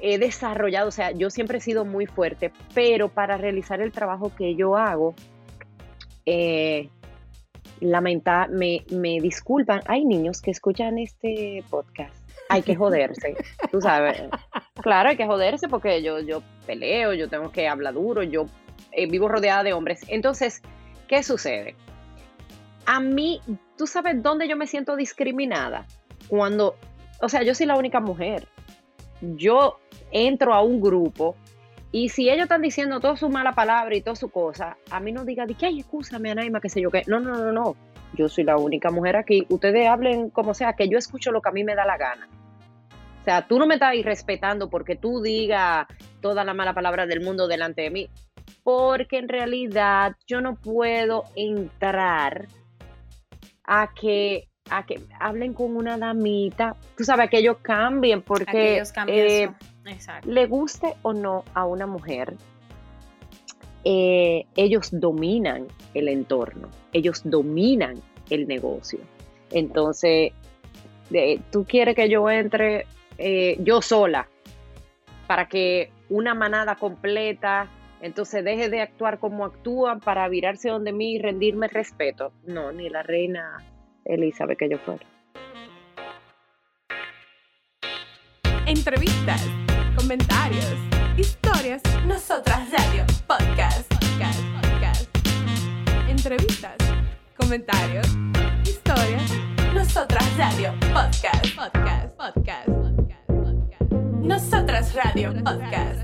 he 0.00 0.18
desarrollado, 0.18 0.88
o 0.88 0.92
sea, 0.92 1.10
yo 1.10 1.30
siempre 1.30 1.58
he 1.58 1.60
sido 1.60 1.84
muy 1.84 2.06
fuerte, 2.06 2.52
pero 2.74 3.08
para 3.08 3.36
realizar 3.36 3.80
el 3.80 3.92
trabajo 3.92 4.32
que 4.34 4.54
yo 4.54 4.76
hago, 4.76 5.14
eh, 6.24 6.88
lamenta, 7.80 8.46
me, 8.48 8.84
me 8.90 9.20
disculpan, 9.20 9.80
hay 9.86 10.04
niños 10.04 10.40
que 10.40 10.50
escuchan 10.50 10.98
este 10.98 11.64
podcast, 11.70 12.14
hay 12.50 12.62
que 12.62 12.74
joderse, 12.74 13.36
tú 13.70 13.80
sabes, 13.80 14.22
claro, 14.82 15.10
hay 15.10 15.16
que 15.16 15.26
joderse 15.26 15.68
porque 15.68 16.02
yo, 16.02 16.20
yo 16.20 16.42
peleo, 16.66 17.14
yo 17.14 17.28
tengo 17.28 17.50
que 17.50 17.68
hablar 17.68 17.94
duro, 17.94 18.22
yo 18.22 18.46
eh, 18.92 19.06
vivo 19.08 19.28
rodeada 19.28 19.62
de 19.62 19.72
hombres, 19.72 20.00
entonces, 20.08 20.62
¿qué 21.08 21.22
sucede? 21.22 21.76
A 22.86 23.00
mí, 23.00 23.40
¿tú 23.76 23.86
sabes 23.86 24.22
dónde 24.22 24.48
yo 24.48 24.56
me 24.56 24.66
siento 24.66 24.96
discriminada? 24.96 25.86
Cuando, 26.28 26.76
o 27.20 27.28
sea, 27.28 27.42
yo 27.42 27.54
soy 27.54 27.66
la 27.66 27.76
única 27.76 28.00
mujer, 28.00 28.48
yo 29.20 29.78
entro 30.10 30.54
a 30.54 30.62
un 30.62 30.80
grupo 30.80 31.36
y 31.92 32.08
si 32.08 32.30
ellos 32.30 32.44
están 32.44 32.62
diciendo 32.62 33.00
toda 33.00 33.16
su 33.16 33.28
mala 33.28 33.54
palabra 33.54 33.96
y 33.96 34.00
toda 34.00 34.16
su 34.16 34.28
cosa, 34.28 34.76
a 34.90 35.00
mí 35.00 35.12
no 35.12 35.24
diga 35.24 35.46
de 35.46 35.54
que, 35.54 35.66
ay, 35.66 35.80
escúchame, 35.80 36.30
Anaima, 36.30 36.60
qué 36.60 36.68
sé 36.68 36.80
yo 36.80 36.90
qué. 36.90 37.02
No, 37.06 37.18
no, 37.18 37.36
no, 37.36 37.52
no. 37.52 37.76
Yo 38.14 38.28
soy 38.28 38.44
la 38.44 38.56
única 38.56 38.90
mujer 38.90 39.16
aquí. 39.16 39.44
Ustedes 39.48 39.88
hablen 39.88 40.30
como 40.30 40.54
sea, 40.54 40.74
que 40.74 40.88
yo 40.88 40.98
escucho 40.98 41.32
lo 41.32 41.42
que 41.42 41.48
a 41.48 41.52
mí 41.52 41.64
me 41.64 41.74
da 41.74 41.84
la 41.84 41.96
gana. 41.96 42.28
Sea, 43.30 43.46
tú 43.46 43.60
no 43.60 43.66
me 43.68 43.74
estás 43.74 43.94
respetando 44.02 44.68
porque 44.68 44.96
tú 44.96 45.22
digas 45.22 45.86
toda 46.20 46.42
la 46.42 46.52
mala 46.52 46.74
palabra 46.74 47.06
del 47.06 47.20
mundo 47.20 47.46
delante 47.46 47.82
de 47.82 47.90
mí. 47.90 48.08
Porque 48.64 49.18
en 49.18 49.28
realidad 49.28 50.16
yo 50.26 50.40
no 50.40 50.56
puedo 50.56 51.22
entrar 51.36 52.48
a 53.62 53.90
que, 53.94 54.48
a 54.68 54.84
que 54.84 55.04
hablen 55.20 55.54
con 55.54 55.76
una 55.76 55.96
damita. 55.96 56.74
Tú 56.96 57.04
sabes, 57.04 57.30
que 57.30 57.38
ellos 57.38 57.58
cambien 57.62 58.20
porque... 58.22 58.82
Cambios. 58.92 59.16
eh, 59.16 59.50
le 60.24 60.46
guste 60.46 60.94
o 61.02 61.12
no 61.12 61.44
a 61.54 61.66
una 61.66 61.86
mujer, 61.86 62.34
eh, 63.84 64.44
ellos 64.56 64.88
dominan 64.90 65.68
el 65.94 66.08
entorno, 66.08 66.68
ellos 66.92 67.22
dominan 67.24 67.94
el 68.28 68.48
negocio. 68.48 68.98
Entonces, 69.52 70.32
de- 71.10 71.40
tú 71.52 71.64
quieres 71.64 71.94
que 71.94 72.08
yo 72.08 72.28
entre 72.28 72.86
eh, 73.20 73.58
yo 73.60 73.82
sola 73.82 74.28
para 75.26 75.46
que 75.46 75.92
una 76.08 76.34
manada 76.34 76.74
completa, 76.76 77.68
entonces 78.00 78.42
deje 78.42 78.70
de 78.70 78.80
actuar 78.80 79.18
como 79.18 79.44
actúan 79.44 80.00
para 80.00 80.26
virarse 80.28 80.70
donde 80.70 80.92
mí 80.92 81.16
y 81.16 81.18
rendirme 81.18 81.68
respeto. 81.68 82.32
No, 82.46 82.72
ni 82.72 82.88
la 82.88 83.02
reina 83.02 83.62
Elizabeth 84.06 84.58
que 84.58 84.70
yo 84.70 84.78
fuera. 84.78 85.04
Entrevistas, 88.66 89.46
comentarios, 89.96 90.76
historias, 91.18 91.82
nosotras 92.06 92.70
radio, 92.72 93.04
podcast, 93.26 93.86
podcast, 93.94 94.40
podcast. 94.62 95.18
Entrevistas, 96.08 96.76
comentarios, 97.36 98.06
historias, 98.64 99.30
nosotras 99.74 100.24
radio, 100.38 100.72
podcast, 100.94 101.54
podcast, 101.54 102.16
podcast, 102.16 102.16
podcast, 102.16 102.66
podcast. 102.68 102.99
Nosotras 104.04 104.94
radio, 104.94 105.32
podcast. 105.44 106.02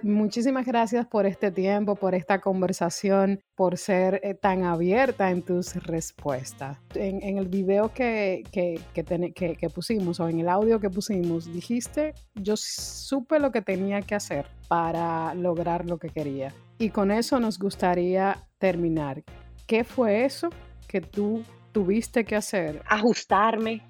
Muchísimas 0.00 0.64
gracias 0.64 1.06
por 1.06 1.26
este 1.26 1.50
tiempo, 1.50 1.96
por 1.96 2.14
esta 2.14 2.40
conversación, 2.40 3.40
por 3.56 3.76
ser 3.76 4.20
eh, 4.22 4.34
tan 4.34 4.62
abierta 4.62 5.30
en 5.30 5.42
tus 5.42 5.74
respuestas. 5.74 6.78
En, 6.94 7.20
en 7.22 7.36
el 7.38 7.48
video 7.48 7.92
que, 7.92 8.44
que, 8.52 8.80
que, 8.94 9.02
ten- 9.02 9.32
que- 9.34 9.56
que 9.56 9.68
pusimos 9.68 10.20
o 10.20 10.28
en 10.28 10.38
el 10.40 10.48
audio 10.48 10.78
que 10.78 10.88
pusimos, 10.88 11.52
dijiste, 11.52 12.14
yo 12.36 12.54
supe 12.56 13.40
lo 13.40 13.50
que 13.50 13.60
tenía 13.60 14.00
que 14.02 14.14
hacer 14.14 14.46
para 14.68 15.34
lograr 15.34 15.84
lo 15.84 15.98
que 15.98 16.08
quería. 16.10 16.54
Y 16.78 16.90
con 16.90 17.10
eso 17.10 17.40
nos 17.40 17.58
gustaría 17.58 18.38
terminar. 18.58 19.24
¿Qué 19.66 19.82
fue 19.84 20.24
eso 20.24 20.48
que 20.86 21.00
tú 21.00 21.42
tuviste 21.72 22.24
que 22.24 22.36
hacer? 22.36 22.82
ajustarme, 22.88 23.82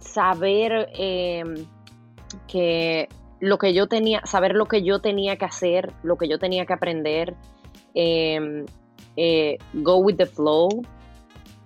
saber 0.00 0.88
eh, 0.98 1.44
que 2.48 3.08
lo 3.40 3.58
que 3.58 3.74
yo 3.74 3.86
tenía, 3.86 4.22
saber 4.24 4.54
lo 4.54 4.66
que 4.66 4.82
yo 4.82 5.00
tenía 5.00 5.36
que 5.36 5.44
hacer, 5.44 5.92
lo 6.02 6.16
que 6.16 6.28
yo 6.28 6.38
tenía 6.38 6.66
que 6.66 6.72
aprender, 6.72 7.34
eh, 7.94 8.64
eh, 9.16 9.58
go 9.74 9.96
with 9.96 10.16
the 10.16 10.26
flow. 10.26 10.68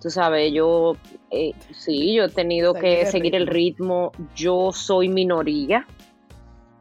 Tú 0.01 0.09
sabes, 0.09 0.51
yo 0.51 0.95
eh, 1.29 1.51
sí, 1.71 2.15
yo 2.15 2.25
he 2.25 2.29
tenido 2.29 2.73
Seguir 2.73 2.81
que 2.81 3.01
el 3.01 3.07
seguir 3.07 3.35
el 3.35 3.47
ritmo. 3.47 4.11
Yo 4.35 4.71
soy 4.71 5.09
minoría. 5.09 5.85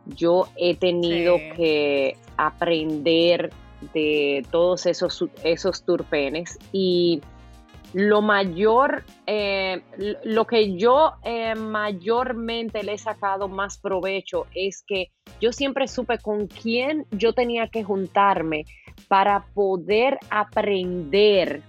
Yo 0.06 0.48
he 0.56 0.74
tenido 0.74 1.36
Sí. 1.36 1.50
que 1.56 2.16
aprender 2.36 3.50
de 3.92 4.44
todos 4.50 4.86
esos, 4.86 5.24
esos 5.44 5.84
turpenes 5.84 6.58
y 6.72 7.20
lo 7.92 8.22
mayor, 8.22 9.04
eh, 9.26 9.82
lo 10.24 10.46
que 10.46 10.76
yo 10.76 11.14
eh, 11.24 11.54
mayormente 11.54 12.82
le 12.82 12.94
he 12.94 12.98
sacado 12.98 13.48
más 13.48 13.78
provecho 13.78 14.46
es 14.54 14.84
que 14.86 15.10
yo 15.40 15.52
siempre 15.52 15.88
supe 15.88 16.18
con 16.18 16.46
quién 16.46 17.06
yo 17.10 17.32
tenía 17.32 17.68
que 17.68 17.82
juntarme 17.82 18.64
para 19.08 19.44
poder 19.54 20.18
aprender 20.30 21.62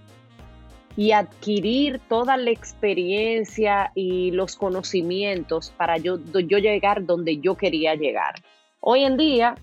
y 0.96 1.12
adquirir 1.12 2.00
toda 2.08 2.36
la 2.36 2.50
experiencia 2.50 3.92
y 3.94 4.30
los 4.30 4.56
conocimientos 4.56 5.72
para 5.76 5.96
yo, 5.96 6.18
yo 6.18 6.58
llegar 6.58 7.06
donde 7.06 7.38
yo 7.38 7.56
quería 7.56 7.94
llegar. 7.94 8.34
Hoy 8.80 9.04
en 9.04 9.16
día, 9.16 9.56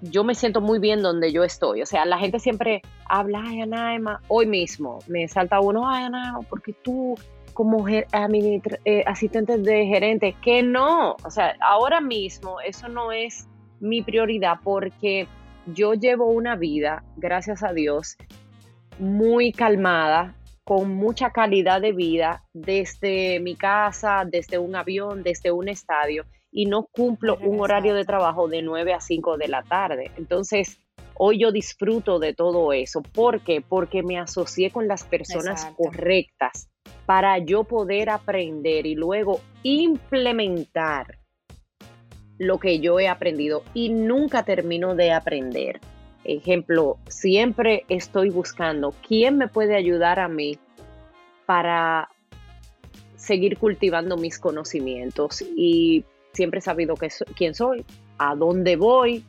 yo 0.00 0.24
me 0.24 0.34
siento 0.34 0.60
muy 0.60 0.78
bien 0.78 1.02
donde 1.02 1.32
yo 1.32 1.44
estoy. 1.44 1.82
O 1.82 1.86
sea, 1.86 2.04
la 2.04 2.18
gente 2.18 2.38
siempre 2.38 2.82
habla, 3.06 3.42
ay, 3.44 3.60
Anaima, 3.62 4.20
hoy 4.28 4.46
mismo 4.46 4.98
me 5.08 5.26
salta 5.28 5.60
uno, 5.60 5.88
ay, 5.88 6.04
Anaima, 6.04 6.40
porque 6.48 6.72
tú 6.72 7.16
como 7.52 7.88
eh, 7.88 8.04
asistente 9.06 9.56
de 9.56 9.86
gerente, 9.86 10.36
que 10.42 10.62
no, 10.62 11.16
o 11.24 11.30
sea, 11.30 11.56
ahora 11.60 12.02
mismo 12.02 12.60
eso 12.60 12.86
no 12.88 13.12
es 13.12 13.48
mi 13.80 14.02
prioridad 14.02 14.58
porque 14.62 15.26
yo 15.64 15.94
llevo 15.94 16.26
una 16.26 16.54
vida, 16.54 17.02
gracias 17.16 17.62
a 17.62 17.72
Dios, 17.72 18.18
muy 18.98 19.52
calmada, 19.52 20.34
con 20.64 20.96
mucha 20.96 21.30
calidad 21.30 21.80
de 21.80 21.92
vida 21.92 22.42
desde 22.52 23.40
mi 23.40 23.56
casa, 23.56 24.24
desde 24.26 24.58
un 24.58 24.76
avión, 24.76 25.22
desde 25.22 25.50
un 25.50 25.68
estadio 25.68 26.26
y 26.56 26.64
no 26.64 26.84
cumplo 26.84 27.36
un 27.42 27.60
horario 27.60 27.94
de 27.94 28.06
trabajo 28.06 28.48
de 28.48 28.62
9 28.62 28.94
a 28.94 29.00
5 29.02 29.36
de 29.36 29.46
la 29.46 29.62
tarde. 29.62 30.10
Entonces, 30.16 30.78
hoy 31.14 31.38
yo 31.38 31.52
disfruto 31.52 32.18
de 32.18 32.32
todo 32.32 32.72
eso. 32.72 33.02
¿Por 33.02 33.40
qué? 33.40 33.60
Porque 33.60 34.02
me 34.02 34.18
asocié 34.18 34.70
con 34.70 34.88
las 34.88 35.04
personas 35.04 35.60
Exacto. 35.60 35.82
correctas 35.82 36.70
para 37.04 37.36
yo 37.36 37.64
poder 37.64 38.08
aprender 38.08 38.86
y 38.86 38.94
luego 38.94 39.42
implementar 39.64 41.18
lo 42.38 42.58
que 42.58 42.80
yo 42.80 42.98
he 43.00 43.08
aprendido 43.08 43.62
y 43.74 43.90
nunca 43.90 44.42
termino 44.42 44.94
de 44.94 45.12
aprender. 45.12 45.78
Ejemplo, 46.24 46.96
siempre 47.06 47.84
estoy 47.90 48.30
buscando 48.30 48.94
quién 49.06 49.36
me 49.36 49.48
puede 49.48 49.76
ayudar 49.76 50.20
a 50.20 50.28
mí 50.28 50.58
para 51.44 52.08
seguir 53.14 53.58
cultivando 53.58 54.16
mis 54.16 54.38
conocimientos 54.38 55.42
y 55.54 56.06
siempre 56.36 56.58
he 56.58 56.62
sabido 56.62 56.94
que 56.94 57.08
quién 57.34 57.54
soy, 57.54 57.84
a 58.18 58.34
dónde 58.34 58.76
voy. 58.76 59.24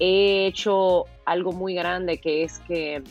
He 0.00 0.46
hecho 0.46 1.04
algo 1.24 1.52
muy 1.52 1.74
grande 1.74 2.18
que 2.18 2.42
es 2.42 2.58
que 2.60 3.02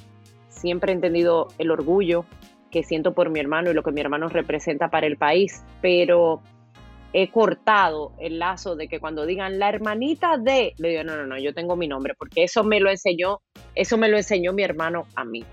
siempre 0.49 0.91
he 0.91 0.95
entendido 0.95 1.47
el 1.57 1.71
orgullo 1.71 2.25
que 2.71 2.83
siento 2.83 3.13
por 3.13 3.29
mi 3.29 3.39
hermano 3.39 3.71
y 3.71 3.73
lo 3.73 3.83
que 3.83 3.91
mi 3.91 4.01
hermano 4.01 4.27
representa 4.27 4.89
para 4.89 5.07
el 5.07 5.17
país, 5.17 5.63
pero 5.81 6.41
he 7.13 7.29
cortado 7.31 8.11
el 8.19 8.39
lazo 8.39 8.75
de 8.75 8.87
que 8.89 8.99
cuando 8.99 9.25
digan 9.25 9.59
la 9.59 9.69
hermanita 9.69 10.37
de, 10.37 10.73
le 10.77 10.89
digo, 10.89 11.03
no, 11.03 11.15
no, 11.15 11.25
no, 11.25 11.37
yo 11.39 11.53
tengo 11.53 11.75
mi 11.77 11.87
nombre, 11.87 12.13
porque 12.17 12.43
eso 12.43 12.63
me 12.63 12.79
lo 12.81 12.89
enseñó, 12.89 13.41
eso 13.75 13.97
me 13.97 14.09
lo 14.09 14.17
enseñó 14.17 14.51
mi 14.51 14.63
hermano 14.63 15.05
a 15.15 15.23
mí. 15.23 15.45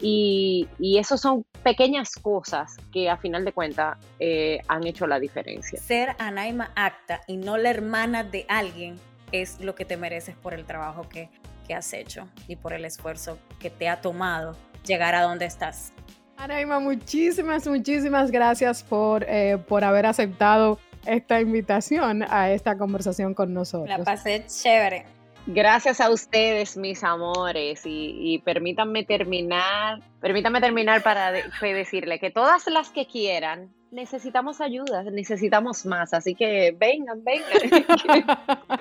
Y, 0.00 0.68
y 0.78 0.98
eso 0.98 1.16
son 1.16 1.44
pequeñas 1.62 2.14
cosas 2.16 2.76
que 2.92 3.08
a 3.08 3.16
final 3.16 3.44
de 3.44 3.52
cuentas 3.52 3.96
eh, 4.18 4.60
han 4.68 4.86
hecho 4.86 5.06
la 5.06 5.18
diferencia. 5.18 5.80
Ser 5.80 6.14
Anaima 6.18 6.70
Acta 6.74 7.20
y 7.26 7.36
no 7.36 7.56
la 7.56 7.70
hermana 7.70 8.24
de 8.24 8.44
alguien 8.48 8.98
es 9.32 9.60
lo 9.60 9.74
que 9.74 9.84
te 9.84 9.96
mereces 9.96 10.36
por 10.36 10.54
el 10.54 10.64
trabajo 10.64 11.08
que, 11.08 11.30
que 11.66 11.74
has 11.74 11.92
hecho 11.92 12.28
y 12.48 12.56
por 12.56 12.72
el 12.72 12.84
esfuerzo 12.84 13.38
que 13.58 13.70
te 13.70 13.88
ha 13.88 14.00
tomado 14.00 14.56
llegar 14.84 15.14
a 15.14 15.22
donde 15.22 15.46
estás. 15.46 15.92
Anaima, 16.36 16.80
muchísimas, 16.80 17.66
muchísimas 17.66 18.30
gracias 18.30 18.82
por, 18.82 19.24
eh, 19.28 19.58
por 19.68 19.84
haber 19.84 20.06
aceptado 20.06 20.78
esta 21.06 21.40
invitación 21.40 22.24
a 22.28 22.50
esta 22.50 22.76
conversación 22.76 23.34
con 23.34 23.54
nosotros. 23.54 23.88
La 23.88 24.04
pasé 24.04 24.44
chévere. 24.46 25.13
Gracias 25.46 26.00
a 26.00 26.08
ustedes, 26.08 26.74
mis 26.78 27.04
amores, 27.04 27.82
y, 27.84 28.40
permítanme 28.46 29.04
terminar, 29.04 30.00
permítanme 30.18 30.58
terminar 30.62 31.02
para 31.02 31.32
decirle 31.32 32.18
que 32.18 32.30
todas 32.30 32.66
las 32.68 32.88
que 32.88 33.06
quieran, 33.06 33.70
necesitamos 33.90 34.62
ayuda, 34.62 35.02
necesitamos 35.02 35.84
más, 35.84 36.14
así 36.14 36.34
que 36.34 36.74
vengan, 36.78 37.22
vengan. 37.22 37.50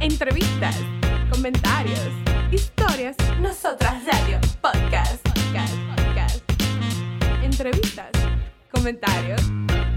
Entrevistas, 0.00 0.76
comentarios, 1.30 2.10
historias, 2.50 3.16
nosotras 3.40 4.04
radio, 4.04 4.40
podcast, 4.60 5.22
podcast, 5.28 5.74
podcast. 5.94 6.42
Entrevistas, 7.44 8.10
comentarios, 8.72 9.40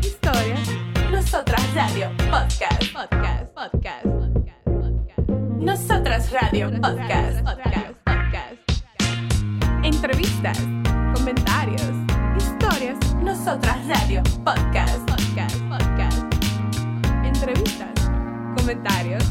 historias 0.01 0.96
nosotras 1.11 1.73
Radio 1.73 2.09
Podcast, 2.29 2.93
podcast, 2.93 3.53
podcast, 3.53 4.03
podcast, 4.03 4.63
podcast. 4.65 5.29
Nosotras 5.59 6.31
Radio 6.31 6.69
Podcast, 6.81 7.43
podcast, 7.43 7.93
podcast. 8.05 8.57
Entrevistas, 9.83 10.59
comentarios, 11.15 11.91
historias. 12.37 12.97
Nosotras 13.21 13.77
Radio 13.87 14.21
Podcast, 14.43 14.99
podcast, 15.07 15.55
podcast. 15.69 16.25
Entrevistas, 17.23 18.11
comentarios, 18.57 19.23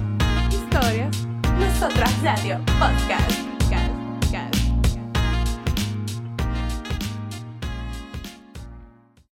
historias. 0.50 1.26
Nosotras 1.58 2.22
Radio 2.22 2.58
Podcast. 2.78 3.45